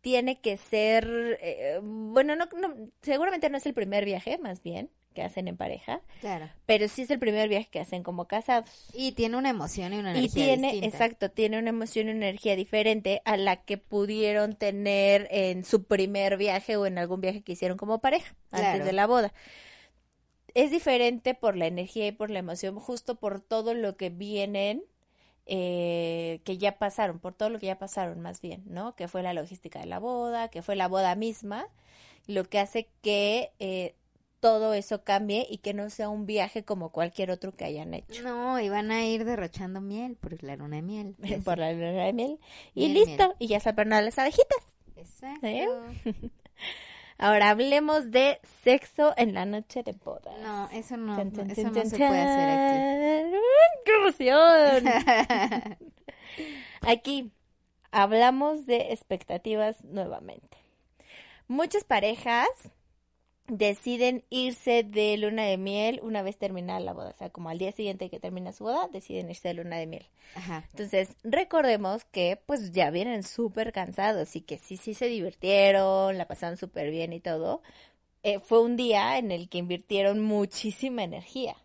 tiene 0.00 0.40
que 0.40 0.56
ser, 0.56 1.38
eh, 1.42 1.78
bueno, 1.82 2.36
no, 2.36 2.46
no, 2.58 2.74
seguramente 3.02 3.50
no 3.50 3.58
es 3.58 3.66
el 3.66 3.74
primer 3.74 4.04
viaje, 4.04 4.38
más 4.38 4.62
bien, 4.62 4.90
que 5.14 5.22
hacen 5.22 5.48
en 5.48 5.56
pareja, 5.56 6.00
Claro. 6.20 6.48
pero 6.66 6.86
sí 6.88 7.02
es 7.02 7.10
el 7.10 7.18
primer 7.18 7.48
viaje 7.48 7.68
que 7.70 7.80
hacen 7.80 8.02
como 8.04 8.26
casados. 8.26 8.88
Y 8.94 9.12
tiene 9.12 9.36
una 9.36 9.50
emoción 9.50 9.92
y 9.92 9.98
una 9.98 10.12
Y 10.14 10.18
energía 10.20 10.44
tiene, 10.46 10.72
distinta. 10.72 10.96
exacto, 10.96 11.30
tiene 11.30 11.58
una 11.58 11.70
emoción 11.70 12.08
y 12.08 12.12
una 12.12 12.28
energía 12.28 12.54
diferente 12.56 13.20
a 13.24 13.36
la 13.36 13.56
que 13.64 13.76
pudieron 13.76 14.54
tener 14.54 15.26
en 15.30 15.64
su 15.64 15.84
primer 15.84 16.36
viaje 16.36 16.76
o 16.76 16.86
en 16.86 16.96
algún 16.98 17.20
viaje 17.20 17.42
que 17.42 17.52
hicieron 17.52 17.76
como 17.76 18.00
pareja 18.00 18.34
antes 18.52 18.84
de 18.84 18.92
la 18.92 19.06
boda. 19.06 19.32
Es 20.54 20.70
diferente 20.70 21.34
por 21.34 21.56
la 21.56 21.66
energía 21.66 22.06
y 22.08 22.12
por 22.12 22.30
la 22.30 22.40
emoción, 22.40 22.76
justo 22.80 23.14
por 23.16 23.40
todo 23.40 23.72
lo 23.74 23.96
que 23.96 24.10
vienen, 24.10 24.82
eh, 25.52 26.40
que 26.44 26.58
ya 26.58 26.78
pasaron, 26.78 27.18
por 27.18 27.34
todo 27.34 27.50
lo 27.50 27.58
que 27.58 27.66
ya 27.66 27.76
pasaron 27.76 28.20
más 28.20 28.40
bien, 28.40 28.62
¿no? 28.66 28.94
Que 28.94 29.08
fue 29.08 29.20
la 29.24 29.34
logística 29.34 29.80
de 29.80 29.86
la 29.86 29.98
boda, 29.98 30.48
que 30.48 30.62
fue 30.62 30.76
la 30.76 30.86
boda 30.86 31.16
misma, 31.16 31.66
lo 32.28 32.44
que 32.44 32.60
hace 32.60 32.88
que 33.02 33.50
eh, 33.58 33.96
todo 34.38 34.74
eso 34.74 35.02
cambie 35.02 35.44
y 35.50 35.58
que 35.58 35.74
no 35.74 35.90
sea 35.90 36.08
un 36.08 36.24
viaje 36.24 36.62
como 36.62 36.90
cualquier 36.90 37.32
otro 37.32 37.50
que 37.50 37.64
hayan 37.64 37.94
hecho. 37.94 38.22
No, 38.22 38.60
y 38.60 38.68
van 38.68 38.92
a 38.92 39.04
ir 39.04 39.24
derrochando 39.24 39.80
miel 39.80 40.14
por 40.14 40.40
la 40.44 40.54
luna 40.54 40.76
de 40.76 40.82
miel. 40.82 41.16
Por 41.44 41.58
la 41.58 41.72
luna 41.72 42.04
de 42.04 42.12
miel. 42.12 42.38
Y 42.76 42.88
Miel, 42.88 42.94
listo, 42.94 43.24
miel. 43.24 43.36
y 43.40 43.48
ya 43.48 43.58
salvaron 43.58 43.92
a 43.94 44.02
las 44.02 44.20
abejitas. 44.20 44.62
Exacto. 44.94 45.46
¿Eh? 45.48 45.66
Ahora 47.22 47.50
hablemos 47.50 48.10
de 48.10 48.40
sexo 48.64 49.12
en 49.18 49.34
la 49.34 49.44
noche 49.44 49.82
de 49.82 49.92
boda. 49.92 50.32
No, 50.42 50.70
eso 50.72 50.96
no, 50.96 51.14
Chan, 51.16 51.32
chan, 51.32 51.50
eso 51.50 51.62
chan, 51.64 51.74
no 51.74 51.84
se 51.84 51.96
puede 51.98 52.18
hacer 52.18 53.30
chan. 53.30 53.40
¡Qué 53.84 53.92
emoción! 53.94 55.78
Aquí 56.80 57.30
hablamos 57.90 58.64
de 58.64 58.92
expectativas 58.92 59.84
nuevamente. 59.84 60.56
Muchas 61.46 61.84
parejas 61.84 62.48
deciden 63.50 64.24
irse 64.30 64.82
de 64.84 65.16
luna 65.16 65.44
de 65.44 65.58
miel 65.58 66.00
una 66.02 66.22
vez 66.22 66.36
terminada 66.36 66.80
la 66.80 66.92
boda, 66.92 67.10
o 67.10 67.14
sea, 67.14 67.30
como 67.30 67.48
al 67.48 67.58
día 67.58 67.72
siguiente 67.72 68.10
que 68.10 68.20
termina 68.20 68.52
su 68.52 68.64
boda, 68.64 68.88
deciden 68.88 69.30
irse 69.30 69.48
de 69.48 69.54
luna 69.54 69.76
de 69.76 69.86
miel. 69.86 70.06
Ajá. 70.34 70.64
Entonces, 70.70 71.16
recordemos 71.22 72.04
que 72.04 72.40
pues 72.46 72.72
ya 72.72 72.90
vienen 72.90 73.22
súper 73.22 73.72
cansados 73.72 74.36
y 74.36 74.40
que 74.40 74.58
sí, 74.58 74.76
sí 74.76 74.94
se 74.94 75.06
divirtieron, 75.06 76.16
la 76.18 76.28
pasaron 76.28 76.56
súper 76.56 76.90
bien 76.90 77.12
y 77.12 77.20
todo. 77.20 77.62
Eh, 78.22 78.38
fue 78.38 78.62
un 78.62 78.76
día 78.76 79.18
en 79.18 79.30
el 79.30 79.48
que 79.48 79.58
invirtieron 79.58 80.20
muchísima 80.20 81.02
energía. 81.02 81.56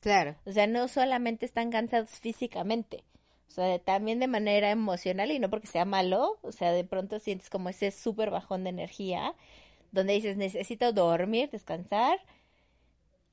Claro. 0.00 0.36
O 0.44 0.52
sea, 0.52 0.66
no 0.66 0.86
solamente 0.88 1.46
están 1.46 1.70
cansados 1.70 2.10
físicamente, 2.10 3.04
O 3.48 3.50
sea, 3.50 3.78
también 3.78 4.18
de 4.20 4.26
manera 4.26 4.70
emocional 4.70 5.30
y 5.30 5.38
no 5.38 5.48
porque 5.50 5.66
sea 5.66 5.84
malo, 5.84 6.38
o 6.42 6.52
sea, 6.52 6.72
de 6.72 6.84
pronto 6.84 7.18
sientes 7.20 7.50
como 7.50 7.68
ese 7.68 7.90
súper 7.90 8.30
bajón 8.30 8.64
de 8.64 8.70
energía, 8.70 9.34
donde 9.94 10.14
dices, 10.14 10.36
necesito 10.36 10.92
dormir, 10.92 11.50
descansar 11.50 12.18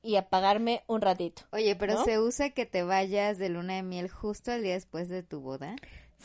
y 0.00 0.16
apagarme 0.16 0.82
un 0.86 1.00
ratito. 1.00 1.42
Oye, 1.50 1.76
pero 1.76 1.94
¿no? 1.94 2.04
se 2.04 2.18
usa 2.18 2.50
que 2.50 2.66
te 2.66 2.82
vayas 2.82 3.38
de 3.38 3.48
luna 3.48 3.74
de 3.74 3.82
miel 3.82 4.08
justo 4.08 4.52
el 4.52 4.62
día 4.62 4.74
después 4.74 5.08
de 5.08 5.22
tu 5.22 5.40
boda. 5.40 5.76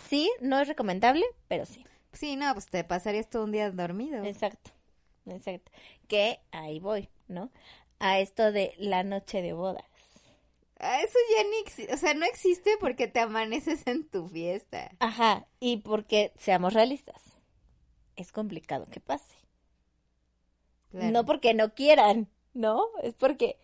Sí, 0.09 0.31
no 0.39 0.59
es 0.59 0.67
recomendable, 0.67 1.25
pero 1.47 1.65
sí. 1.65 1.85
Sí, 2.13 2.35
no, 2.35 2.53
pues 2.53 2.67
te 2.67 2.83
pasarías 2.83 3.29
todo 3.29 3.43
un 3.43 3.51
día 3.51 3.69
dormido. 3.71 4.23
Exacto, 4.23 4.71
exacto. 5.25 5.71
Que 6.07 6.39
ahí 6.51 6.79
voy, 6.79 7.09
¿no? 7.27 7.51
A 7.99 8.19
esto 8.19 8.51
de 8.51 8.73
la 8.77 9.03
noche 9.03 9.41
de 9.41 9.53
bodas. 9.53 9.85
Ah, 10.79 11.01
eso 11.01 11.17
ya 11.35 11.43
ni 11.49 11.57
existe, 11.57 11.91
o 11.91 11.97
sea, 11.97 12.13
no 12.13 12.25
existe 12.25 12.77
porque 12.79 13.07
te 13.07 13.19
amaneces 13.19 13.87
en 13.87 14.07
tu 14.07 14.27
fiesta. 14.27 14.91
Ajá, 14.99 15.47
y 15.59 15.77
porque, 15.77 16.31
seamos 16.37 16.73
realistas, 16.73 17.21
es 18.15 18.31
complicado 18.31 18.87
que 18.87 18.99
pase. 18.99 19.36
Claro. 20.97 21.11
No 21.11 21.25
porque 21.25 21.53
no 21.53 21.73
quieran, 21.73 22.27
¿no? 22.53 22.83
Es 23.03 23.13
porque, 23.13 23.57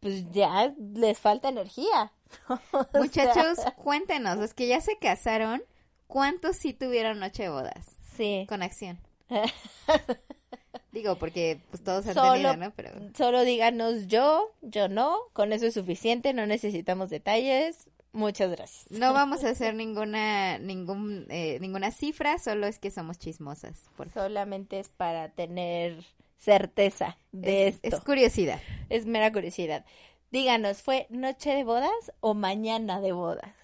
pues 0.00 0.30
ya 0.32 0.74
les 0.94 1.18
falta 1.18 1.48
energía. 1.48 2.12
Sea, 2.48 2.86
Muchachos, 3.00 3.58
cuéntenos, 3.82 4.38
los 4.38 4.54
que 4.54 4.66
ya 4.68 4.80
se 4.80 4.96
casaron, 4.98 5.62
¿cuántos 6.06 6.56
sí 6.56 6.72
tuvieron 6.72 7.18
noche 7.20 7.44
de 7.44 7.48
bodas? 7.50 7.86
sí. 8.16 8.44
Con 8.48 8.62
acción. 8.62 8.98
Digo, 10.92 11.16
porque 11.16 11.60
pues 11.70 11.82
todos 11.84 12.06
han 12.08 12.14
Solo- 12.14 12.32
tenido, 12.32 12.56
¿no? 12.56 12.72
Pero 12.74 12.90
Solo 13.16 13.42
díganos 13.42 14.08
yo, 14.08 14.50
yo 14.60 14.88
no, 14.88 15.16
con 15.32 15.52
eso 15.52 15.66
es 15.66 15.74
suficiente, 15.74 16.32
no 16.34 16.46
necesitamos 16.46 17.10
detalles. 17.10 17.88
Muchas 18.12 18.50
gracias. 18.50 18.90
no 18.90 19.12
vamos 19.12 19.44
a 19.44 19.50
hacer 19.50 19.74
ninguna 19.76 20.58
ningún 20.58 21.26
eh, 21.30 21.58
ninguna 21.60 21.92
cifra, 21.92 22.38
solo 22.40 22.66
es 22.66 22.80
que 22.80 22.90
somos 22.90 23.18
chismosas. 23.20 23.88
Por. 23.96 24.10
Solamente 24.10 24.80
es 24.80 24.88
para 24.88 25.28
tener 25.28 26.04
certeza 26.40 27.18
de 27.32 27.68
es, 27.68 27.74
esto. 27.82 27.96
es 27.98 28.02
curiosidad. 28.02 28.60
Es 28.88 29.06
mera 29.06 29.30
curiosidad. 29.32 29.84
Díganos, 30.32 30.82
¿fue 30.82 31.06
noche 31.10 31.50
de 31.54 31.64
bodas 31.64 32.12
o 32.20 32.34
mañana 32.34 33.00
de 33.00 33.12
bodas? 33.12 33.54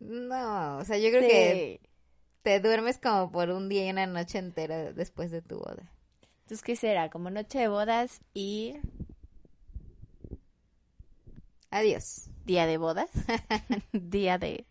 No, 0.00 0.78
o 0.78 0.84
sea, 0.84 0.98
yo 0.98 1.08
creo 1.10 1.22
Sí. 1.22 1.28
que 1.28 1.80
te 2.42 2.60
duermes 2.60 2.98
como 2.98 3.30
por 3.30 3.50
un 3.50 3.68
día 3.68 3.86
y 3.86 3.90
una 3.90 4.06
noche 4.06 4.38
entera 4.38 4.92
después 4.92 5.30
de 5.30 5.40
tu 5.42 5.58
boda. 5.58 5.90
Entonces, 6.42 6.62
¿qué 6.62 6.76
será? 6.76 7.10
Como 7.10 7.30
noche 7.30 7.58
de 7.58 7.68
bodas 7.68 8.20
y 8.34 8.76
Adiós. 11.70 12.30
día 12.44 12.66
de 12.66 12.78
bodas. 12.78 13.10
día 13.92 14.38
de... 14.38 14.64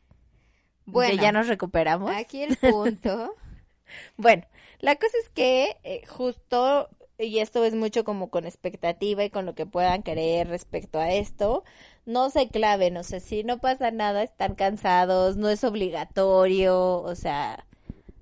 Bueno, 0.86 1.16
de 1.18 1.22
ya 1.24 1.32
nos 1.32 1.48
recuperamos. 1.48 2.12
aquí 2.16 2.44
el 2.44 2.58
punto. 2.58 3.34
Bueno, 4.18 4.44
la 4.80 4.96
cosa 4.96 5.16
es 5.22 5.30
que 5.30 5.78
eh, 5.84 6.02
justo, 6.08 6.90
y 7.20 7.40
esto 7.40 7.64
es 7.66 7.74
mucho 7.76 8.04
como 8.04 8.30
con 8.30 8.46
expectativa 8.46 9.24
y 9.24 9.30
con 9.30 9.46
lo 9.46 9.56
que 9.56 9.66
puedan 9.66 10.04
querer 10.04 10.48
respecto 10.50 11.00
a 11.00 11.12
esto, 11.14 11.64
no 12.06 12.30
se 12.30 12.50
claven, 12.50 12.98
o 12.98 13.04
sea, 13.04 13.20
si 13.20 13.44
no 13.44 13.60
pasa 13.60 13.92
nada, 13.92 14.24
están 14.24 14.56
cansados, 14.56 15.38
no 15.38 15.50
es 15.50 15.64
obligatorio, 15.64 17.02
o 17.02 17.16
sea, 17.16 17.66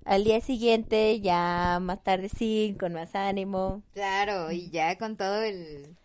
al 0.06 0.24
día 0.26 0.42
siguiente 0.42 1.20
ya 1.22 1.80
más 1.82 2.04
tarde 2.04 2.30
sí, 2.30 2.76
con 2.80 2.94
más 2.94 3.16
ánimo. 3.16 3.84
Claro, 3.94 4.52
y 4.52 4.70
ya 4.72 4.98
con 4.98 5.18
todo 5.18 5.42
el, 5.44 5.96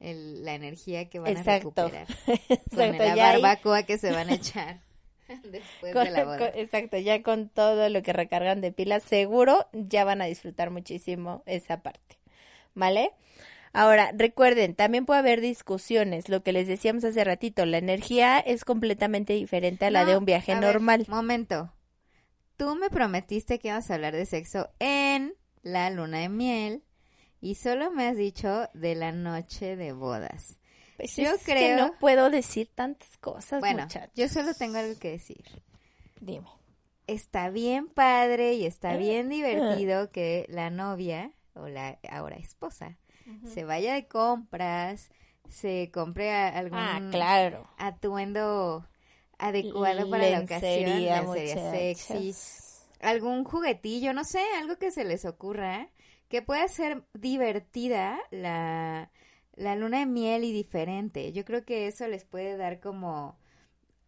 el- 0.00 0.44
la 0.44 0.54
energía 0.54 1.08
que 1.10 1.18
van 1.20 1.36
Exacto. 1.36 1.82
a 1.82 1.88
recuperar. 1.88 2.06
Con 2.74 2.98
la 2.98 3.16
barbacoa 3.16 3.82
que 3.84 3.98
se 3.98 4.12
van 4.12 4.30
a 4.30 4.34
echar 4.34 4.80
después 5.44 5.92
con- 5.94 6.04
de 6.04 6.10
la 6.10 6.24
boda. 6.24 6.38
con- 6.38 6.58
exacto, 6.58 6.98
ya 6.98 7.22
con 7.22 7.48
todo 7.48 7.88
lo 7.88 8.02
que 8.02 8.12
recargan 8.12 8.60
de 8.60 8.72
pilas, 8.72 9.02
seguro 9.02 9.66
ya 9.72 10.04
van 10.04 10.22
a 10.22 10.26
disfrutar 10.26 10.70
muchísimo 10.70 11.42
esa 11.46 11.82
parte, 11.82 12.18
¿vale? 12.74 13.12
Ahora, 13.74 14.12
recuerden, 14.14 14.74
también 14.74 15.06
puede 15.06 15.20
haber 15.20 15.40
discusiones, 15.40 16.28
lo 16.28 16.42
que 16.42 16.52
les 16.52 16.66
decíamos 16.68 17.04
hace 17.04 17.24
ratito, 17.24 17.64
la 17.64 17.78
energía 17.78 18.38
es 18.38 18.64
completamente 18.66 19.32
diferente 19.32 19.86
a 19.86 19.90
la 19.90 20.04
No, 20.04 20.10
de 20.10 20.16
un 20.18 20.24
viaje 20.26 20.52
a 20.52 20.60
ver, 20.60 20.74
normal. 20.74 21.06
momento. 21.08 21.72
Tú 22.58 22.74
me 22.76 22.90
prometiste 22.90 23.58
que 23.58 23.68
ibas 23.68 23.90
a 23.90 23.94
hablar 23.94 24.14
de 24.14 24.26
sexo 24.26 24.68
en 24.78 25.34
la 25.62 25.88
luna 25.90 26.18
de 26.18 26.28
miel 26.28 26.82
y 27.40 27.54
solo 27.54 27.90
me 27.90 28.06
has 28.06 28.16
dicho 28.16 28.68
de 28.74 28.94
la 28.94 29.10
noche 29.10 29.74
de 29.76 29.92
bodas. 29.92 30.58
Pues 30.98 31.16
yo 31.16 31.30
es 31.32 31.42
que 31.44 31.52
creo- 31.54 31.76
no 31.78 31.98
puedo 31.98 32.28
decir 32.28 32.68
tantas 32.74 33.16
cosas, 33.16 33.60
Bueno, 33.60 33.84
muchachos. 33.84 34.12
yo 34.14 34.28
solo 34.28 34.52
tengo 34.54 34.76
algo 34.76 34.98
que 35.00 35.12
decir. 35.12 35.44
Dime. 36.20 36.46
Está 37.06 37.48
bien 37.50 37.88
padre 37.88 38.52
y 38.54 38.66
está 38.66 38.96
bien 38.96 39.28
divertido 39.30 40.10
que 40.12 40.44
la 40.48 40.68
novia 40.70 41.32
o 41.54 41.68
la 41.68 41.98
ahora 42.10 42.36
esposa 42.36 42.96
se 43.46 43.64
vaya 43.64 43.94
de 43.94 44.08
compras, 44.08 45.10
se 45.48 45.90
compre 45.92 46.32
algún 46.32 46.78
Ah, 46.78 47.00
claro. 47.10 47.66
atuendo 47.78 48.86
adecuado 49.38 50.08
para 50.10 50.28
la 50.30 50.40
ocasión, 50.40 50.86
Lencería, 50.90 51.70
sexy, 51.70 52.34
algún 53.00 53.44
juguetillo, 53.44 54.12
no 54.12 54.24
sé, 54.24 54.40
algo 54.58 54.76
que 54.78 54.90
se 54.90 55.04
les 55.04 55.24
ocurra, 55.24 55.88
que 56.28 56.42
pueda 56.42 56.66
ser 56.68 57.04
divertida 57.14 58.18
la, 58.30 59.10
la 59.54 59.76
luna 59.76 60.00
de 60.00 60.06
miel 60.06 60.44
y 60.44 60.52
diferente. 60.52 61.32
Yo 61.32 61.44
creo 61.44 61.64
que 61.64 61.86
eso 61.86 62.06
les 62.08 62.24
puede 62.24 62.56
dar 62.56 62.80
como 62.80 63.38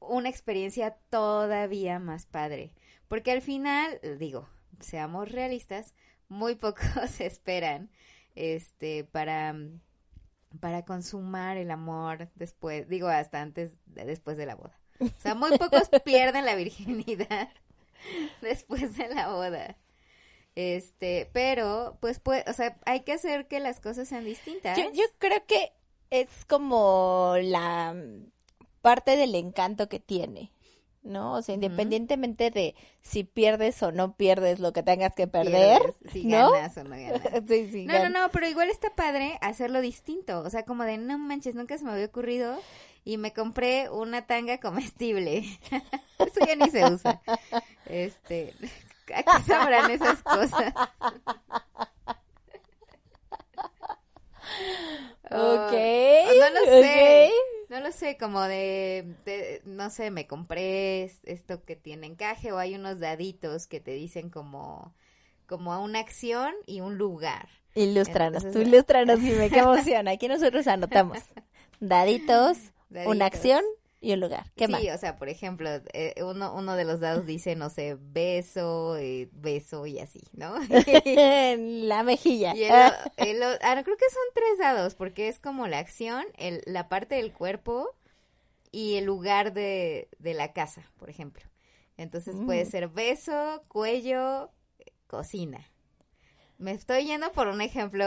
una 0.00 0.28
experiencia 0.28 0.96
todavía 1.11 1.98
más 1.98 2.26
padre. 2.26 2.72
Porque 3.09 3.33
al 3.33 3.42
final, 3.42 4.00
digo, 4.18 4.48
seamos 4.85 5.31
realistas, 5.31 5.94
muy 6.29 6.55
pocos 6.57 7.20
esperan 7.20 7.90
este 8.37 9.05
para 9.05 9.55
para 10.61 10.85
consumar 10.85 11.57
el 11.57 11.70
amor 11.70 12.29
después, 12.37 12.88
digo, 12.88 13.09
hasta 13.09 13.40
antes, 13.40 13.73
de- 13.87 14.05
después 14.05 14.37
de 14.37 14.47
la 14.47 14.55
boda. 14.55 14.79
O 15.01 15.20
sea, 15.20 15.35
muy 15.35 15.57
pocos 15.59 15.88
pierden 16.05 16.44
la 16.44 16.55
virginidad 16.55 17.49
después 18.40 18.97
de 18.97 19.09
la 19.09 19.29
boda. 19.33 19.77
Este, 20.55 21.29
pero, 21.33 21.99
pues, 22.01 22.20
pues, 22.20 22.44
o 22.47 22.53
sea, 22.53 22.79
hay 22.87 23.01
que 23.01 23.12
hacer 23.12 23.49
que 23.49 23.59
las 23.59 23.81
cosas 23.81 24.07
sean 24.09 24.25
distintas. 24.25 24.79
Yo, 24.79 24.85
yo 24.92 25.03
creo 25.18 25.44
que 25.47 25.73
es 26.11 26.29
como 26.47 27.35
la 27.40 27.92
mm, 27.92 28.31
parte 28.81 29.16
del 29.16 29.35
encanto 29.35 29.88
que 29.88 29.99
tiene, 29.99 30.53
¿no? 31.05 31.35
O 31.35 31.43
sea, 31.43 31.55
independientemente 31.55 32.51
de 32.51 32.75
si 33.03 33.23
pierdes 33.25 33.81
o 33.83 33.93
no 33.93 34.17
pierdes 34.17 34.59
lo 34.59 34.73
que 34.73 34.83
tengas 34.83 35.14
que 35.14 35.27
perder, 35.29 35.81
Pierdes, 35.81 36.12
si 36.12 36.25
¿no? 36.25 36.51
ganas 36.51 36.77
o 36.77 36.83
no 36.85 36.90
ganas. 36.97 37.21
sí, 37.49 37.69
sí, 37.71 37.85
No, 37.87 37.99
no, 38.03 38.09
no, 38.09 38.31
pero 38.33 38.49
igual 38.49 38.71
está 38.71 38.90
padre 38.95 39.38
hacerlo 39.40 39.81
distinto. 39.81 40.40
O 40.40 40.51
sea, 40.51 40.64
como 40.64 40.83
de 40.85 40.99
no 40.99 41.19
manches, 41.19 41.55
nunca 41.55 41.79
se 41.79 41.85
me 41.85 41.93
había 41.93 42.07
ocurrido. 42.07 42.59
Y 43.07 43.19
me 43.19 43.35
compré 43.35 43.90
una 43.90 44.27
tanga 44.27 44.59
comestible. 44.59 45.45
Eso 46.19 46.40
ya 46.47 46.57
ni 46.57 46.71
se 46.71 46.85
usa. 46.90 47.21
Este, 47.85 48.55
¿a 49.14 49.23
qué 49.23 49.43
sabrán 49.47 49.90
esas 49.90 50.23
cosas? 50.23 50.73
Ok, 55.25 55.31
Oh, 55.31 56.33
no 56.40 56.51
lo 56.61 56.64
sé. 56.67 57.31
ok. 57.31 57.54
No 57.74 57.80
lo 57.80 57.90
sé, 57.90 58.16
como 58.16 58.40
de, 58.42 59.16
de- 59.24 59.60
no 59.64 59.90
sé, 59.90 60.12
me 60.12 60.28
compré 60.28 61.02
es- 61.02 61.18
esto 61.24 61.64
que 61.64 61.74
tiene 61.74 62.06
encaje 62.06 62.52
o 62.52 62.58
hay 62.58 62.76
unos 62.76 63.00
daditos 63.00 63.66
que 63.66 63.80
te 63.80 63.90
dicen 63.90 64.30
como, 64.30 64.94
como 65.48 65.72
a 65.72 65.80
una 65.80 65.98
acción 65.98 66.54
y 66.66 66.82
un 66.82 66.98
lugar. 66.98 67.48
Ilústranos, 67.74 68.44
Entonces, 68.44 68.62
tú 68.62 68.68
ilústranos, 68.68 69.18
dime 69.20 69.50
qué 69.50 69.58
emociona. 69.58 70.12
Aquí 70.12 70.28
nosotros 70.28 70.68
anotamos 70.68 71.18
daditos, 71.80 72.58
Daditos. 72.90 73.12
una 73.12 73.26
acción 73.26 73.64
y 74.05 74.12
un 74.12 74.21
lugar. 74.21 74.53
¿Qué 74.57 74.67
sí, 74.67 74.88
más? 74.88 74.90
o 74.90 74.99
sea, 74.99 75.17
por 75.17 75.29
ejemplo, 75.29 75.69
eh, 75.93 76.14
uno, 76.23 76.55
uno 76.55 76.77
de 76.77 76.85
los 76.85 77.01
dados 77.01 77.27
dice, 77.27 77.57
no 77.57 77.71
sé, 77.71 77.97
beso, 78.01 78.97
eh, 78.97 79.29
beso 79.33 79.87
y 79.87 79.99
así, 79.99 80.23
¿no? 80.33 80.55
La 81.88 82.03
mejilla. 82.03 82.57
Y 82.57 82.64
el, 82.64 82.75
el 83.17 83.43
ah, 83.43 83.75
no, 83.75 83.85
creo 83.85 83.97
que 83.97 84.11
son 84.11 84.23
tres 84.35 84.59
dados, 84.59 84.95
porque 84.95 85.29
es 85.29 85.38
como 85.40 85.67
la 85.67 85.79
acción, 85.79 86.25
el, 86.37 86.62
la 86.67 86.88
parte 86.88 87.17
del 87.17 87.33
cuerpo 87.33 87.97
y 88.73 88.97
el 88.97 89.05
lugar 89.07 89.53
de, 89.55 90.09
de 90.19 90.35
la 90.35 90.53
casa, 90.53 90.90
por 90.99 91.11
ejemplo. 91.11 91.45
Entonces 91.99 92.40
puede 92.40 92.64
Mm. 92.64 92.71
ser 92.71 92.88
beso, 92.88 93.64
cuello, 93.69 94.53
cocina. 95.09 95.67
Me 96.59 96.73
estoy 96.73 97.07
yendo 97.07 97.33
por 97.33 97.49
un 97.49 97.61
ejemplo 97.61 98.05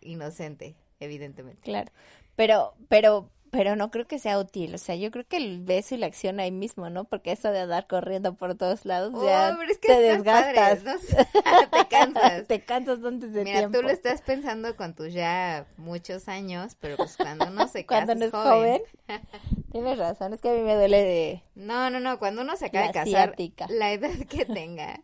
inocente, 0.00 0.76
evidentemente. 1.00 1.62
Claro, 1.62 1.90
pero, 2.36 2.74
pero, 2.88 3.30
pero 3.50 3.76
no 3.76 3.90
creo 3.90 4.06
que 4.06 4.18
sea 4.18 4.38
útil. 4.38 4.74
O 4.74 4.78
sea, 4.78 4.94
yo 4.96 5.10
creo 5.10 5.26
que 5.26 5.36
el 5.38 5.60
beso 5.60 5.94
y 5.94 5.98
la 5.98 6.06
acción 6.06 6.40
ahí 6.40 6.50
mismo, 6.52 6.90
¿no? 6.90 7.04
Porque 7.04 7.32
eso 7.32 7.50
de 7.50 7.60
andar 7.60 7.86
corriendo 7.86 8.34
por 8.34 8.54
todos 8.56 8.84
lados 8.84 9.14
ya 9.24 9.54
Oh, 9.54 9.56
pero 9.58 9.70
es 9.72 9.78
que 9.78 9.88
te 9.88 10.22
padres, 10.22 10.84
desgastas. 10.84 10.84
¿no? 10.84 10.96
te 11.70 11.88
cansas. 11.88 12.46
te 12.46 12.64
cansas 12.64 13.04
antes 13.04 13.32
de 13.32 13.44
Mira, 13.44 13.58
tiempo. 13.60 13.78
tú 13.78 13.82
lo 13.82 13.90
estás 13.90 14.22
pensando 14.22 14.76
con 14.76 14.94
tus 14.94 15.12
ya 15.12 15.66
muchos 15.76 16.28
años, 16.28 16.76
pero 16.80 16.96
pues 16.96 17.16
cuando 17.16 17.46
uno 17.48 17.68
se 17.68 17.86
casa 17.86 18.06
Cuando 18.06 18.14
no 18.14 18.24
es 18.26 18.32
joven. 18.32 18.82
joven. 19.08 19.20
Tienes 19.72 19.98
razón, 19.98 20.32
es 20.34 20.40
que 20.40 20.50
a 20.50 20.54
mí 20.54 20.62
me 20.62 20.74
duele 20.74 20.98
de... 21.02 21.42
No, 21.54 21.90
no, 21.90 22.00
no, 22.00 22.18
cuando 22.18 22.42
uno 22.42 22.56
se 22.56 22.66
acaba 22.66 22.86
de 22.86 22.92
casar, 22.92 23.34
asiática. 23.34 23.66
la 23.68 23.92
edad 23.92 24.10
que 24.28 24.44
tenga, 24.44 25.02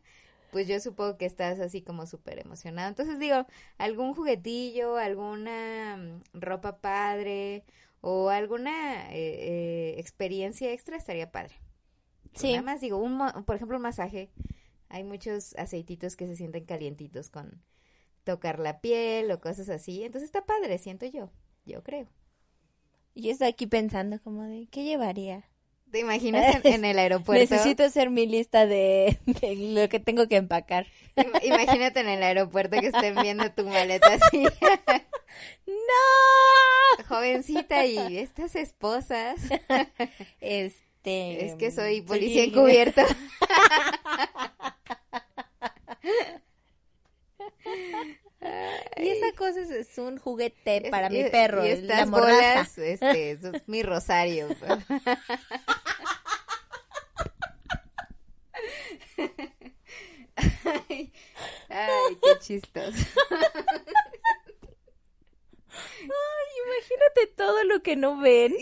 pues 0.51 0.67
yo 0.69 0.81
supongo 0.81 1.19
que 1.19 1.27
estás 1.27 1.61
así 1.61 1.83
como 1.83 2.07
súper 2.07 2.39
emocionado. 2.41 2.89
Entonces 2.89 3.19
digo, 3.19 3.47
algún 3.79 4.15
juguetillo, 4.15 4.97
alguna 4.97 5.97
mm, 5.99 6.23
ropa 6.41 6.79
padre 6.81 7.65
o 8.09 8.29
alguna 8.29 9.13
eh, 9.13 9.17
eh, 9.17 9.95
experiencia 9.99 10.73
extra 10.73 10.97
estaría 10.97 11.33
padre. 11.33 11.57
Sí. 12.35 12.51
Nada 12.53 12.63
más 12.63 12.81
digo, 12.81 12.99
un, 12.99 13.19
por 13.45 13.57
ejemplo, 13.57 13.79
un 13.79 13.83
masaje. 13.83 14.31
Hay 14.89 15.03
muchos 15.03 15.57
aceititos 15.57 16.15
que 16.15 16.29
se 16.29 16.37
sienten 16.37 16.67
calientitos 16.67 17.31
con 17.31 17.65
tocar 18.23 18.61
la 18.61 18.81
piel 18.81 19.33
o 19.33 19.41
cosas 19.41 19.69
así. 19.71 20.05
Entonces 20.05 20.29
está 20.29 20.47
padre, 20.47 20.79
siento 20.79 21.05
yo. 21.07 21.31
Yo 21.65 21.83
creo. 21.83 22.07
Yo 23.17 23.33
estoy 23.33 23.49
aquí 23.49 23.67
pensando 23.67 24.23
como 24.23 24.45
de, 24.45 24.69
¿qué 24.71 24.85
llevaría? 24.85 25.45
¿Te 25.97 26.01
imaginas 26.01 26.57
en, 26.63 26.75
en 26.75 26.85
el 26.85 26.99
aeropuerto? 26.99 27.41
Necesito 27.41 27.83
hacer 27.83 28.11
mi 28.11 28.27
lista 28.27 28.67
de, 28.67 29.19
de 29.25 29.57
lo 29.57 29.89
que 29.89 29.99
tengo 29.99 30.29
que 30.29 30.37
empacar. 30.37 30.87
Im- 31.17 31.43
Imagínate 31.43 32.01
en 32.01 32.09
el 32.11 32.23
aeropuerto 32.23 32.79
que 32.79 32.89
estén 32.89 33.15
viendo 33.15 33.51
tu 33.53 33.65
maleta 33.67 34.07
así. 34.13 34.43
¡No! 35.67 37.05
Jovencita 37.09 37.87
y 37.87 38.19
estas 38.19 38.57
esposas. 38.57 39.37
Este... 40.43 41.47
Es 41.47 41.55
que 41.55 41.71
soy 41.71 41.95
sí. 41.97 42.01
policía 42.03 42.45
encubierto. 42.45 43.01
Y 48.97 49.09
esa 49.09 49.33
cosa 49.37 49.61
es, 49.61 49.71
es 49.71 49.99
un 49.99 50.19
juguete 50.19 50.85
Es- 50.87 50.91
para 50.91 51.09
mi 51.11 51.25
perro, 51.25 51.65
Y 51.65 51.69
la 51.83 52.01
estas 52.01 52.11
bolas, 52.11 52.79
este, 52.79 53.33
es 53.33 53.41
mi 53.67 53.83
rosario. 53.83 54.49
Ay, 60.37 61.13
ay, 61.69 62.17
qué 62.23 62.39
chistoso. 62.41 63.05
Ay, 65.71 66.09
imagínate 66.65 67.27
todo 67.37 67.65
lo 67.65 67.83
que 67.83 67.97
no 67.97 68.19
ven. 68.19 68.55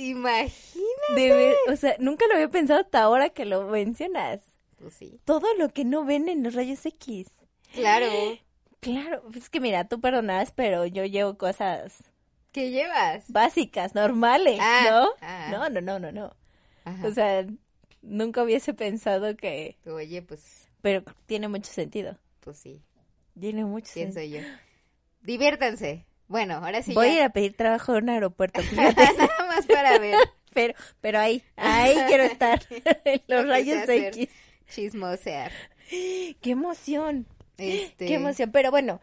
Ver- 1.14 1.56
o 1.68 1.76
sea, 1.76 1.96
nunca 1.98 2.26
lo 2.26 2.34
había 2.34 2.48
pensado 2.48 2.80
hasta 2.80 3.02
ahora 3.02 3.30
que 3.30 3.44
lo 3.44 3.64
mencionas. 3.68 4.40
Pues 4.78 4.94
sí. 4.94 5.20
Todo 5.24 5.46
lo 5.56 5.68
que 5.68 5.84
no 5.84 6.04
ven 6.04 6.28
en 6.28 6.42
los 6.42 6.54
rayos 6.54 6.84
X. 6.86 7.28
Claro. 7.72 8.06
Claro, 8.80 9.22
es 9.34 9.48
que 9.48 9.60
mira, 9.60 9.88
tú 9.88 9.98
perdonarás, 9.98 10.52
pero 10.52 10.84
yo 10.84 11.06
llevo 11.06 11.38
cosas 11.38 12.04
¿Qué 12.52 12.70
llevas? 12.70 13.24
básicas, 13.32 13.94
normales, 13.94 14.58
Ah, 14.60 14.86
¿no? 14.90 15.08
ah. 15.22 15.48
No, 15.50 15.70
no, 15.70 15.80
no, 15.80 15.98
no, 15.98 16.12
no. 16.12 16.36
Ajá. 16.84 17.06
O 17.06 17.10
sea, 17.10 17.46
nunca 18.02 18.42
hubiese 18.42 18.74
pensado 18.74 19.38
que... 19.38 19.78
Oye, 19.86 20.20
pues, 20.20 20.63
Pero 20.84 21.02
tiene 21.24 21.48
mucho 21.48 21.72
sentido. 21.72 22.18
pues 22.40 22.58
sí, 22.58 22.82
Tiene 23.40 23.64
mucho 23.64 23.90
pienso 23.94 24.20
sentido. 24.20 24.42
yo. 24.42 24.48
Diviértanse. 25.22 26.04
Bueno, 26.28 26.56
ahora 26.56 26.82
sí 26.82 26.92
Voy 26.92 27.08
a 27.08 27.14
ir 27.16 27.22
a 27.22 27.30
pedir 27.30 27.56
trabajo 27.56 27.96
en 27.96 28.04
un 28.04 28.10
aeropuerto. 28.10 28.60
Nada 28.76 29.28
más 29.48 29.66
para 29.66 29.98
ver. 29.98 30.14
pero, 30.52 30.74
pero 31.00 31.18
ahí, 31.20 31.42
ahí 31.56 31.96
quiero 32.06 32.24
estar, 32.24 32.60
en 33.06 33.22
los 33.28 33.46
rayos. 33.48 33.88
X. 33.88 34.28
Chismosear. 34.68 35.52
¡Qué 35.88 36.50
emoción! 36.50 37.26
Este, 37.56 38.04
¡Qué 38.06 38.14
emoción! 38.16 38.50
Pero 38.52 38.70
bueno, 38.70 39.00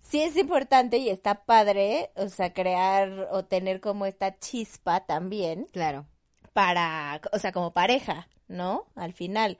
sí 0.00 0.22
es 0.22 0.36
importante 0.36 0.98
y 0.98 1.08
está 1.10 1.44
padre, 1.44 2.10
o 2.14 2.28
sea, 2.28 2.52
crear 2.52 3.26
o 3.32 3.44
tener 3.44 3.80
como 3.80 4.06
esta 4.06 4.38
chispa 4.38 5.04
también 5.04 5.66
Claro. 5.72 6.06
para, 6.52 7.20
o 7.32 7.40
sea, 7.40 7.50
como 7.50 7.72
pareja, 7.72 8.28
¿no? 8.46 8.86
Al 8.94 9.12
final, 9.12 9.58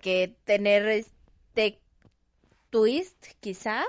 que 0.00 0.36
tener 0.44 0.86
este 0.88 1.80
twist, 2.70 3.26
quizá, 3.40 3.84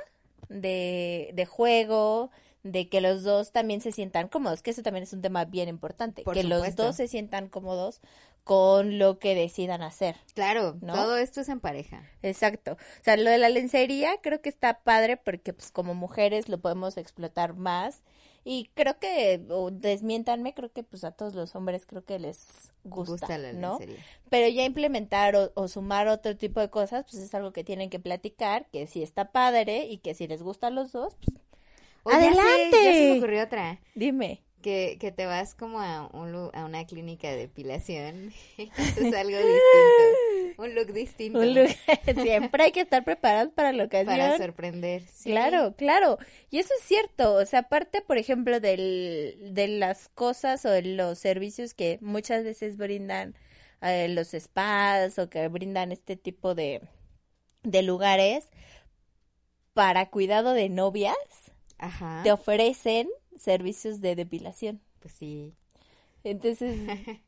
de, 0.50 1.32
de 1.34 1.46
juego, 1.46 2.32
de 2.64 2.90
que 2.90 3.02
los 3.02 3.24
dos 3.24 3.52
también 3.52 3.82
se 3.82 3.92
sientan 3.92 4.28
cómodos, 4.28 4.62
que 4.62 4.72
eso 4.72 4.84
también 4.84 5.04
es 5.04 5.14
un 5.14 5.22
tema 5.22 5.46
bien 5.46 5.70
importante, 5.70 6.24
Por 6.24 6.36
que 6.36 6.44
los 6.44 6.76
dos 6.76 6.96
se 6.96 7.08
sientan 7.08 7.48
cómodos 7.48 8.02
con 8.44 8.98
lo 8.98 9.20
que 9.20 9.36
decidan 9.36 9.82
hacer. 9.82 10.16
Claro, 10.34 10.78
¿No? 10.82 10.94
todo 10.94 11.18
esto 11.18 11.42
es 11.42 11.50
en 11.50 11.60
pareja. 11.60 12.04
Exacto. 12.24 12.74
O 12.74 13.04
sea, 13.04 13.16
lo 13.16 13.30
de 13.30 13.38
la 13.38 13.50
lencería 13.50 14.18
creo 14.22 14.42
que 14.42 14.50
está 14.50 14.80
padre 14.80 15.18
porque 15.18 15.54
pues 15.54 15.72
como 15.72 15.94
mujeres 15.94 16.50
lo 16.50 16.60
podemos 16.60 16.98
explotar 16.98 17.54
más 17.54 18.02
y 18.44 18.70
creo 18.76 19.00
que, 19.00 19.46
o 19.50 19.72
desmiéntanme, 19.72 20.54
creo 20.54 20.72
que 20.72 20.84
pues 20.84 21.04
a 21.04 21.12
todos 21.12 21.36
los 21.36 21.56
hombres 21.56 21.86
creo 21.86 22.04
que 22.06 22.20
les 22.20 22.74
gusta, 22.84 23.12
Gusta 23.12 23.38
la 23.38 23.54
¿no? 23.54 23.80
lencería. 23.80 24.06
Pero 24.30 24.48
ya 24.50 24.64
implementar 24.66 25.36
o, 25.36 25.52
o 25.56 25.68
sumar 25.68 26.08
otro 26.08 26.36
tipo 26.38 26.60
de 26.60 26.70
cosas, 26.70 27.06
pues 27.10 27.22
es 27.24 27.34
algo 27.36 27.54
que 27.54 27.64
tienen 27.64 27.90
que 27.90 28.00
platicar, 28.00 28.68
que 28.72 28.88
si 28.88 29.04
está 29.04 29.32
padre 29.32 29.86
y 29.88 29.98
que 30.00 30.14
si 30.16 30.28
les 30.28 30.42
gusta 30.44 30.68
a 30.68 30.70
los 30.72 30.92
dos, 30.92 31.16
pues 31.22 31.38
Oh, 32.04 32.12
ya 32.14 32.34
¡Adelante! 32.34 32.78
ya 32.82 32.94
se 32.94 33.06
me 33.06 33.14
ocurrió 33.14 33.44
otra. 33.44 33.80
dime. 33.94 34.44
Que, 34.62 34.98
que 35.00 35.12
te 35.14 35.26
vas 35.26 35.56
como 35.56 35.80
a, 35.80 36.08
un, 36.12 36.50
a 36.54 36.66
una 36.66 36.86
clínica 36.86 37.30
de 37.30 37.38
depilación 37.38 38.34
y 38.58 38.70
haces 38.78 39.14
algo 39.14 39.38
distinto. 39.38 40.62
Un 40.62 40.76
look 40.76 40.94
distinto. 40.94 41.40
Un 41.40 41.56
Siempre 42.22 42.64
hay 42.64 42.72
que 42.74 42.82
estar 42.82 43.06
preparados 43.06 43.54
para 43.54 43.72
la 43.72 43.86
ocasión. 43.86 44.08
Para 44.18 44.38
sorprender. 44.38 45.04
sí. 45.08 45.30
Claro, 45.32 45.76
claro. 45.78 46.18
Y 46.50 46.60
eso 46.60 46.74
es 46.78 46.86
cierto. 46.86 47.36
O 47.36 47.46
sea, 47.46 47.60
aparte, 47.60 48.02
por 48.02 48.18
ejemplo, 48.18 48.60
del, 48.60 49.38
de 49.54 49.68
las 49.70 50.10
cosas 50.10 50.66
o 50.66 50.70
de 50.70 50.82
los 50.82 51.18
servicios 51.20 51.74
que 51.74 51.98
muchas 52.02 52.44
veces 52.44 52.76
brindan 52.76 53.36
eh, 53.82 54.10
los 54.10 54.32
spas 54.32 55.18
o 55.20 55.30
que 55.30 55.48
brindan 55.48 55.94
este 55.94 56.18
tipo 56.18 56.54
de, 56.56 56.82
de 57.64 57.82
lugares 57.82 58.50
para 59.74 60.10
cuidado 60.10 60.54
de 60.54 60.68
novias, 60.68 61.16
Ajá. 61.78 62.22
te 62.24 62.32
ofrecen 62.34 63.08
servicios 63.40 64.02
de 64.02 64.16
depilación. 64.16 64.82
Pues 65.00 65.14
sí. 65.14 65.54
Entonces, 66.24 66.78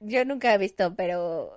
yo 0.00 0.24
nunca 0.24 0.54
he 0.54 0.58
visto, 0.58 0.94
pero 0.96 1.56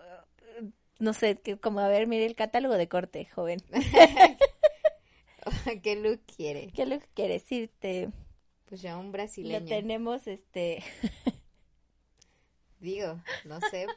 eh, 0.59 0.69
no 0.99 1.13
sé, 1.13 1.35
que 1.37 1.57
como 1.59 1.79
a 1.81 1.87
ver, 1.87 2.07
mire 2.07 2.25
el 2.25 2.35
catálogo 2.35 2.75
de 2.75 2.87
corte, 2.87 3.25
joven. 3.35 3.61
¿Qué 5.83 5.95
look 5.95 6.21
quiere? 6.35 6.71
¿Qué 6.73 6.85
lo 6.85 6.99
que 6.99 7.07
quiere 7.13 7.33
decirte? 7.35 8.09
Pues 8.65 8.81
ya 8.81 8.97
un 8.97 9.11
Lo 9.43 9.51
brasileño. 9.61 9.65
tenemos, 9.65 10.27
este, 10.27 10.83
Digo, 12.79 13.19
no 13.45 13.59
sé. 13.61 13.87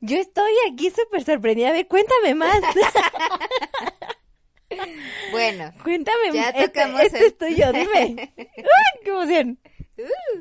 yo 0.00 0.16
estoy 0.18 0.52
aquí 0.70 0.90
súper 0.90 1.24
sorprendida. 1.24 1.70
A 1.70 1.72
ver, 1.72 1.88
cuéntame 1.88 2.34
más. 2.34 2.60
Bueno, 5.30 5.72
cuéntame 5.82 6.32
Ya. 6.32 6.50
Este, 6.50 6.68
tocamos 6.68 7.00
este 7.02 7.18
el- 7.18 7.24
es 7.26 7.38
tuyo, 7.38 7.72
dime. 7.72 8.32
¡Ay, 8.36 9.00
qué 9.04 9.10
emoción! 9.10 9.58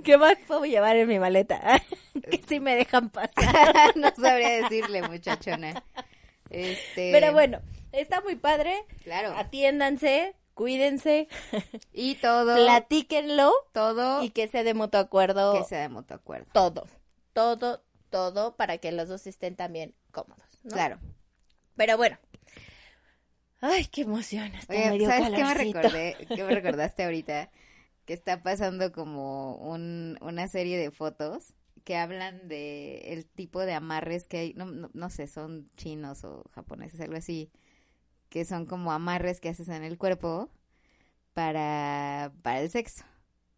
¿Qué 0.03 0.17
más 0.17 0.35
puedo 0.47 0.65
llevar 0.65 0.97
en 0.97 1.07
mi 1.07 1.17
maleta? 1.19 1.81
que 2.29 2.41
si 2.47 2.59
me 2.59 2.75
dejan 2.75 3.09
pasar. 3.09 3.95
no 3.97 4.13
sabría 4.15 4.61
decirle, 4.63 5.01
muchachona. 5.01 5.83
Este. 6.49 7.11
Pero 7.11 7.33
bueno, 7.33 7.59
está 7.91 8.21
muy 8.21 8.35
padre. 8.35 8.85
Claro. 9.03 9.33
Atiéndanse, 9.35 10.35
cuídense, 10.53 11.27
Y 11.91 12.15
todo. 12.15 12.55
platíquenlo 12.55 13.51
Todo 13.73 14.23
y 14.23 14.29
que 14.29 14.47
sea 14.47 14.63
de 14.63 14.73
mutuo 14.75 14.99
acuerdo 14.99 15.53
que 15.53 15.63
sea 15.63 15.79
de 15.81 15.89
mutuo 15.89 16.15
acuerdo. 16.17 16.45
todo. 16.53 16.87
Todo, 17.33 17.83
todo 18.09 18.55
para 18.55 18.77
que 18.77 18.91
los 18.91 19.09
dos 19.09 19.25
estén 19.27 19.55
también 19.55 19.93
cómodos, 20.11 20.45
¿no? 20.63 20.71
Claro. 20.73 20.99
Pero 21.75 21.97
bueno. 21.97 22.17
Ay, 23.61 23.85
qué 23.87 24.01
emoción. 24.01 24.53
Hasta 24.55 24.73
me 24.79 24.91
Oye, 24.91 24.99
dio 24.99 25.11
¿sabes 25.11 25.31
qué 25.31 25.43
me 25.43 25.53
recordé? 25.53 26.29
¿Qué 26.33 26.43
me 26.43 26.51
recordaste 26.51 27.03
ahorita? 27.03 27.49
Que 28.05 28.13
está 28.13 28.43
pasando 28.43 28.91
como 28.91 29.55
un, 29.57 30.17
una 30.21 30.47
serie 30.47 30.77
de 30.79 30.91
fotos 30.91 31.53
que 31.83 31.97
hablan 31.97 32.47
de 32.49 33.13
el 33.13 33.25
tipo 33.27 33.61
de 33.65 33.73
amarres 33.73 34.27
que 34.27 34.37
hay, 34.39 34.53
no, 34.55 34.65
no, 34.65 34.89
no 34.93 35.09
sé, 35.09 35.27
son 35.27 35.69
chinos 35.77 36.23
o 36.25 36.43
japoneses, 36.53 36.99
algo 37.01 37.15
así, 37.17 37.51
que 38.29 38.45
son 38.45 38.65
como 38.65 38.91
amarres 38.93 39.41
que 39.41 39.49
haces 39.49 39.69
en 39.69 39.83
el 39.83 39.97
cuerpo 39.97 40.51
para, 41.33 42.33
para 42.41 42.61
el 42.61 42.69
sexo. 42.69 43.03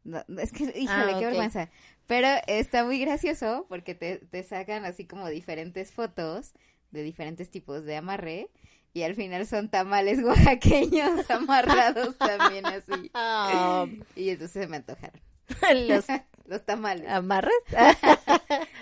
No, 0.03 0.24
es 0.39 0.51
que, 0.51 0.63
híjole, 0.80 1.13
Ah, 1.13 1.17
qué 1.19 1.26
vergüenza. 1.26 1.69
Pero 2.07 2.28
está 2.47 2.86
muy 2.86 2.99
gracioso 2.99 3.65
porque 3.69 3.95
te, 3.95 4.17
te 4.19 4.43
sacan 4.43 4.86
así 4.86 5.05
como 5.05 5.28
diferentes 5.30 5.91
fotos 5.91 6.53
de 6.91 7.03
diferentes 7.03 7.51
tipos 7.51 7.86
de 7.86 7.97
amarre 7.97 8.49
y 8.93 9.03
al 9.03 9.15
final 9.15 9.45
son 9.47 9.69
tamales 9.69 10.19
oaxaqueños 10.23 11.29
amarrados 11.29 12.17
también 12.17 12.65
así. 12.65 13.11
Y 14.15 14.29
entonces 14.29 14.63
se 14.63 14.67
me 14.67 14.77
antojaron. 14.77 15.21
los 15.87 16.05
Los 16.45 16.65
tamales. 16.65 17.07
amarres. 17.09 17.53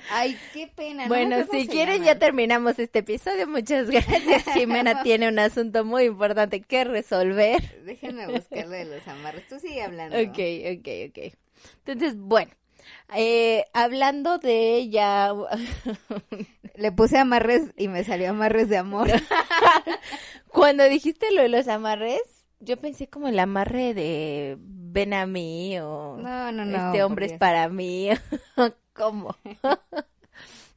Ay, 0.09 0.37
qué 0.53 0.67
pena. 0.67 1.03
no 1.03 1.09
bueno, 1.09 1.37
si 1.51 1.67
quieren 1.67 1.95
llaman. 1.97 2.05
ya 2.07 2.19
terminamos 2.19 2.79
este 2.79 2.99
episodio. 2.99 3.47
Muchas 3.47 3.89
gracias. 3.89 4.43
Jimena 4.53 5.03
tiene 5.03 5.27
un 5.27 5.39
asunto 5.39 5.83
muy 5.85 6.05
importante 6.05 6.61
que 6.61 6.83
resolver. 6.85 7.83
Déjenme 7.83 8.27
buscarlo 8.27 8.71
de 8.71 8.85
los 8.85 9.07
amarres. 9.07 9.47
Tú 9.47 9.59
sigue 9.59 9.81
hablando. 9.83 10.17
Ok, 10.17 10.39
ok, 10.79 10.87
ok. 11.09 11.33
Entonces, 11.85 12.15
bueno, 12.17 12.51
eh, 13.15 13.65
hablando 13.73 14.37
de 14.37 14.89
ya... 14.89 15.33
Le 16.75 16.91
puse 16.91 17.17
amarres 17.17 17.71
y 17.75 17.87
me 17.87 18.03
salió 18.03 18.29
amarres 18.29 18.69
de 18.69 18.77
amor. 18.77 19.07
Cuando 20.49 20.83
dijiste 20.87 21.31
lo 21.33 21.41
de 21.41 21.49
los 21.49 21.67
amarres, 21.67 22.21
yo 22.59 22.77
pensé 22.77 23.07
como 23.09 23.27
el 23.27 23.39
amarre 23.39 23.93
de 23.95 24.57
ven 24.59 25.13
a 25.13 25.25
mí 25.25 25.77
o 25.79 26.17
No, 26.17 26.51
no, 26.51 26.65
no. 26.65 26.87
este 26.87 27.03
hombre 27.03 27.25
es 27.27 27.33
para 27.33 27.67
mí. 27.69 28.09
¿Cómo? 28.93 29.35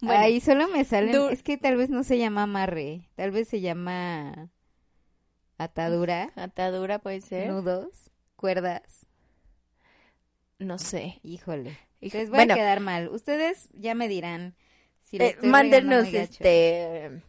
Bueno, 0.02 0.20
Ahí 0.22 0.40
solo 0.40 0.68
me 0.68 0.84
salen. 0.84 1.12
du- 1.12 1.28
Es 1.28 1.42
que 1.42 1.58
tal 1.58 1.76
vez 1.76 1.90
no 1.90 2.02
se 2.02 2.16
llama 2.18 2.44
amarre. 2.44 3.08
Tal 3.16 3.30
vez 3.30 3.48
se 3.48 3.60
llama 3.60 4.48
atadura, 5.58 6.32
atadura 6.36 6.98
puede 7.00 7.20
ser. 7.20 7.48
nudos, 7.50 8.10
cuerdas. 8.36 9.06
No 10.58 10.78
sé. 10.78 11.20
Híjole. 11.22 11.76
Hijo- 12.00 12.16
Les 12.18 12.28
voy 12.30 12.38
bueno, 12.38 12.54
a 12.54 12.56
quedar 12.56 12.80
mal. 12.80 13.08
Ustedes 13.08 13.68
ya 13.72 13.94
me 13.94 14.08
dirán 14.08 14.54
si 15.04 15.18
les 15.18 15.28
eh, 15.28 15.34
estoy 15.34 15.48
mándenos 15.50 16.06
este 16.08 17.22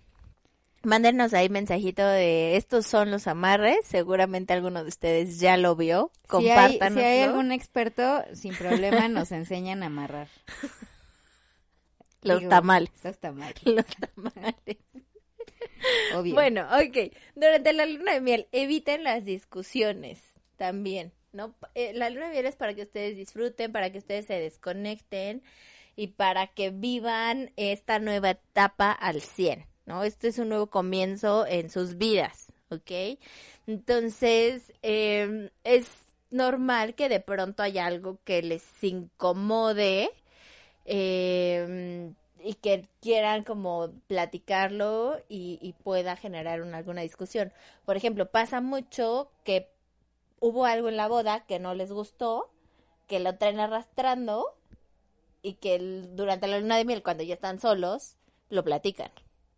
mándenos 0.84 1.34
ahí 1.36 1.48
mensajito 1.50 2.06
de 2.08 2.56
estos 2.56 2.88
son 2.88 3.12
los 3.12 3.28
amarres, 3.28 3.78
seguramente 3.86 4.54
alguno 4.54 4.82
de 4.84 4.90
ustedes 4.90 5.40
ya 5.40 5.56
lo 5.58 5.76
vio, 5.76 6.12
Si 6.40 6.50
hay, 6.50 6.78
compártanos. 6.78 7.00
si 7.00 7.06
hay 7.06 7.20
algún 7.22 7.52
experto, 7.52 8.24
sin 8.34 8.56
problema 8.56 9.08
nos 9.08 9.32
enseñan 9.32 9.84
a 9.84 9.88
amarrar. 9.88 10.28
los 12.24 12.40
Digo, 12.40 12.50
tamales. 12.50 12.92
Los 13.04 13.18
tamales, 13.20 13.56
Los 13.66 13.86
tamales. 13.86 14.78
obvio. 16.16 16.34
Bueno, 16.34 16.68
ok. 16.72 17.14
Durante 17.36 17.74
la 17.74 17.86
luna 17.86 18.14
de 18.14 18.22
miel, 18.22 18.48
eviten 18.52 19.04
las 19.04 19.26
discusiones 19.26 20.20
también, 20.56 21.12
¿no? 21.34 21.56
Eh, 21.76 21.94
la 21.94 22.10
luna 22.10 22.30
de 22.30 22.40
es 22.40 22.56
para 22.56 22.74
que 22.74 22.84
ustedes 22.84 23.16
disfruten, 23.16 23.72
para 23.72 23.92
que 23.92 24.00
ustedes 24.00 24.26
se 24.26 24.40
desconecten 24.40 25.44
y 25.96 26.08
para 26.08 26.48
que 26.48 26.72
vivan 26.72 27.52
esta 27.56 28.00
nueva 28.00 28.32
etapa 28.32 28.92
al 28.92 29.22
100, 29.22 29.66
¿no? 29.86 30.04
Este 30.04 30.30
es 30.30 30.40
un 30.40 30.50
nuevo 30.50 30.68
comienzo 30.68 31.46
en 31.46 31.70
sus 31.70 31.98
vidas, 31.98 32.52
¿ok? 32.70 33.20
Entonces, 33.68 34.74
eh, 34.82 35.52
es 35.64 35.90
normal 36.30 36.96
que 36.96 37.10
de 37.10 37.20
pronto 37.20 37.64
haya 37.64 37.86
algo 37.86 38.20
que 38.24 38.42
les 38.42 38.64
incomode 38.84 40.10
eh, 40.86 42.12
y 42.44 42.54
que 42.56 42.88
quieran 43.02 43.44
como 43.44 43.92
platicarlo 44.08 45.22
y, 45.30 45.60
y 45.62 45.74
pueda 45.74 46.16
generar 46.16 46.62
una, 46.62 46.78
alguna 46.78 47.02
discusión. 47.02 47.54
Por 47.86 47.98
ejemplo, 47.98 48.32
pasa 48.32 48.62
mucho 48.62 49.30
que 49.44 49.70
hubo 50.42 50.66
algo 50.66 50.90
en 50.90 50.98
la 50.98 51.08
boda 51.08 51.46
que 51.46 51.60
no 51.60 51.74
les 51.74 51.92
gustó, 51.94 52.52
que 53.08 53.20
lo 53.22 53.38
traen 53.38 53.60
arrastrando 53.62 54.58
y 55.42 55.54
que 55.54 55.76
el- 55.76 56.16
durante 56.16 56.48
la 56.48 56.60
luna 56.60 56.76
de 56.78 56.84
miel, 56.86 57.04
cuando 57.04 57.24
ya 57.24 57.36
están 57.36 57.60
solos, 57.60 58.18
lo 58.50 58.64
platican. 58.64 59.12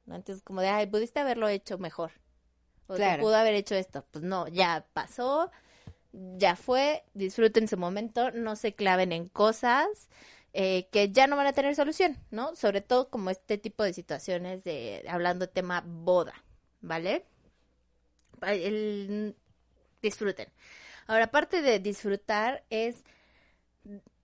¿no? 0.06 0.16
Entonces, 0.16 0.44
como 0.44 0.62
de, 0.62 0.68
ay, 0.68 0.86
pudiste 0.88 1.20
haberlo 1.22 1.48
hecho 1.48 1.78
mejor. 1.78 2.12
O 2.88 2.96
Claro. 2.96 3.24
pudo 3.24 3.36
haber 3.36 3.56
hecho 3.56 3.76
esto. 3.76 4.06
Pues 4.12 4.24
no, 4.24 4.48
ya 4.50 4.86
pasó, 4.94 5.50
ya 6.12 6.56
fue, 6.58 7.04
disfruten 7.14 7.68
su 7.68 7.78
momento, 7.78 8.32
no 8.32 8.56
se 8.58 8.76
claven 8.76 9.12
en 9.14 9.28
cosas 9.30 9.88
eh, 10.56 10.88
que 10.92 11.12
ya 11.12 11.26
no 11.26 11.36
van 11.36 11.48
a 11.48 11.54
tener 11.54 11.74
solución, 11.76 12.18
¿no? 12.30 12.56
Sobre 12.56 12.82
todo 12.82 13.10
como 13.10 13.32
este 13.32 13.58
tipo 13.58 13.84
de 13.84 13.94
situaciones 13.94 14.64
de 14.64 15.04
hablando 15.10 15.50
tema 15.50 15.84
boda, 15.86 16.34
¿vale? 16.82 17.26
El- 18.42 19.36
disfruten. 20.04 20.50
Ahora, 21.08 21.26
aparte 21.26 21.64
de 21.64 21.80
disfrutar 21.80 22.64
es 22.70 23.04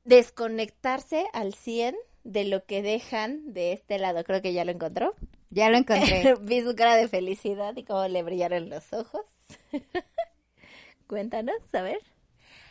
desconectarse 0.04 1.26
al 1.34 1.56
100 1.56 1.96
de 2.24 2.46
lo 2.46 2.66
que 2.66 2.84
dejan 2.84 3.54
de 3.54 3.74
este 3.74 3.98
lado. 3.98 4.24
Creo 4.24 4.42
que 4.42 4.54
ya 4.54 4.66
lo 4.66 4.72
encontró. 4.72 5.16
Ya 5.50 5.70
lo 5.70 5.78
encontré. 5.78 6.36
Vi 6.42 6.62
su 6.62 6.76
cara 6.76 6.96
de 6.96 7.08
felicidad 7.08 7.76
y 7.76 7.84
cómo 7.84 8.08
le 8.08 8.22
brillaron 8.22 8.70
los 8.70 8.94
ojos. 8.94 9.26
Cuéntanos, 11.08 11.56
a 11.74 11.82
ver. 11.82 12.00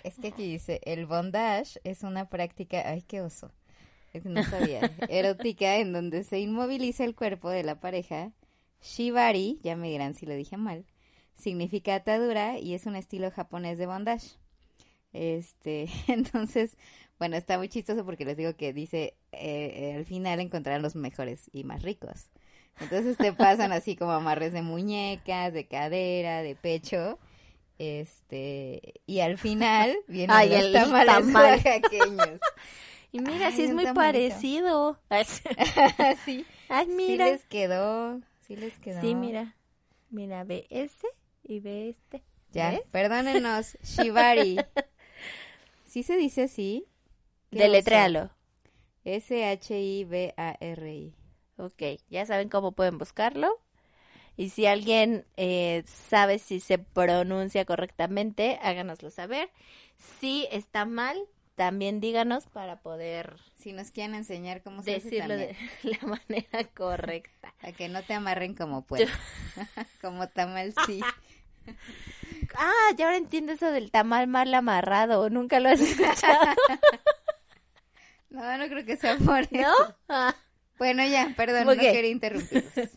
Es 0.05 0.17
que 0.19 0.29
aquí 0.29 0.45
dice, 0.45 0.81
el 0.85 1.07
bondage 1.07 1.81
es 1.83 2.05
una 2.05 2.29
práctica, 2.29 2.89
ay, 2.89 3.03
qué 3.03 3.21
oso, 3.21 3.51
no 4.25 4.45
sabía, 4.45 4.81
erótica 5.09 5.77
en 5.79 5.93
donde 5.93 6.23
se 6.23 6.39
inmoviliza 6.39 7.05
el 7.05 7.17
cuerpo 7.17 7.51
de 7.51 7.65
la 7.65 7.81
pareja. 7.81 8.31
Shibari, 8.81 9.59
ya 9.63 9.75
me 9.75 9.89
dirán 9.89 10.15
si 10.15 10.25
lo 10.25 10.35
dije 10.35 10.57
mal, 10.57 10.85
significa 11.39 11.95
atadura 11.95 12.59
y 12.59 12.75
es 12.75 12.87
un 12.87 12.97
estilo 12.97 13.31
japonés 13.31 13.79
de 13.79 13.87
bondage. 13.87 14.37
Este, 15.13 15.89
entonces, 16.09 16.77
bueno, 17.19 17.37
está 17.37 17.57
muy 17.59 17.69
chistoso 17.69 18.05
porque 18.05 18.25
les 18.25 18.37
digo 18.37 18.55
que 18.57 18.73
dice, 18.73 19.17
eh, 19.33 19.73
eh, 19.93 19.95
al 19.97 20.05
final 20.05 20.41
encontrarán 20.41 20.83
los 20.83 20.97
mejores 20.97 21.49
y 21.53 21.65
más 21.65 21.83
ricos. 21.83 22.31
Entonces 22.81 23.17
te 23.17 23.33
pasan 23.33 23.73
así 23.73 23.97
como 23.97 24.13
amarres 24.13 24.53
de 24.53 24.63
muñecas, 24.63 25.53
de 25.53 25.67
cadera, 25.67 26.43
de 26.43 26.55
pecho. 26.55 27.19
Este, 27.79 28.95
y 29.07 29.21
al 29.21 29.39
final 29.39 29.97
vienen 30.09 30.37
Ay, 30.37 30.49
los 30.51 30.61
el 30.61 30.73
tamales 30.73 31.15
tamal. 31.15 31.35
oaxaqueños. 31.65 32.41
Y 33.11 33.21
mira, 33.21 33.47
Ay, 33.49 33.53
sí 33.53 33.63
es 33.65 33.73
muy 33.73 33.85
tamalito. 33.85 33.95
parecido. 33.95 34.99
Ay, 35.09 35.25
sí, 36.25 36.45
sí 36.85 36.87
mira. 36.87 37.27
les 37.27 37.45
quedó, 37.47 38.21
sí 38.47 38.57
les 38.57 38.79
quedó. 38.79 39.01
Sí, 39.01 39.15
mira. 39.15 39.57
Mira, 40.11 40.45
ve 40.45 40.67
este 40.71 41.07
y 41.49 41.59
ve 41.61 41.89
este. 41.89 42.23
Ya, 42.53 42.71
¿Ves? 42.71 42.83
perdónenos, 42.93 43.77
Shibari. 43.83 44.59
¿Sí 45.87 46.05
se 46.05 46.17
dice 46.17 46.45
así? 46.45 46.87
¿Qué 47.51 47.59
Deletréalo. 47.59 48.31
S-H-I-B-A-R-I. 49.05 49.55
Ok, 51.57 51.83
ya 52.09 52.27
saben 52.27 52.49
cómo 52.49 52.73
pueden 52.73 52.99
buscarlo. 52.99 53.59
Y 54.37 54.51
si 54.51 54.67
alguien 54.67 55.27
eh, 55.37 55.83
sabe 55.87 56.39
si 56.39 56.61
se 56.61 56.79
pronuncia 56.79 57.65
correctamente, 57.65 58.59
háganoslo 58.63 59.11
saber. 59.11 59.51
Si 60.21 60.47
está 60.53 60.85
mal, 60.85 61.19
también 61.57 62.01
díganos 62.01 62.47
para 62.47 62.81
poder 62.81 63.37
Si 63.57 63.73
nos 63.73 63.91
quieren 63.91 64.15
enseñar 64.15 64.63
cómo 64.63 64.85
se 64.85 64.95
hace 64.95 65.11
decirlo 65.11 65.37
de 65.37 65.57
también. 65.57 65.71
la 65.83 65.99
manera 66.07 66.65
correcta. 66.77 67.53
A 67.63 67.73
que 67.73 67.89
no 67.89 68.03
te 68.05 68.15
amarren 68.15 68.55
como 68.55 68.83
puedes. 68.87 69.11
como 70.01 70.29
tamal 70.29 70.73
sí. 70.87 71.01
Ah, 72.57 72.93
ya 72.97 73.07
ahora 73.07 73.17
entiendo 73.19 73.53
eso 73.53 73.71
del 73.71 73.91
tamal 73.91 74.27
mal 74.27 74.53
amarrado. 74.55 75.29
Nunca 75.31 75.61
lo 75.61 75.69
has 75.69 75.81
escuchado, 75.81 76.39
No, 78.31 78.59
no 78.59 78.69
creo 78.69 78.85
que 78.85 78.97
sea 78.97 79.17
por 79.19 79.41
eso. 79.41 79.51
¿no? 79.53 79.97
Ah, 80.09 80.35
Bueno, 80.79 81.05
ya, 81.07 81.33
perdón, 81.37 81.67
no 81.67 81.75
quería 81.77 82.11
interrumpirlos. 82.11 82.91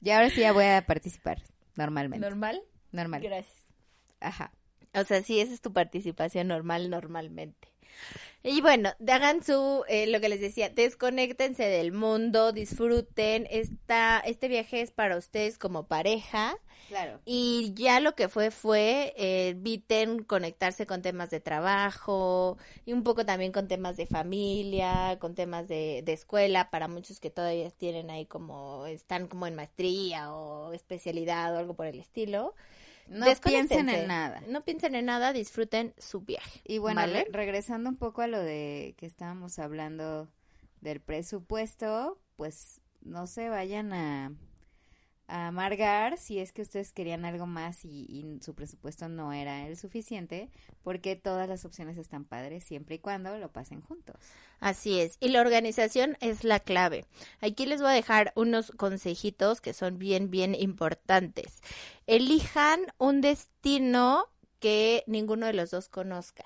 Y 0.00 0.10
ahora 0.10 0.30
sí 0.30 0.40
ya 0.40 0.52
voy 0.52 0.64
a 0.64 0.84
participar, 0.86 1.42
normalmente. 1.76 2.26
¿Normal? 2.28 2.62
Normal. 2.90 3.22
Gracias. 3.22 3.56
Ajá. 4.20 4.52
O 4.94 5.04
sea, 5.04 5.22
sí, 5.22 5.40
esa 5.40 5.52
es 5.52 5.60
tu 5.60 5.72
participación 5.72 6.48
normal, 6.48 6.90
normalmente. 6.90 7.71
Y 8.44 8.60
bueno, 8.60 8.90
hagan 9.06 9.44
su, 9.44 9.84
eh, 9.88 10.08
lo 10.08 10.20
que 10.20 10.28
les 10.28 10.40
decía, 10.40 10.68
desconéctense 10.68 11.64
del 11.64 11.92
mundo, 11.92 12.50
disfruten. 12.50 13.46
Esta, 13.50 14.18
este 14.20 14.48
viaje 14.48 14.80
es 14.80 14.90
para 14.90 15.16
ustedes 15.16 15.58
como 15.58 15.86
pareja. 15.86 16.56
Claro. 16.88 17.20
Y 17.24 17.72
ya 17.76 18.00
lo 18.00 18.16
que 18.16 18.28
fue 18.28 18.50
fue, 18.50 19.14
eh, 19.16 19.50
eviten 19.50 20.24
conectarse 20.24 20.86
con 20.86 21.02
temas 21.02 21.30
de 21.30 21.38
trabajo 21.40 22.58
y 22.84 22.92
un 22.92 23.04
poco 23.04 23.24
también 23.24 23.52
con 23.52 23.68
temas 23.68 23.96
de 23.96 24.06
familia, 24.06 25.18
con 25.20 25.36
temas 25.36 25.68
de, 25.68 26.02
de 26.04 26.12
escuela, 26.12 26.68
para 26.70 26.88
muchos 26.88 27.20
que 27.20 27.30
todavía 27.30 27.70
tienen 27.70 28.10
ahí 28.10 28.26
como, 28.26 28.86
están 28.86 29.28
como 29.28 29.46
en 29.46 29.54
maestría 29.54 30.34
o 30.34 30.72
especialidad 30.72 31.54
o 31.54 31.58
algo 31.58 31.74
por 31.74 31.86
el 31.86 32.00
estilo. 32.00 32.54
No 33.06 33.26
piensen 33.42 33.88
en 33.88 34.08
nada. 34.08 34.42
No 34.48 34.64
piensen 34.64 34.94
en 34.94 35.06
nada, 35.06 35.32
disfruten 35.32 35.94
su 35.98 36.20
viaje. 36.20 36.60
Y 36.64 36.78
bueno, 36.78 37.02
regresando 37.30 37.90
un 37.90 37.96
poco 37.96 38.22
a 38.22 38.26
lo 38.26 38.38
de 38.38 38.94
que 38.96 39.06
estábamos 39.06 39.58
hablando 39.58 40.28
del 40.80 41.00
presupuesto, 41.00 42.20
pues 42.36 42.80
no 43.00 43.26
se 43.26 43.48
vayan 43.48 43.92
a 43.92 44.32
amargar 45.32 46.18
si 46.18 46.38
es 46.38 46.52
que 46.52 46.62
ustedes 46.62 46.92
querían 46.92 47.24
algo 47.24 47.46
más 47.46 47.84
y, 47.84 48.06
y 48.08 48.38
su 48.42 48.54
presupuesto 48.54 49.08
no 49.08 49.32
era 49.32 49.66
el 49.66 49.76
suficiente, 49.76 50.50
porque 50.82 51.16
todas 51.16 51.48
las 51.48 51.64
opciones 51.64 51.96
están 51.96 52.24
padres 52.24 52.64
siempre 52.64 52.96
y 52.96 52.98
cuando 52.98 53.38
lo 53.38 53.50
pasen 53.50 53.80
juntos. 53.80 54.16
Así 54.60 55.00
es, 55.00 55.16
y 55.20 55.28
la 55.28 55.40
organización 55.40 56.16
es 56.20 56.44
la 56.44 56.60
clave. 56.60 57.06
Aquí 57.40 57.66
les 57.66 57.80
voy 57.80 57.90
a 57.90 57.94
dejar 57.94 58.32
unos 58.36 58.72
consejitos 58.72 59.60
que 59.60 59.72
son 59.72 59.98
bien, 59.98 60.30
bien 60.30 60.54
importantes. 60.54 61.62
Elijan 62.06 62.80
un 62.98 63.20
destino 63.22 64.26
que 64.60 65.02
ninguno 65.06 65.46
de 65.46 65.54
los 65.54 65.70
dos 65.70 65.88
conozca. 65.88 66.44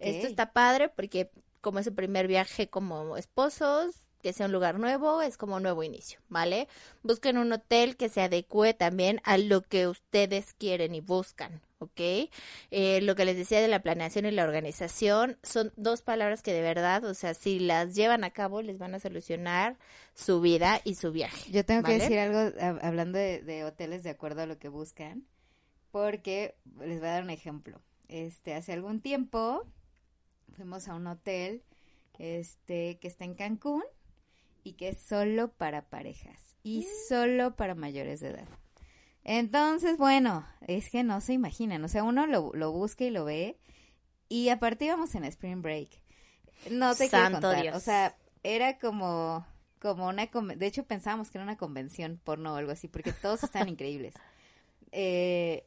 Esto 0.00 0.26
está 0.26 0.52
padre 0.52 0.90
porque 0.90 1.30
como 1.62 1.78
es 1.78 1.86
el 1.86 1.94
primer 1.94 2.28
viaje 2.28 2.68
como 2.68 3.16
esposos, 3.16 3.94
que 4.22 4.32
sea 4.32 4.46
un 4.46 4.52
lugar 4.52 4.78
nuevo, 4.78 5.20
es 5.20 5.36
como 5.36 5.56
un 5.56 5.62
nuevo 5.62 5.82
inicio, 5.82 6.20
¿vale? 6.28 6.68
Busquen 7.02 7.36
un 7.38 7.52
hotel 7.52 7.96
que 7.96 8.08
se 8.08 8.22
adecue 8.22 8.72
también 8.72 9.20
a 9.24 9.36
lo 9.36 9.62
que 9.62 9.88
ustedes 9.88 10.54
quieren 10.54 10.94
y 10.94 11.00
buscan, 11.00 11.60
¿ok? 11.80 12.30
Eh, 12.70 13.00
lo 13.02 13.14
que 13.16 13.24
les 13.24 13.36
decía 13.36 13.60
de 13.60 13.68
la 13.68 13.82
planeación 13.82 14.24
y 14.26 14.30
la 14.30 14.44
organización 14.44 15.38
son 15.42 15.72
dos 15.76 16.02
palabras 16.02 16.42
que 16.42 16.52
de 16.52 16.62
verdad, 16.62 17.04
o 17.04 17.14
sea, 17.14 17.34
si 17.34 17.58
las 17.58 17.94
llevan 17.94 18.22
a 18.24 18.30
cabo, 18.30 18.62
les 18.62 18.78
van 18.78 18.94
a 18.94 19.00
solucionar 19.00 19.76
su 20.14 20.40
vida 20.40 20.80
y 20.84 20.94
su 20.94 21.10
viaje. 21.12 21.50
Yo 21.50 21.64
tengo 21.64 21.82
que 21.82 21.98
decir 21.98 22.18
algo 22.18 22.38
hab- 22.38 22.78
hablando 22.82 23.18
de, 23.18 23.42
de 23.42 23.64
hoteles 23.64 24.02
de 24.04 24.10
acuerdo 24.10 24.42
a 24.42 24.46
lo 24.46 24.58
que 24.58 24.68
buscan, 24.68 25.26
porque 25.90 26.54
les 26.80 27.00
voy 27.00 27.08
a 27.08 27.12
dar 27.12 27.24
un 27.24 27.30
ejemplo. 27.30 27.80
Este, 28.08 28.54
hace 28.54 28.72
algún 28.72 29.00
tiempo 29.00 29.66
fuimos 30.54 30.86
a 30.86 30.94
un 30.94 31.06
hotel 31.06 31.62
este 32.18 32.98
que 33.00 33.08
está 33.08 33.24
en 33.24 33.34
Cancún 33.34 33.82
y 34.62 34.74
que 34.74 34.90
es 34.90 35.00
solo 35.00 35.52
para 35.52 35.82
parejas 35.88 36.56
y 36.62 36.86
solo 37.08 37.56
para 37.56 37.74
mayores 37.74 38.20
de 38.20 38.28
edad. 38.30 38.48
Entonces, 39.24 39.98
bueno, 39.98 40.46
es 40.66 40.90
que 40.90 41.04
no 41.04 41.20
se 41.20 41.32
imaginan, 41.32 41.84
o 41.84 41.88
sea, 41.88 42.02
uno 42.02 42.26
lo, 42.26 42.50
lo 42.54 42.72
busca 42.72 43.04
y 43.04 43.10
lo 43.10 43.24
ve 43.24 43.58
y 44.28 44.48
aparte 44.48 44.86
íbamos 44.86 45.14
en 45.14 45.24
Spring 45.24 45.62
Break. 45.62 45.90
No 46.70 46.94
te 46.94 47.08
quiero 47.08 47.24
Santo 47.26 47.40
contar, 47.48 47.62
Dios. 47.62 47.76
o 47.76 47.80
sea, 47.80 48.16
era 48.42 48.78
como 48.78 49.46
como 49.80 50.06
una 50.06 50.26
de 50.56 50.66
hecho 50.66 50.84
pensábamos 50.84 51.30
que 51.30 51.38
era 51.38 51.42
una 51.44 51.56
convención 51.56 52.20
porno 52.22 52.52
o 52.52 52.56
algo 52.56 52.70
así 52.70 52.86
porque 52.86 53.12
todos 53.12 53.42
están 53.42 53.68
increíbles. 53.68 54.14
Eh, 54.92 55.64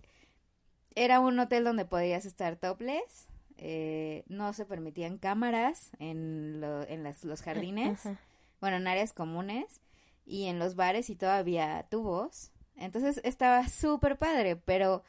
era 0.96 1.20
un 1.20 1.38
hotel 1.40 1.64
donde 1.66 1.84
podías 1.86 2.26
estar 2.26 2.56
topless, 2.56 3.28
eh, 3.58 4.24
no 4.28 4.54
se 4.54 4.66
permitían 4.66 5.18
cámaras 5.18 5.92
en, 6.00 6.62
lo- 6.62 6.88
en 6.88 7.04
las- 7.04 7.24
los 7.26 7.42
jardines, 7.42 8.06
Ajá. 8.06 8.20
Bueno, 8.66 8.78
en 8.78 8.88
áreas 8.88 9.14
comunes 9.14 9.80
y 10.26 10.46
en 10.46 10.58
los 10.58 10.76
bares 10.76 11.12
y 11.12 11.16
todavía 11.16 11.86
tubos. 11.92 12.52
Entonces 12.76 13.22
estaba 13.24 13.68
súper 13.70 14.18
padre, 14.18 14.56
pero 14.56 15.04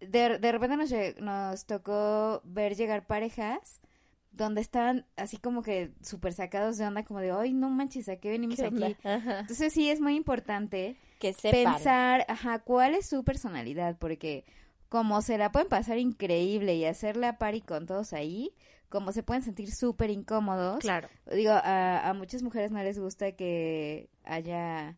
de, 0.00 0.38
de 0.38 0.52
repente 0.52 0.78
nos, 0.78 0.90
nos 1.20 1.66
tocó 1.66 2.40
ver 2.42 2.74
llegar 2.74 3.06
parejas 3.06 3.82
donde 4.30 4.62
estaban 4.62 5.04
así 5.16 5.36
como 5.36 5.62
que 5.62 5.92
súper 6.00 6.32
sacados 6.32 6.78
de 6.78 6.86
onda, 6.86 7.04
como 7.04 7.20
de, 7.20 7.32
ay, 7.32 7.52
no 7.52 7.68
manches, 7.68 8.08
¿a 8.08 8.16
qué 8.16 8.30
venimos 8.30 8.58
aquí? 8.60 8.96
Entonces 9.04 9.74
sí 9.74 9.90
es 9.90 10.00
muy 10.00 10.16
importante 10.16 10.96
Que 11.18 11.34
sepan. 11.34 11.74
pensar, 11.74 12.24
ajá, 12.28 12.60
cuál 12.60 12.94
es 12.94 13.06
su 13.06 13.24
personalidad, 13.24 13.98
porque 13.98 14.46
como 14.88 15.20
se 15.20 15.36
la 15.36 15.52
pueden 15.52 15.68
pasar 15.68 15.98
increíble 15.98 16.76
y 16.76 16.86
hacer 16.86 17.18
la 17.18 17.36
party 17.36 17.60
con 17.60 17.84
todos 17.84 18.14
ahí, 18.14 18.54
como 18.88 19.12
se 19.12 19.22
pueden 19.22 19.42
sentir 19.42 19.72
súper 19.74 20.10
incómodos. 20.10 20.78
Claro. 20.80 21.08
Digo, 21.32 21.52
a, 21.52 22.08
a 22.08 22.14
muchas 22.14 22.42
mujeres 22.42 22.70
no 22.70 22.82
les 22.82 22.98
gusta 22.98 23.32
que 23.32 24.08
haya 24.24 24.96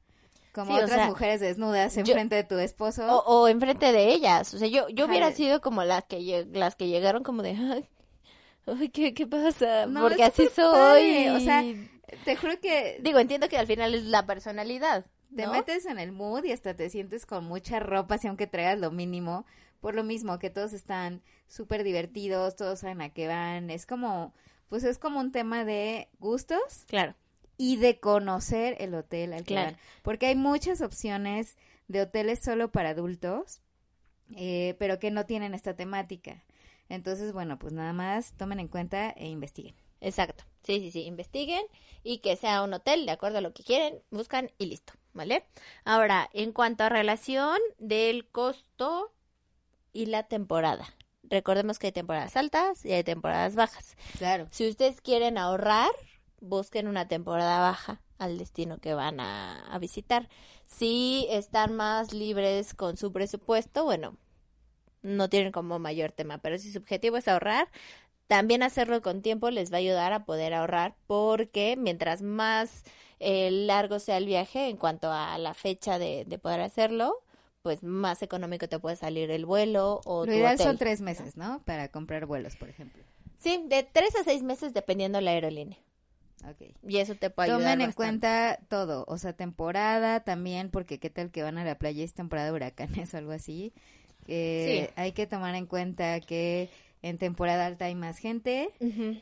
como 0.53 0.72
Sí, 0.72 0.80
o 0.80 0.84
otras 0.84 0.99
sea, 0.99 1.07
mujeres 1.09 1.41
desnudas 1.41 1.95
yo- 1.95 2.01
enfrente 2.01 2.34
de 2.36 2.45
tu 2.45 2.59
esposo. 2.59 3.07
O, 3.07 3.43
o 3.43 3.49
enfrente 3.49 3.93
de 3.93 4.12
ellas. 4.12 4.53
O 4.55 4.59
sea, 4.59 4.68
yo, 4.68 4.89
yo 4.89 5.07
hubiera 5.07 5.30
sido 5.32 5.61
como 5.61 5.84
las 5.84 6.05
que, 6.05 6.47
las 6.53 6.74
que 6.76 6.89
llegaron 6.89 7.22
como 7.22 7.43
de, 7.43 7.51
ay, 7.51 7.89
ay, 8.66 8.89
¿qué, 8.91 9.14
qué 9.14 9.26
pasa? 9.26 9.86
No, 9.86 10.03
Porque 10.03 10.24
así 10.24 10.47
soy. 10.55 10.72
padre, 10.72 11.30
o 11.32 11.41
sea, 11.41 11.62
Te 12.24 12.36
juro 12.36 12.59
que 12.61 12.99
Digo, 13.03 13.18
entiendo 13.18 13.49
que 13.49 13.59
al 13.59 13.66
final 13.66 13.95
es 13.95 14.05
la 14.05 14.26
personalidad. 14.26 15.07
te 15.34 15.45
¿no? 15.47 15.53
metes 15.53 15.86
en 15.86 15.99
el 15.99 16.12
mood 16.12 16.45
y 16.45 16.53
hasta 16.53 16.74
te 16.74 16.89
sientes 16.91 17.26
con 17.26 17.45
mucha 17.45 17.78
ropa, 17.80 18.18
si 18.18 18.26
aunque 18.28 18.47
traigas 18.47 18.78
lo 18.78 18.91
mínimo, 18.91 19.45
por 19.81 19.95
lo 19.95 20.05
mismo 20.05 20.39
que 20.39 20.51
todos 20.51 20.72
están 20.72 21.22
súper 21.47 21.85
divertidos, 21.85 22.57
todos 22.57 22.81
saben 22.81 23.01
a 23.01 23.11
qué 23.11 23.26
van, 23.29 23.70
es 23.70 23.87
como, 23.87 24.35
pues 24.68 24.85
es 24.85 24.99
como 24.99 25.20
un 25.20 25.33
tema 25.33 25.64
de 25.64 26.09
gustos 26.18 26.85
Claro. 26.87 27.14
y 27.57 27.76
de 27.76 27.99
conocer 28.01 28.76
el 28.81 28.95
hotel 28.95 29.33
al 29.33 29.41
que 29.45 29.55
Claro. 29.55 29.70
van, 29.72 29.81
porque 30.03 30.26
hay 30.26 30.35
muchas 30.37 30.81
opciones 30.81 31.57
de 31.89 32.03
hoteles 32.03 32.41
solo 32.43 32.70
para 32.70 32.91
adultos, 32.91 33.61
eh, 34.37 34.76
pero 34.79 34.99
que 34.99 35.11
no 35.11 35.24
tienen 35.26 35.55
esta 35.55 35.74
temática. 35.74 36.45
Entonces, 36.91 37.33
bueno, 37.33 37.59
pues 37.59 37.72
nada 37.72 37.93
más 37.93 38.33
tomen 38.37 38.61
en 38.61 38.68
cuenta 38.68 39.11
e 39.11 39.26
investiguen. 39.29 39.74
Exacto. 40.01 40.45
Sí, 40.62 40.81
sí, 40.81 40.91
sí. 40.91 41.03
Investiguen 41.05 41.64
y 42.03 42.18
que 42.18 42.37
sea 42.37 42.62
un 42.62 42.72
hotel 42.74 43.05
de 43.07 43.12
acuerdo 43.12 43.39
a 43.39 43.41
lo 43.41 43.53
que 43.53 43.62
quieren, 43.64 44.01
buscan 44.11 44.51
y 44.59 44.66
listo, 44.66 44.93
¿vale? 45.12 45.45
Ahora, 45.85 46.29
en 46.33 46.53
cuanto 46.53 46.85
a 46.85 46.89
relación 46.89 47.59
del 47.79 48.29
costo 48.29 49.12
y 49.93 50.07
la 50.07 50.24
temporada. 50.24 50.86
Recordemos 51.22 51.78
que 51.78 51.89
hay 51.89 51.93
temporadas 51.93 52.36
altas 52.36 52.84
y 52.84 52.93
hay 52.93 53.05
temporadas 53.05 53.55
bajas. 53.55 53.97
Claro. 54.16 54.49
Si 54.51 54.68
ustedes 54.68 55.01
quieren 55.01 55.36
ahorrar, 55.36 55.91
busquen 56.41 56.89
una 56.89 57.09
temporada 57.09 57.61
baja 57.61 58.01
al 58.18 58.39
destino 58.39 58.78
que 58.78 58.95
van 58.95 59.20
a, 59.20 59.61
a 59.72 59.78
visitar. 59.78 60.28
Si 60.66 61.26
están 61.30 61.74
más 61.74 62.12
libres 62.12 62.74
con 62.74 62.97
su 62.97 63.12
presupuesto, 63.12 63.84
bueno, 63.84 64.16
no 65.03 65.28
tienen 65.28 65.53
como 65.53 65.78
mayor 65.78 66.12
tema, 66.12 66.39
pero 66.39 66.59
si 66.59 66.72
su 66.72 66.78
objetivo 66.78 67.16
es 67.16 67.28
ahorrar, 67.28 67.68
también 68.26 68.62
hacerlo 68.62 69.01
con 69.03 69.22
tiempo 69.22 69.51
les 69.51 69.72
va 69.72 69.76
a 69.76 69.80
ayudar 69.80 70.12
a 70.12 70.24
poder 70.24 70.55
ahorrar 70.55 70.97
porque 71.07 71.76
mientras 71.78 72.22
más 72.22 72.84
eh, 73.20 73.51
largo 73.51 73.99
sea 73.99 74.18
el 74.18 74.26
viaje 74.26 74.68
en 74.68 74.76
cuanto 74.76 75.11
a 75.11 75.39
la 75.39 75.55
fecha 75.55 75.99
de, 75.99 76.24
de 76.26 76.39
poder 76.39 76.61
hacerlo, 76.61 77.22
pues 77.69 77.83
más 77.83 78.23
económico 78.23 78.66
te 78.66 78.79
puede 78.79 78.97
salir 78.97 79.31
el 79.31 79.45
vuelo 79.45 80.01
o 80.07 80.25
Lo 80.25 80.33
tu 80.33 80.39
ideal 80.39 80.55
hotel. 80.55 80.66
son 80.69 80.79
tres 80.79 81.03
meses, 81.03 81.37
¿no? 81.37 81.61
Para 81.66 81.89
comprar 81.89 82.25
vuelos, 82.25 82.57
por 82.57 82.71
ejemplo. 82.71 83.03
Sí, 83.39 83.62
de 83.69 83.83
tres 83.83 84.16
a 84.16 84.25
seis 84.25 84.43
meses 84.43 84.73
dependiendo 84.73 85.21
la 85.21 85.33
aerolínea. 85.33 85.77
Ok. 86.49 86.75
Y 86.89 86.97
eso 86.97 87.14
te 87.14 87.29
puede 87.29 87.51
ayudar 87.51 87.73
Tomen 87.73 87.81
en 87.83 87.89
bastante. 87.89 87.95
cuenta 87.97 88.59
todo, 88.71 89.05
o 89.07 89.19
sea, 89.19 89.35
temporada 89.35 90.21
también, 90.21 90.71
porque 90.71 90.99
qué 90.99 91.11
tal 91.11 91.31
que 91.31 91.43
van 91.43 91.59
a 91.59 91.64
la 91.64 91.77
playa 91.77 92.01
y 92.01 92.05
es 92.05 92.14
temporada 92.14 92.47
de 92.49 92.55
huracanes 92.55 93.12
o 93.12 93.19
algo 93.19 93.33
así. 93.33 93.75
Eh, 94.29 94.91
Hay 94.97 95.12
que 95.12 95.27
tomar 95.27 95.55
en 95.55 95.66
cuenta 95.66 96.19
que 96.21 96.71
en 97.03 97.19
temporada 97.19 97.66
alta 97.66 97.85
hay 97.85 97.95
más 97.95 98.16
gente 98.16 98.71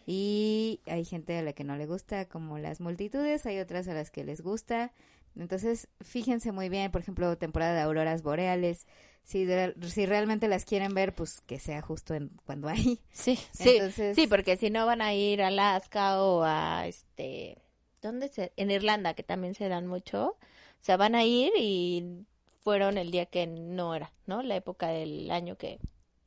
y 0.06 0.80
hay 0.86 1.04
gente 1.04 1.36
a 1.36 1.42
la 1.42 1.52
que 1.52 1.64
no 1.64 1.76
le 1.76 1.86
gusta 1.86 2.26
como 2.26 2.58
las 2.58 2.80
multitudes, 2.80 3.44
hay 3.44 3.58
otras 3.58 3.88
a 3.88 3.94
las 3.94 4.10
que 4.12 4.22
les 4.24 4.40
gusta. 4.40 4.92
Entonces, 5.38 5.88
fíjense 6.00 6.50
muy 6.52 6.68
bien, 6.68 6.90
por 6.90 7.00
ejemplo, 7.02 7.36
temporada 7.36 7.74
de 7.74 7.80
auroras 7.82 8.22
boreales. 8.22 8.86
Si, 9.22 9.44
de- 9.44 9.74
si 9.88 10.06
realmente 10.06 10.48
las 10.48 10.64
quieren 10.64 10.94
ver, 10.94 11.14
pues 11.14 11.40
que 11.42 11.58
sea 11.58 11.82
justo 11.82 12.14
en, 12.14 12.30
cuando 12.46 12.68
hay. 12.68 13.00
Sí, 13.12 13.36
sí, 13.52 13.70
Entonces- 13.76 14.14
sí, 14.16 14.26
porque 14.26 14.56
si 14.56 14.70
no 14.70 14.86
van 14.86 15.02
a 15.02 15.12
ir 15.14 15.42
a 15.42 15.48
Alaska 15.48 16.22
o 16.22 16.42
a 16.44 16.86
este, 16.86 17.58
¿dónde 18.02 18.28
se? 18.28 18.52
En 18.56 18.70
Irlanda, 18.70 19.14
que 19.14 19.22
también 19.22 19.54
se 19.54 19.68
dan 19.68 19.86
mucho. 19.86 20.36
O 20.80 20.84
sea, 20.86 20.96
van 20.96 21.14
a 21.14 21.24
ir 21.24 21.52
y 21.58 22.24
fueron 22.62 22.98
el 22.98 23.10
día 23.10 23.26
que 23.26 23.46
no 23.46 23.94
era, 23.94 24.12
¿no? 24.26 24.42
La 24.42 24.56
época 24.56 24.88
del 24.88 25.30
año 25.30 25.56
que 25.56 25.78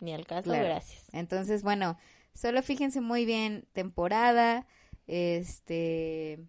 ni 0.01 0.14
al 0.14 0.26
caso, 0.26 0.49
Claro. 0.49 0.66
gracias. 0.66 1.03
Entonces, 1.14 1.64
bueno, 1.64 1.97
solo 2.34 2.62
fíjense 2.64 3.01
muy 3.01 3.26
bien 3.26 3.66
temporada, 3.74 4.66
este, 5.07 6.39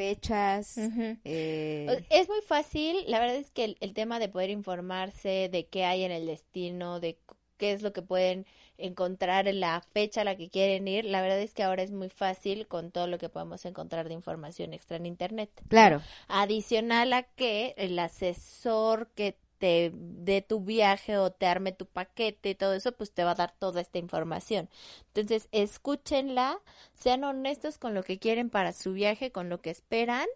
fechas, 0.00 0.78
eh, 1.24 2.06
Es 2.08 2.28
muy 2.28 2.40
fácil, 2.40 3.04
la 3.06 3.20
verdad 3.20 3.36
es 3.36 3.50
que 3.50 3.64
el, 3.64 3.76
el 3.80 3.92
tema 3.92 4.18
de 4.18 4.28
poder 4.28 4.48
informarse 4.48 5.50
de 5.52 5.66
qué 5.66 5.84
hay 5.84 6.04
en 6.04 6.12
el 6.12 6.24
destino, 6.26 7.00
de 7.00 7.18
qué 7.58 7.72
es 7.72 7.82
lo 7.82 7.92
que 7.92 8.00
pueden 8.00 8.46
encontrar 8.78 9.46
en 9.46 9.60
la 9.60 9.82
fecha 9.92 10.22
a 10.22 10.24
la 10.24 10.36
que 10.36 10.48
quieren 10.48 10.88
ir, 10.88 11.04
la 11.04 11.20
verdad 11.20 11.38
es 11.40 11.52
que 11.52 11.62
ahora 11.62 11.82
es 11.82 11.90
muy 11.90 12.08
fácil 12.08 12.66
con 12.66 12.90
todo 12.90 13.06
lo 13.06 13.18
que 13.18 13.28
podemos 13.28 13.64
encontrar 13.66 14.08
de 14.08 14.14
información 14.14 14.72
extra 14.72 14.96
en 14.96 15.04
internet. 15.04 15.50
claro, 15.68 16.00
Adicional 16.28 17.12
a 17.12 17.22
que 17.24 17.74
el 17.76 17.98
asesor 17.98 19.10
que 19.14 19.36
te 19.60 19.92
dé 19.94 20.40
tu 20.42 20.60
viaje 20.64 21.18
o 21.18 21.30
te 21.30 21.46
arme 21.46 21.72
tu 21.72 21.86
paquete 21.86 22.50
y 22.50 22.54
todo 22.54 22.72
eso, 22.74 22.92
pues 22.92 23.12
te 23.12 23.22
va 23.22 23.32
a 23.32 23.34
dar 23.36 23.52
toda 23.52 23.80
esta 23.82 23.98
información. 23.98 24.68
Entonces, 25.14 25.48
escúchenla, 25.52 26.58
sean 26.94 27.22
honestos 27.24 27.78
con 27.78 27.94
lo 27.94 28.02
que 28.02 28.18
quieren 28.18 28.50
para 28.50 28.72
su 28.72 28.94
viaje, 28.94 29.30
con 29.30 29.48
lo 29.50 29.60
que 29.60 29.70
esperan 29.70 30.26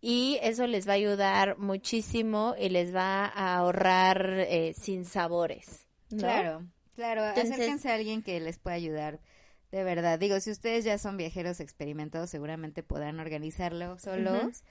y 0.00 0.38
eso 0.42 0.66
les 0.66 0.86
va 0.86 0.92
a 0.92 0.96
ayudar 0.96 1.58
muchísimo 1.58 2.54
y 2.58 2.68
les 2.68 2.94
va 2.94 3.24
a 3.24 3.56
ahorrar 3.56 4.30
eh, 4.48 4.74
sin 4.78 5.04
sabores. 5.04 5.86
¿no? 6.10 6.18
claro, 6.18 6.66
claro, 6.94 7.26
Entonces- 7.26 7.52
acérquense 7.52 7.90
a 7.90 7.94
alguien 7.94 8.22
que 8.22 8.38
les 8.38 8.58
pueda 8.58 8.76
ayudar. 8.76 9.18
De 9.72 9.84
verdad, 9.84 10.18
digo, 10.18 10.40
si 10.40 10.50
ustedes 10.50 10.84
ya 10.84 10.96
son 10.96 11.16
viajeros 11.18 11.60
experimentados, 11.60 12.30
seguramente 12.30 12.82
podrán 12.82 13.20
organizarlo 13.20 13.98
solos, 13.98 14.62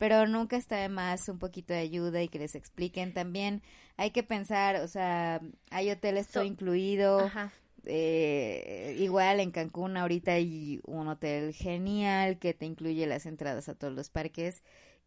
pero 0.00 0.26
nunca 0.26 0.56
está 0.58 0.78
de 0.78 0.88
más 0.88 1.28
un 1.28 1.38
poquito 1.38 1.74
de 1.74 1.80
ayuda 1.80 2.22
y 2.24 2.28
que 2.30 2.40
les 2.40 2.56
expliquen 2.56 3.14
también. 3.14 3.62
Hay 3.98 4.12
que 4.12 4.24
pensar, 4.24 4.78
o 4.78 4.88
sea, 4.88 5.42
hay 5.70 5.90
hoteles 5.92 6.30
todo 6.30 6.44
incluido, 6.44 7.20
Ajá. 7.26 7.52
eh, 7.84 8.96
igual 8.98 9.40
en 9.40 9.52
Cancún 9.52 9.96
ahorita 9.98 10.32
hay 10.34 10.80
un 10.86 11.08
hotel 11.08 11.52
genial 11.54 12.38
que 12.38 12.54
te 12.54 12.66
incluye 12.66 13.06
las 13.06 13.26
entradas 13.26 13.68
a 13.68 13.76
todos 13.76 13.94
los 13.94 14.10
parques 14.10 14.64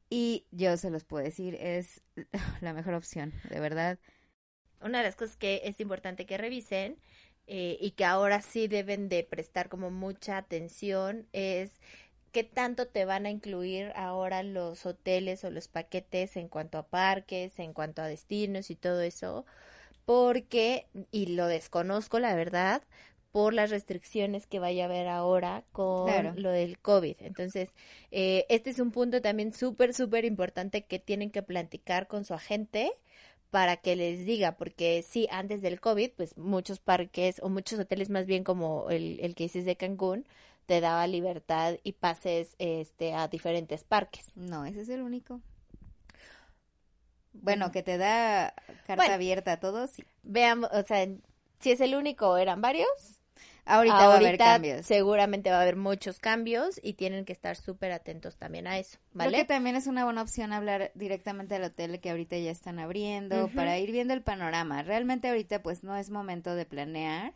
y 0.10 0.48
yo 0.52 0.78
se 0.78 0.91
los 0.91 1.06
puedo 1.06 1.24
decir, 1.26 1.56
es 1.56 2.04
la 2.62 2.74
mejor 2.74 2.96
opción, 2.96 3.34
de 3.50 3.60
verdad. 3.62 4.00
una 4.82 5.00
de 5.00 5.06
las 5.06 5.16
cosas 5.16 5.38
que 5.38 5.62
es 5.66 5.80
importante 5.80 6.26
que 6.26 6.38
revisen 6.38 7.00
eh, 7.48 7.78
y 7.82 7.91
que 7.91 8.06
ahora 8.06 8.41
sí 8.41 8.68
deben 8.68 9.10
de 9.10 9.24
prestar 9.24 9.70
como 9.70 9.91
mucha 9.91 10.38
atención 10.38 11.28
es 11.34 11.80
qué 12.34 12.43
tanto 12.45 12.88
te 12.88 13.05
van 13.05 13.25
a 13.27 13.31
incluir 13.31 13.93
ahora 13.95 14.43
los 14.43 14.86
hoteles 14.86 15.45
o 15.45 15.51
los 15.51 15.69
paquetes 15.69 16.38
en 16.38 16.49
cuanto 16.49 16.79
a 16.79 16.88
parques, 16.88 17.59
en 17.59 17.73
cuanto 17.73 18.01
a 18.03 18.07
destinos 18.07 18.71
y 18.71 18.75
todo 18.75 19.01
eso, 19.01 19.45
porque, 20.05 20.88
y 21.11 21.27
lo 21.27 21.47
desconozco 21.47 22.19
la 22.19 22.36
verdad, 22.36 22.84
por 23.31 23.53
las 23.53 23.71
restricciones 23.71 24.47
que 24.47 24.59
vaya 24.59 24.84
a 24.84 24.88
haber 24.88 25.07
ahora 25.07 25.65
con 25.71 26.05
Claro. 26.05 26.36
lo 26.36 26.51
del 26.51 26.79
COVID. 26.79 27.17
Entonces, 27.21 27.69
eh, 28.11 28.45
este 28.49 28.69
es 28.71 28.79
un 28.79 28.91
punto 28.91 29.21
también 29.21 29.53
súper, 29.53 29.93
súper 29.93 30.25
importante 30.25 30.86
que 30.86 30.99
tienen 30.99 31.31
que 31.31 31.43
platicar 31.43 32.07
con 32.07 32.25
su 32.25 32.34
agente 32.36 32.93
para 33.49 33.77
que 33.77 33.95
les 33.95 34.25
diga, 34.25 34.55
porque 34.57 35.03
sí, 35.07 35.27
antes 35.31 35.61
del 35.61 35.79
COVID, 35.79 36.11
pues 36.17 36.38
muchos 36.38 36.79
parques 36.79 37.39
o 37.43 37.49
muchos 37.49 37.79
hoteles 37.79 38.09
más 38.09 38.25
bien 38.25 38.43
como 38.43 38.89
el, 38.89 39.19
el 39.21 39.36
que 39.36 39.43
dices 39.45 39.65
de 39.65 39.75
Cancún, 39.77 40.25
te 40.66 40.82
daba 40.82 41.07
libertad 41.07 41.76
y 41.84 41.93
pases 41.93 42.55
este, 42.59 43.14
a 43.14 43.28
diferentes 43.28 43.84
parques. 43.84 44.26
No, 44.36 44.66
ese 44.66 44.82
es 44.82 44.89
el 44.89 45.01
único. 45.01 45.41
Bueno, 47.34 47.72
que 47.72 47.84
te 47.84 47.97
da 47.97 48.53
carta 48.86 48.95
Bueno. 48.95 49.14
abierta 49.14 49.53
a 49.53 49.59
todos, 49.59 49.91
sí. 49.91 50.03
Veamos, 50.24 50.70
o 50.72 50.84
sea, 50.84 51.07
si 51.59 51.72
es 51.72 51.82
el 51.82 51.95
único 51.95 52.38
eran 52.38 52.61
varios, 52.61 53.20
Ahorita, 53.66 54.07
va 54.07 54.16
a 54.16 54.18
haber 54.18 54.26
ahorita 54.28 54.45
cambios. 54.45 54.86
seguramente 54.86 55.49
va 55.49 55.57
a 55.59 55.61
haber 55.61 55.76
muchos 55.78 56.20
cambios 56.20 56.80
y 56.84 56.93
tienen 56.93 57.26
que 57.26 57.34
estar 57.34 57.55
súper 57.55 57.91
atentos 57.91 58.38
también 58.38 58.68
a 58.68 58.78
eso, 58.78 58.99
Creo 59.18 59.32
¿vale? 59.32 59.38
que 59.38 59.45
también 59.45 59.76
es 59.76 59.88
una 59.88 60.03
buena 60.05 60.22
opción 60.22 60.53
hablar 60.53 60.91
directamente 60.95 61.55
al 61.55 61.64
hotel 61.64 61.99
que 62.01 62.09
ahorita 62.09 62.38
ya 62.38 62.51
están 62.51 62.80
abriendo 62.80 63.47
para 63.55 63.78
ir 63.80 63.91
viendo 63.91 64.14
el 64.14 64.22
panorama. 64.22 64.84
Realmente 64.84 65.30
ahorita 65.30 65.61
pues 65.64 65.84
no 65.84 65.95
es 65.95 66.09
momento 66.09 66.55
de 66.55 66.66
planear, 66.66 67.34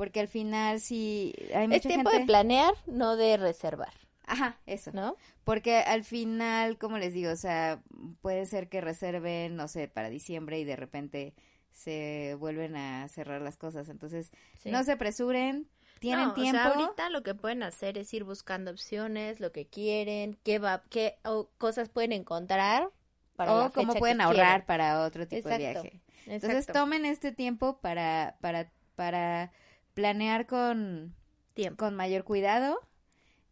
porque 0.00 0.20
al 0.20 0.28
final 0.28 0.80
sí 0.80 1.34
hay 1.54 1.68
mucha 1.68 1.76
Es 1.76 1.82
tiempo 1.82 2.08
gente... 2.08 2.20
de 2.22 2.26
planear, 2.26 2.72
no 2.86 3.16
de 3.16 3.36
reservar, 3.36 3.92
Ajá, 4.24 4.58
eso. 4.64 4.90
¿no? 4.94 5.14
Porque 5.44 5.76
al 5.78 6.04
final, 6.04 6.78
como 6.78 6.96
les 6.96 7.12
digo, 7.12 7.30
o 7.32 7.36
sea, 7.36 7.82
puede 8.22 8.46
ser 8.46 8.70
que 8.70 8.80
reserven, 8.80 9.56
no 9.56 9.68
sé, 9.68 9.88
para 9.88 10.08
diciembre 10.08 10.58
y 10.58 10.64
de 10.64 10.76
repente 10.76 11.34
se 11.70 12.34
vuelven 12.38 12.76
a 12.76 13.08
cerrar 13.08 13.42
las 13.42 13.56
cosas. 13.58 13.88
Entonces, 13.90 14.30
Sí. 14.54 14.70
no 14.70 14.82
se 14.84 14.92
apresuren, 14.92 15.68
tienen 15.98 16.28
No, 16.28 16.34
tiempo. 16.34 16.70
O 16.70 16.72
sea, 16.72 16.72
ahorita 16.86 17.10
lo 17.10 17.22
que 17.22 17.34
pueden 17.34 17.62
hacer 17.62 17.98
es 17.98 18.12
ir 18.14 18.24
buscando 18.24 18.70
opciones, 18.70 19.38
lo 19.40 19.52
que 19.52 19.66
quieren, 19.66 20.38
qué 20.44 20.58
va, 20.58 20.82
qué 20.88 21.18
o 21.24 21.50
cosas 21.58 21.90
pueden 21.90 22.12
encontrar 22.12 22.90
para 23.36 23.54
la 23.54 23.66
o 23.66 23.72
cómo 23.72 23.92
fecha 23.92 23.98
pueden 24.00 24.16
que 24.18 24.22
ahorrar 24.22 24.36
quieran. 24.36 24.66
para 24.66 25.04
otro 25.04 25.26
tipo 25.28 25.48
de 25.50 25.56
Exacto, 25.56 25.82
viaje. 25.82 26.00
Entonces, 26.26 26.60
Exacto. 26.60 26.72
tomen 26.72 27.04
este 27.04 27.32
tiempo 27.32 27.80
para, 27.80 28.36
para, 28.40 28.72
para 28.96 29.52
planear 30.00 30.46
con, 30.46 31.14
tiempo. 31.52 31.84
con 31.84 31.94
mayor 31.94 32.24
cuidado 32.24 32.80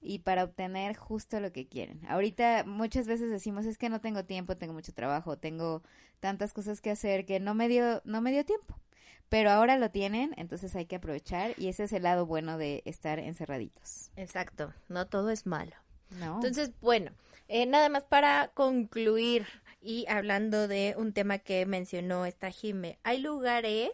y 0.00 0.20
para 0.20 0.44
obtener 0.44 0.96
justo 0.96 1.40
lo 1.40 1.52
que 1.52 1.66
quieren. 1.66 2.00
Ahorita 2.08 2.64
muchas 2.64 3.06
veces 3.06 3.30
decimos 3.30 3.66
es 3.66 3.76
que 3.76 3.90
no 3.90 4.00
tengo 4.00 4.24
tiempo, 4.24 4.56
tengo 4.56 4.72
mucho 4.72 4.94
trabajo, 4.94 5.36
tengo 5.36 5.82
tantas 6.20 6.54
cosas 6.54 6.80
que 6.80 6.90
hacer 6.90 7.26
que 7.26 7.38
no 7.38 7.54
me 7.54 7.68
dio 7.68 8.00
no 8.06 8.22
me 8.22 8.32
dio 8.32 8.46
tiempo. 8.46 8.80
Pero 9.28 9.50
ahora 9.50 9.76
lo 9.76 9.90
tienen, 9.90 10.32
entonces 10.38 10.74
hay 10.74 10.86
que 10.86 10.96
aprovechar 10.96 11.52
y 11.58 11.68
ese 11.68 11.84
es 11.84 11.92
el 11.92 12.04
lado 12.04 12.24
bueno 12.24 12.56
de 12.56 12.82
estar 12.86 13.18
encerraditos. 13.18 14.10
Exacto, 14.16 14.72
no 14.88 15.06
todo 15.06 15.28
es 15.28 15.44
malo. 15.44 15.76
¿No? 16.18 16.36
Entonces, 16.36 16.70
bueno, 16.80 17.10
eh, 17.48 17.66
nada 17.66 17.90
más 17.90 18.04
para 18.04 18.48
concluir 18.54 19.46
y 19.82 20.06
hablando 20.08 20.66
de 20.66 20.94
un 20.96 21.12
tema 21.12 21.36
que 21.36 21.66
mencionó 21.66 22.24
esta 22.24 22.50
Jime, 22.50 22.98
hay 23.02 23.18
lugares, 23.18 23.90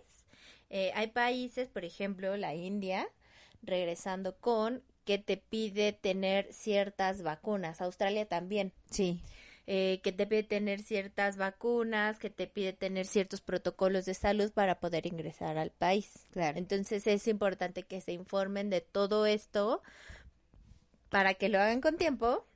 eh, 0.71 0.93
hay 0.95 1.09
países, 1.09 1.69
por 1.69 1.85
ejemplo, 1.85 2.37
la 2.37 2.55
India, 2.55 3.09
regresando 3.63 4.37
con 4.39 4.83
que 5.05 5.19
te 5.19 5.37
pide 5.37 5.93
tener 5.93 6.53
ciertas 6.53 7.23
vacunas, 7.23 7.81
Australia 7.81 8.27
también, 8.27 8.73
sí. 8.91 9.21
eh, 9.67 10.01
que 10.03 10.13
te 10.13 10.27
pide 10.27 10.43
tener 10.43 10.81
ciertas 10.83 11.37
vacunas, 11.37 12.19
que 12.19 12.31
te 12.31 12.47
pide 12.47 12.73
tener 12.73 13.07
ciertos 13.07 13.41
protocolos 13.41 14.07
de 14.07 14.15
salud 14.15 14.51
para 14.53 14.81
poder 14.81 15.07
ingresar 15.07 15.59
al 15.59 15.71
país. 15.71 16.27
Claro. 16.31 16.59
Entonces 16.59 17.07
es 17.07 17.29
importante 17.29 17.83
que 17.83 18.01
se 18.01 18.13
informen 18.13 18.71
de 18.71 18.81
todo 18.81 19.27
esto 19.27 19.83
para 21.11 21.35
que 21.35 21.49
lo 21.49 21.61
hagan 21.61 21.81
con 21.81 21.97
tiempo 21.97 22.47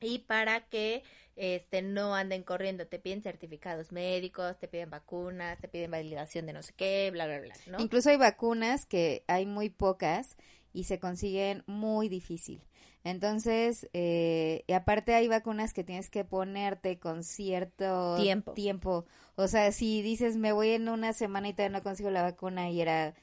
y 0.00 0.20
para 0.20 0.60
que 0.60 1.02
este 1.40 1.82
no 1.82 2.14
anden 2.14 2.42
corriendo, 2.44 2.86
te 2.86 2.98
piden 2.98 3.22
certificados 3.22 3.92
médicos, 3.92 4.58
te 4.58 4.68
piden 4.68 4.90
vacunas, 4.90 5.58
te 5.60 5.68
piden 5.68 5.90
validación 5.90 6.46
de 6.46 6.52
no 6.52 6.62
sé 6.62 6.72
qué, 6.76 7.10
bla 7.12 7.26
bla 7.26 7.40
bla, 7.40 7.54
¿no? 7.66 7.78
Incluso 7.78 8.10
hay 8.10 8.16
vacunas 8.16 8.86
que 8.86 9.24
hay 9.26 9.46
muy 9.46 9.70
pocas 9.70 10.36
y 10.72 10.84
se 10.84 10.98
consiguen 10.98 11.64
muy 11.66 12.08
difícil. 12.08 12.62
Entonces, 13.04 13.88
eh, 13.94 14.64
y 14.66 14.72
aparte 14.74 15.14
hay 15.14 15.26
vacunas 15.28 15.72
que 15.72 15.84
tienes 15.84 16.10
que 16.10 16.24
ponerte 16.24 16.98
con 16.98 17.24
cierto 17.24 18.16
Tiempo. 18.16 18.52
tiempo. 18.52 19.06
O 19.36 19.48
sea, 19.48 19.72
si 19.72 20.02
dices 20.02 20.36
me 20.36 20.52
voy 20.52 20.70
en 20.70 20.88
una 20.88 21.12
semana 21.14 21.48
y 21.48 21.54
todavía 21.54 21.78
no 21.78 21.82
consigo 21.82 22.10
la 22.10 22.22
vacuna 22.22 22.68
y 22.70 22.80
era 22.82 23.14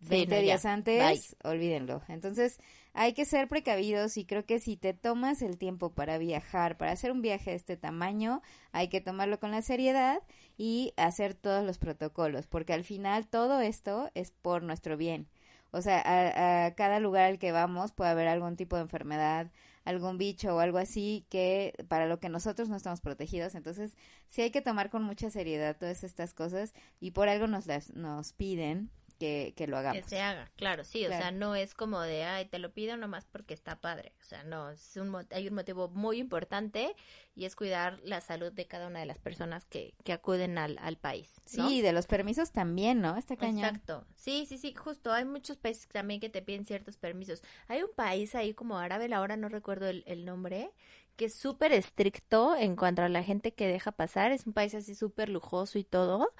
Sí, 0.00 0.24
20 0.24 0.36
no, 0.36 0.40
ya. 0.40 0.56
días 0.56 0.64
antes, 0.64 1.36
Bye. 1.36 1.36
olvídenlo. 1.44 2.02
Entonces, 2.08 2.58
hay 2.98 3.12
que 3.12 3.26
ser 3.26 3.46
precavidos 3.46 4.16
y 4.16 4.24
creo 4.24 4.46
que 4.46 4.58
si 4.58 4.76
te 4.78 4.94
tomas 4.94 5.42
el 5.42 5.58
tiempo 5.58 5.92
para 5.92 6.16
viajar, 6.16 6.78
para 6.78 6.92
hacer 6.92 7.12
un 7.12 7.20
viaje 7.20 7.50
de 7.50 7.56
este 7.56 7.76
tamaño, 7.76 8.40
hay 8.72 8.88
que 8.88 9.02
tomarlo 9.02 9.38
con 9.38 9.50
la 9.50 9.60
seriedad 9.60 10.22
y 10.56 10.94
hacer 10.96 11.34
todos 11.34 11.62
los 11.64 11.76
protocolos, 11.76 12.46
porque 12.46 12.72
al 12.72 12.84
final 12.84 13.26
todo 13.26 13.60
esto 13.60 14.10
es 14.14 14.30
por 14.30 14.62
nuestro 14.62 14.96
bien. 14.96 15.28
O 15.72 15.82
sea, 15.82 16.00
a, 16.00 16.66
a 16.66 16.74
cada 16.74 16.98
lugar 16.98 17.24
al 17.24 17.38
que 17.38 17.52
vamos 17.52 17.92
puede 17.92 18.10
haber 18.10 18.28
algún 18.28 18.56
tipo 18.56 18.76
de 18.76 18.82
enfermedad, 18.82 19.50
algún 19.84 20.16
bicho 20.16 20.56
o 20.56 20.60
algo 20.60 20.78
así 20.78 21.26
que 21.28 21.74
para 21.88 22.06
lo 22.06 22.18
que 22.18 22.30
nosotros 22.30 22.70
no 22.70 22.76
estamos 22.76 23.02
protegidos. 23.02 23.54
Entonces, 23.54 23.94
sí 24.28 24.40
hay 24.40 24.50
que 24.50 24.62
tomar 24.62 24.88
con 24.88 25.02
mucha 25.02 25.28
seriedad 25.28 25.76
todas 25.78 26.02
estas 26.02 26.32
cosas 26.32 26.72
y 26.98 27.10
por 27.10 27.28
algo 27.28 27.46
nos 27.46 27.66
las 27.66 27.94
nos 27.94 28.32
piden 28.32 28.90
que, 29.18 29.54
que 29.56 29.66
lo 29.66 29.76
Que 29.88 30.02
hagamos. 30.02 30.02
se 30.02 30.20
haga, 30.20 30.50
claro, 30.56 30.82
sí, 30.84 31.06
o 31.06 31.12
sea, 31.12 31.30
no 31.30 31.54
es 31.54 31.74
como 31.74 32.00
de, 32.00 32.24
ay, 32.24 32.46
te 32.46 32.58
lo 32.58 32.72
pido 32.72 32.96
nomás 32.96 33.24
porque 33.24 33.54
está 33.54 33.80
padre, 33.80 34.12
o 34.20 34.24
sea, 34.24 34.42
no, 34.44 34.70
es 34.70 34.96
un, 34.96 35.14
hay 35.30 35.46
un 35.48 35.54
motivo 35.54 35.88
muy 35.88 36.18
importante 36.18 36.94
y 37.36 37.44
es 37.44 37.54
cuidar 37.54 38.00
la 38.02 38.20
salud 38.20 38.52
de 38.52 38.66
cada 38.66 38.88
una 38.88 38.98
de 39.00 39.06
las 39.06 39.18
personas 39.18 39.64
que, 39.64 39.94
que 40.04 40.12
acuden 40.12 40.58
al, 40.58 40.76
al 40.80 40.96
país, 40.98 41.40
¿no? 41.52 41.68
Sí, 41.68 41.80
de 41.82 41.92
los 41.92 42.06
permisos 42.06 42.50
también, 42.52 43.00
¿no? 43.00 43.16
Está 43.16 43.36
cañón. 43.36 43.58
Exacto. 43.66 44.06
Sí, 44.14 44.46
sí, 44.46 44.58
sí, 44.58 44.74
justo. 44.74 45.12
Hay 45.12 45.24
muchos 45.24 45.56
países 45.56 45.88
también 45.88 46.20
que 46.20 46.28
te 46.28 46.42
piden 46.42 46.64
ciertos 46.64 46.96
permisos. 46.96 47.42
Hay 47.68 47.82
un 47.82 47.90
país 47.94 48.34
ahí 48.34 48.54
como 48.54 48.78
árabe, 48.78 49.12
ahora 49.14 49.36
no 49.36 49.48
recuerdo 49.48 49.88
el, 49.88 50.02
el 50.06 50.24
nombre, 50.24 50.70
que 51.16 51.26
es 51.26 51.34
súper 51.34 51.72
estricto 51.72 52.56
en 52.56 52.76
cuanto 52.76 53.02
a 53.02 53.08
la 53.08 53.22
gente 53.22 53.54
que 53.54 53.68
deja 53.68 53.92
pasar. 53.92 54.32
Es 54.32 54.46
un 54.46 54.52
país 54.52 54.74
así 54.74 54.94
súper 54.94 55.28
lujoso 55.28 55.78
y 55.78 55.84
todo. 55.84 56.32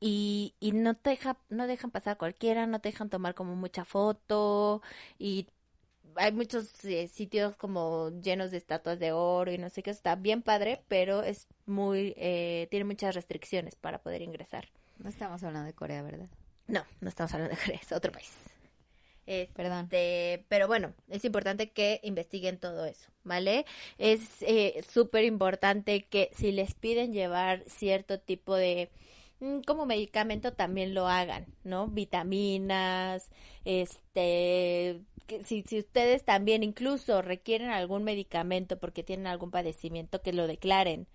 Y, 0.00 0.54
y 0.60 0.72
no 0.72 0.94
te 0.94 1.10
deja, 1.10 1.36
no 1.50 1.66
dejan 1.66 1.90
pasar 1.90 2.14
a 2.14 2.18
cualquiera, 2.18 2.66
no 2.66 2.80
te 2.80 2.88
dejan 2.88 3.10
tomar 3.10 3.34
como 3.34 3.54
mucha 3.54 3.84
foto 3.84 4.80
y 5.18 5.46
hay 6.16 6.32
muchos 6.32 6.84
eh, 6.84 7.08
sitios 7.08 7.56
como 7.56 8.10
llenos 8.22 8.50
de 8.50 8.56
estatuas 8.56 8.98
de 8.98 9.12
oro 9.12 9.52
y 9.52 9.58
no 9.58 9.68
sé 9.70 9.82
qué, 9.82 9.90
está 9.90 10.16
bien 10.16 10.42
padre, 10.42 10.82
pero 10.88 11.22
es 11.22 11.46
muy, 11.66 12.14
eh, 12.16 12.66
tiene 12.70 12.84
muchas 12.84 13.14
restricciones 13.14 13.76
para 13.76 13.98
poder 13.98 14.22
ingresar. 14.22 14.68
No 14.98 15.08
estamos 15.08 15.42
hablando 15.42 15.66
de 15.66 15.74
Corea, 15.74 16.02
¿verdad? 16.02 16.28
No, 16.66 16.84
no 17.00 17.08
estamos 17.08 17.32
hablando 17.34 17.54
de 17.54 17.60
Corea, 17.60 17.80
es 17.82 17.92
otro 17.92 18.12
país. 18.12 18.30
Perdón. 19.54 19.84
Este, 19.84 20.44
pero 20.48 20.66
bueno, 20.66 20.92
es 21.08 21.24
importante 21.24 21.70
que 21.70 22.00
investiguen 22.02 22.58
todo 22.58 22.84
eso, 22.84 23.10
¿vale? 23.22 23.64
Es 23.98 24.20
eh, 24.40 24.82
súper 24.92 25.24
importante 25.24 26.02
que 26.02 26.30
si 26.36 26.50
les 26.50 26.74
piden 26.74 27.12
llevar 27.12 27.62
cierto 27.66 28.18
tipo 28.18 28.56
de 28.56 28.90
como 29.66 29.86
medicamento 29.86 30.52
también 30.52 30.94
lo 30.94 31.08
hagan, 31.08 31.46
¿no? 31.64 31.88
Vitaminas, 31.88 33.30
este, 33.64 35.02
que 35.26 35.44
si, 35.44 35.62
si 35.62 35.78
ustedes 35.78 36.24
también 36.24 36.62
incluso 36.62 37.22
requieren 37.22 37.70
algún 37.70 38.04
medicamento 38.04 38.78
porque 38.78 39.02
tienen 39.02 39.26
algún 39.26 39.50
padecimiento, 39.50 40.22
que 40.22 40.32
lo 40.32 40.46
declaren 40.46 41.06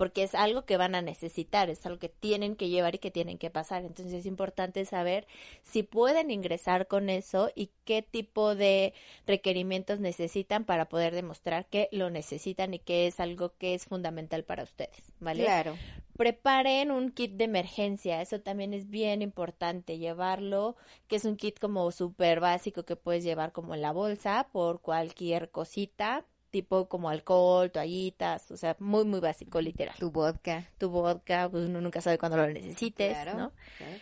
porque 0.00 0.22
es 0.22 0.34
algo 0.34 0.64
que 0.64 0.78
van 0.78 0.94
a 0.94 1.02
necesitar, 1.02 1.68
es 1.68 1.84
algo 1.84 1.98
que 1.98 2.08
tienen 2.08 2.56
que 2.56 2.70
llevar 2.70 2.94
y 2.94 2.98
que 3.00 3.10
tienen 3.10 3.36
que 3.36 3.50
pasar. 3.50 3.84
Entonces 3.84 4.14
es 4.14 4.24
importante 4.24 4.86
saber 4.86 5.26
si 5.62 5.82
pueden 5.82 6.30
ingresar 6.30 6.86
con 6.86 7.10
eso 7.10 7.50
y 7.54 7.68
qué 7.84 8.00
tipo 8.00 8.54
de 8.54 8.94
requerimientos 9.26 10.00
necesitan 10.00 10.64
para 10.64 10.88
poder 10.88 11.14
demostrar 11.14 11.66
que 11.66 11.90
lo 11.92 12.08
necesitan 12.08 12.72
y 12.72 12.78
que 12.78 13.08
es 13.08 13.20
algo 13.20 13.52
que 13.58 13.74
es 13.74 13.84
fundamental 13.84 14.42
para 14.42 14.62
ustedes, 14.62 15.12
¿vale? 15.18 15.44
Claro. 15.44 15.76
Preparen 16.16 16.92
un 16.92 17.10
kit 17.10 17.32
de 17.32 17.44
emergencia, 17.44 18.22
eso 18.22 18.40
también 18.40 18.72
es 18.72 18.88
bien 18.88 19.20
importante 19.20 19.98
llevarlo, 19.98 20.76
que 21.08 21.16
es 21.16 21.26
un 21.26 21.36
kit 21.36 21.58
como 21.58 21.92
súper 21.92 22.40
básico 22.40 22.86
que 22.86 22.96
puedes 22.96 23.22
llevar 23.22 23.52
como 23.52 23.74
en 23.74 23.82
la 23.82 23.92
bolsa 23.92 24.48
por 24.50 24.80
cualquier 24.80 25.50
cosita, 25.50 26.24
tipo 26.50 26.88
como 26.88 27.08
alcohol, 27.08 27.70
toallitas, 27.70 28.50
o 28.50 28.56
sea, 28.56 28.76
muy, 28.80 29.04
muy 29.04 29.20
básico, 29.20 29.60
literal. 29.60 29.94
Tu 29.98 30.10
vodka. 30.10 30.68
Tu 30.78 30.88
vodka, 30.90 31.48
pues 31.50 31.68
uno 31.68 31.80
nunca 31.80 32.00
sabe 32.00 32.18
cuándo 32.18 32.36
lo 32.36 32.46
necesites, 32.48 33.12
Claro. 33.12 33.38
¿no? 33.38 33.52
claro. 33.78 33.92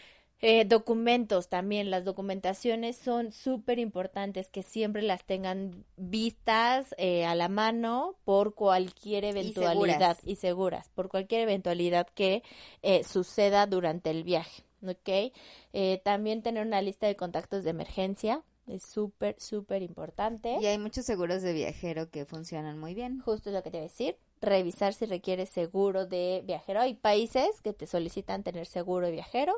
Eh, 0.40 0.64
documentos 0.64 1.48
también, 1.48 1.90
las 1.90 2.04
documentaciones 2.04 2.96
son 2.96 3.32
súper 3.32 3.80
importantes 3.80 4.48
que 4.48 4.62
siempre 4.62 5.02
las 5.02 5.24
tengan 5.24 5.84
vistas 5.96 6.94
eh, 6.96 7.24
a 7.26 7.34
la 7.34 7.48
mano 7.48 8.14
por 8.24 8.54
cualquier 8.54 9.24
eventualidad 9.24 10.16
seguras. 10.16 10.18
y 10.24 10.36
seguras, 10.36 10.90
por 10.94 11.08
cualquier 11.08 11.40
eventualidad 11.40 12.06
que 12.14 12.44
eh, 12.82 13.02
suceda 13.02 13.66
durante 13.66 14.10
el 14.10 14.22
viaje, 14.22 14.62
¿ok? 14.86 15.32
Eh, 15.72 16.00
también 16.04 16.42
tener 16.42 16.64
una 16.64 16.82
lista 16.82 17.08
de 17.08 17.16
contactos 17.16 17.64
de 17.64 17.70
emergencia 17.70 18.44
es 18.68 18.82
súper, 18.82 19.36
súper 19.38 19.82
importante. 19.82 20.58
Y 20.60 20.66
hay 20.66 20.78
muchos 20.78 21.04
seguros 21.04 21.42
de 21.42 21.52
viajero 21.52 22.10
que 22.10 22.24
funcionan 22.24 22.78
muy 22.78 22.94
bien. 22.94 23.20
Justo 23.20 23.50
es 23.50 23.54
lo 23.54 23.62
que 23.62 23.70
te 23.70 23.78
voy 23.78 23.86
a 23.86 23.88
decir. 23.88 24.16
Revisar 24.40 24.94
si 24.94 25.06
requieres 25.06 25.48
seguro 25.48 26.06
de 26.06 26.42
viajero. 26.46 26.80
Hay 26.80 26.94
países 26.94 27.60
que 27.62 27.72
te 27.72 27.86
solicitan 27.86 28.42
tener 28.42 28.66
seguro 28.66 29.06
de 29.06 29.12
viajero. 29.12 29.54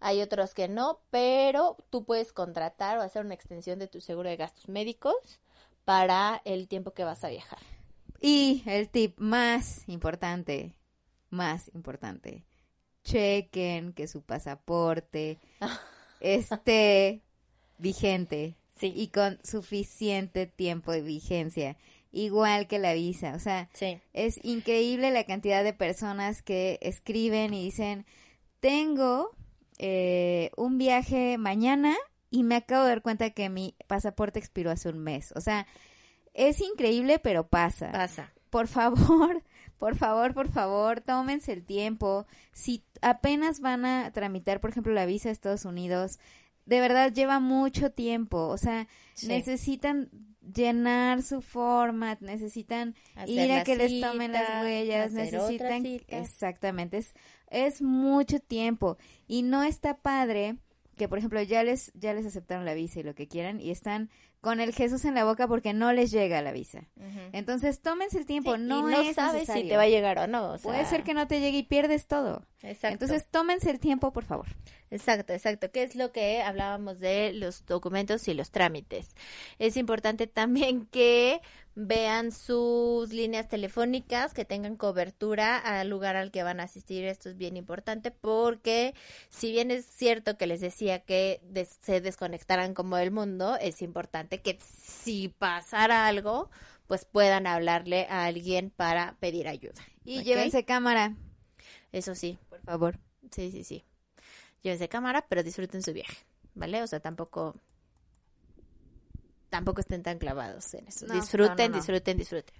Hay 0.00 0.20
otros 0.20 0.52
que 0.54 0.68
no, 0.68 1.00
pero 1.10 1.76
tú 1.90 2.04
puedes 2.04 2.32
contratar 2.32 2.98
o 2.98 3.02
hacer 3.02 3.24
una 3.24 3.34
extensión 3.34 3.78
de 3.78 3.88
tu 3.88 4.00
seguro 4.00 4.28
de 4.28 4.36
gastos 4.36 4.68
médicos 4.68 5.40
para 5.84 6.42
el 6.44 6.68
tiempo 6.68 6.92
que 6.92 7.04
vas 7.04 7.24
a 7.24 7.28
viajar. 7.28 7.60
Y 8.20 8.62
el 8.66 8.90
tip 8.90 9.18
más 9.18 9.88
importante, 9.88 10.74
más 11.30 11.70
importante, 11.74 12.44
chequen 13.02 13.94
que 13.94 14.06
su 14.06 14.22
pasaporte 14.22 15.38
esté 16.20 17.22
vigente 17.80 18.56
Sí. 18.78 18.92
y 18.96 19.08
con 19.08 19.38
suficiente 19.44 20.46
tiempo 20.46 20.90
de 20.92 21.02
vigencia, 21.02 21.76
igual 22.12 22.66
que 22.66 22.78
la 22.78 22.94
visa. 22.94 23.34
O 23.34 23.38
sea, 23.38 23.68
Sí. 23.74 24.00
es 24.14 24.40
increíble 24.42 25.10
la 25.10 25.24
cantidad 25.24 25.62
de 25.62 25.72
personas 25.74 26.40
que 26.42 26.78
escriben 26.80 27.52
y 27.54 27.64
dicen, 27.64 28.06
tengo 28.60 29.30
eh, 29.82 30.50
un 30.56 30.76
viaje 30.78 31.38
mañana 31.38 31.96
y 32.30 32.42
me 32.42 32.56
acabo 32.56 32.82
de 32.84 32.90
dar 32.90 33.02
cuenta 33.02 33.30
que 33.30 33.48
mi 33.48 33.74
pasaporte 33.86 34.38
expiró 34.38 34.70
hace 34.70 34.88
un 34.90 34.98
mes. 34.98 35.32
O 35.36 35.40
sea, 35.40 35.66
es 36.34 36.60
increíble, 36.60 37.18
pero 37.18 37.48
pasa 37.48 37.90
Pasa. 37.90 38.32
por 38.50 38.66
favor, 38.68 39.42
por 39.78 39.96
favor, 39.96 40.34
por 40.34 40.48
favor, 40.50 41.00
tómense 41.00 41.52
el 41.52 41.64
tiempo. 41.64 42.26
Si 42.52 42.84
apenas 43.00 43.60
van 43.60 43.84
a 43.86 44.12
tramitar, 44.12 44.60
por 44.60 44.70
ejemplo, 44.70 44.92
la 44.92 45.06
visa 45.06 45.30
a 45.30 45.32
Estados 45.32 45.64
Unidos, 45.64 46.18
de 46.70 46.80
verdad 46.80 47.12
lleva 47.12 47.40
mucho 47.40 47.90
tiempo. 47.90 48.46
O 48.46 48.56
sea, 48.56 48.86
Sí. 49.14 49.26
necesitan 49.26 50.08
llenar 50.54 51.22
su 51.22 51.42
format, 51.42 52.20
necesitan 52.20 52.94
Hacer 53.14 53.28
ir 53.46 53.52
a 53.52 53.64
que 53.64 53.76
les 53.76 54.00
tomen 54.00 54.32
las 54.32 54.62
huellas, 54.62 55.12
necesitan 55.12 55.84
exactamente, 56.08 56.98
es, 56.98 57.14
es 57.48 57.82
mucho 57.82 58.38
tiempo 58.40 58.96
y 59.26 59.42
no 59.42 59.62
está 59.64 59.98
padre 59.98 60.56
que 61.00 61.08
por 61.08 61.16
ejemplo 61.18 61.40
ya 61.40 61.64
les 61.64 61.90
ya 61.94 62.12
les 62.12 62.26
aceptaron 62.26 62.66
la 62.66 62.74
visa 62.74 63.00
y 63.00 63.02
lo 63.02 63.14
que 63.14 63.26
quieran 63.26 63.58
y 63.58 63.70
están 63.70 64.10
con 64.42 64.60
el 64.60 64.72
Jesús 64.74 65.04
en 65.06 65.14
la 65.14 65.24
boca 65.24 65.48
porque 65.48 65.72
no 65.72 65.92
les 65.92 66.10
llega 66.10 66.40
la 66.42 66.52
visa. 66.52 66.88
Entonces, 67.32 67.80
tómense 67.82 68.16
el 68.18 68.24
tiempo, 68.26 68.54
Sí, 68.56 68.62
no, 68.62 68.78
y 68.88 68.92
no 68.92 69.00
es 69.02 69.14
sabes 69.14 69.34
necesario. 69.40 69.62
si 69.64 69.68
te 69.68 69.76
va 69.76 69.82
a 69.82 69.88
llegar 69.88 70.18
o 70.18 70.26
no. 70.26 70.52
o 70.52 70.58
sea, 70.58 70.70
Puede 70.70 70.86
ser 70.86 71.02
que 71.04 71.12
no 71.12 71.26
te 71.26 71.40
llegue 71.40 71.58
y 71.58 71.62
pierdes 71.62 72.06
todo. 72.06 72.46
Exacto. 72.62 73.04
Entonces, 73.04 73.26
tómense 73.30 73.70
el 73.70 73.78
tiempo, 73.80 74.12
por 74.14 74.24
favor. 74.24 74.46
Exacto, 74.90 75.34
exacto. 75.34 75.70
¿Qué 75.70 75.82
es 75.82 75.94
lo 75.94 76.10
que 76.10 76.40
hablábamos 76.42 76.98
de 77.00 77.32
los 77.34 77.66
documentos 77.66 78.26
y 78.28 78.34
los 78.34 78.50
trámites? 78.50 79.14
Es 79.58 79.76
importante 79.76 80.26
también 80.26 80.86
que 80.86 81.42
vean 81.74 82.32
sus 82.32 83.10
líneas 83.12 83.48
telefónicas, 83.48 84.34
que 84.34 84.44
tengan 84.44 84.76
cobertura 84.76 85.56
al 85.58 85.88
lugar 85.88 86.16
al 86.16 86.30
que 86.30 86.42
van 86.42 86.60
a 86.60 86.64
asistir. 86.64 87.04
Esto 87.04 87.28
es 87.30 87.36
bien 87.36 87.56
importante 87.56 88.10
porque 88.10 88.94
si 89.28 89.50
bien 89.52 89.70
es 89.70 89.86
cierto 89.86 90.36
que 90.36 90.46
les 90.46 90.60
decía 90.60 91.00
que 91.00 91.40
des- 91.44 91.78
se 91.82 92.00
desconectaran 92.00 92.74
como 92.74 92.96
del 92.96 93.10
mundo, 93.12 93.56
es 93.60 93.82
importante 93.82 94.40
que 94.42 94.58
si 94.60 95.28
pasara 95.28 96.06
algo, 96.06 96.50
pues 96.86 97.04
puedan 97.04 97.46
hablarle 97.46 98.06
a 98.10 98.24
alguien 98.26 98.70
para 98.70 99.16
pedir 99.20 99.48
ayuda. 99.48 99.80
Y 100.04 100.22
¿ok? 100.22 100.24
llévense 100.24 100.64
cámara, 100.64 101.14
Eso 101.92 102.14
sí, 102.14 102.38
por 102.48 102.60
favor. 102.62 102.98
Sí, 103.30 103.50
sí, 103.50 103.64
sí. 103.64 103.84
Llévense 104.62 104.88
cámara, 104.88 105.26
pero 105.28 105.42
disfruten 105.44 105.82
su 105.82 105.92
viaje, 105.92 106.18
¿vale? 106.54 106.82
O 106.82 106.86
sea, 106.86 107.00
tampoco 107.00 107.56
tampoco 109.50 109.80
estén 109.80 110.02
tan 110.02 110.18
clavados 110.18 110.72
en 110.74 110.86
eso. 110.86 111.06
No, 111.06 111.14
disfruten, 111.14 111.56
no, 111.56 111.64
no, 111.64 111.68
no. 111.68 111.76
disfruten, 111.76 112.16
disfruten. 112.16 112.54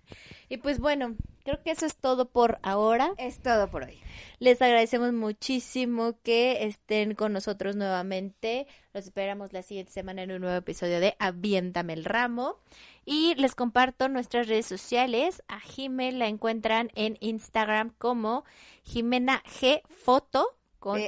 Y 0.48 0.58
pues 0.58 0.78
bueno, 0.80 1.16
creo 1.44 1.62
que 1.62 1.70
eso 1.70 1.86
es 1.86 1.96
todo 1.96 2.28
por 2.28 2.58
ahora. 2.62 3.14
Es 3.16 3.40
todo 3.40 3.70
por 3.70 3.84
hoy. 3.84 3.98
Les 4.38 4.60
agradecemos 4.60 5.12
muchísimo 5.12 6.18
que 6.22 6.64
estén 6.64 7.14
con 7.14 7.32
nosotros 7.32 7.76
nuevamente. 7.76 8.66
Los 8.92 9.04
esperamos 9.04 9.52
la 9.52 9.62
siguiente 9.62 9.92
semana 9.92 10.22
en 10.22 10.32
un 10.32 10.40
nuevo 10.42 10.56
episodio 10.56 11.00
de 11.00 11.14
Aviéntame 11.18 11.92
el 11.94 12.04
ramo. 12.04 12.58
Y 13.06 13.34
les 13.36 13.54
comparto 13.54 14.08
nuestras 14.08 14.48
redes 14.48 14.66
sociales. 14.66 15.42
A 15.48 15.60
Jime 15.60 16.12
la 16.12 16.26
encuentran 16.26 16.90
en 16.94 17.16
Instagram 17.20 17.94
como 17.98 18.44
Jimena 18.82 19.42
G 19.44 19.82
Foto 19.88 20.56
con 20.78 21.00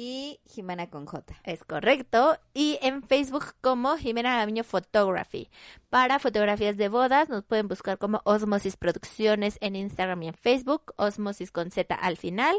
y 0.00 0.38
Jimena 0.44 0.88
con 0.88 1.06
J. 1.06 1.34
es 1.42 1.64
correcto. 1.64 2.38
Y 2.54 2.78
en 2.82 3.02
Facebook 3.02 3.56
como 3.60 3.96
Jimena 3.96 4.36
Gamiño 4.36 4.62
Photography. 4.62 5.50
Para 5.90 6.20
fotografías 6.20 6.76
de 6.76 6.88
bodas 6.88 7.28
nos 7.28 7.42
pueden 7.42 7.66
buscar 7.66 7.98
como 7.98 8.22
Osmosis 8.22 8.76
Producciones 8.76 9.58
en 9.60 9.74
Instagram 9.74 10.22
y 10.22 10.28
en 10.28 10.34
Facebook. 10.34 10.94
Osmosis 10.98 11.50
con 11.50 11.72
Z 11.72 11.96
al 11.96 12.16
final. 12.16 12.54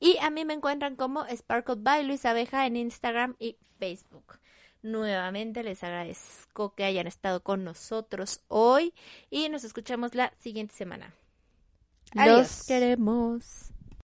Y 0.00 0.16
a 0.22 0.30
mí 0.30 0.46
me 0.46 0.54
encuentran 0.54 0.96
como 0.96 1.26
Sparkle 1.26 1.76
by 1.78 2.04
Luis 2.04 2.24
Abeja 2.24 2.64
en 2.64 2.76
Instagram 2.76 3.36
y 3.38 3.58
Facebook. 3.78 4.38
Nuevamente 4.80 5.62
les 5.62 5.84
agradezco 5.84 6.74
que 6.74 6.84
hayan 6.84 7.06
estado 7.06 7.42
con 7.42 7.64
nosotros 7.64 8.40
hoy 8.48 8.94
y 9.28 9.50
nos 9.50 9.62
escuchamos 9.62 10.14
la 10.14 10.32
siguiente 10.38 10.74
semana. 10.74 11.12
Adiós. 12.16 12.38
Los 12.38 12.64
queremos. 12.64 13.72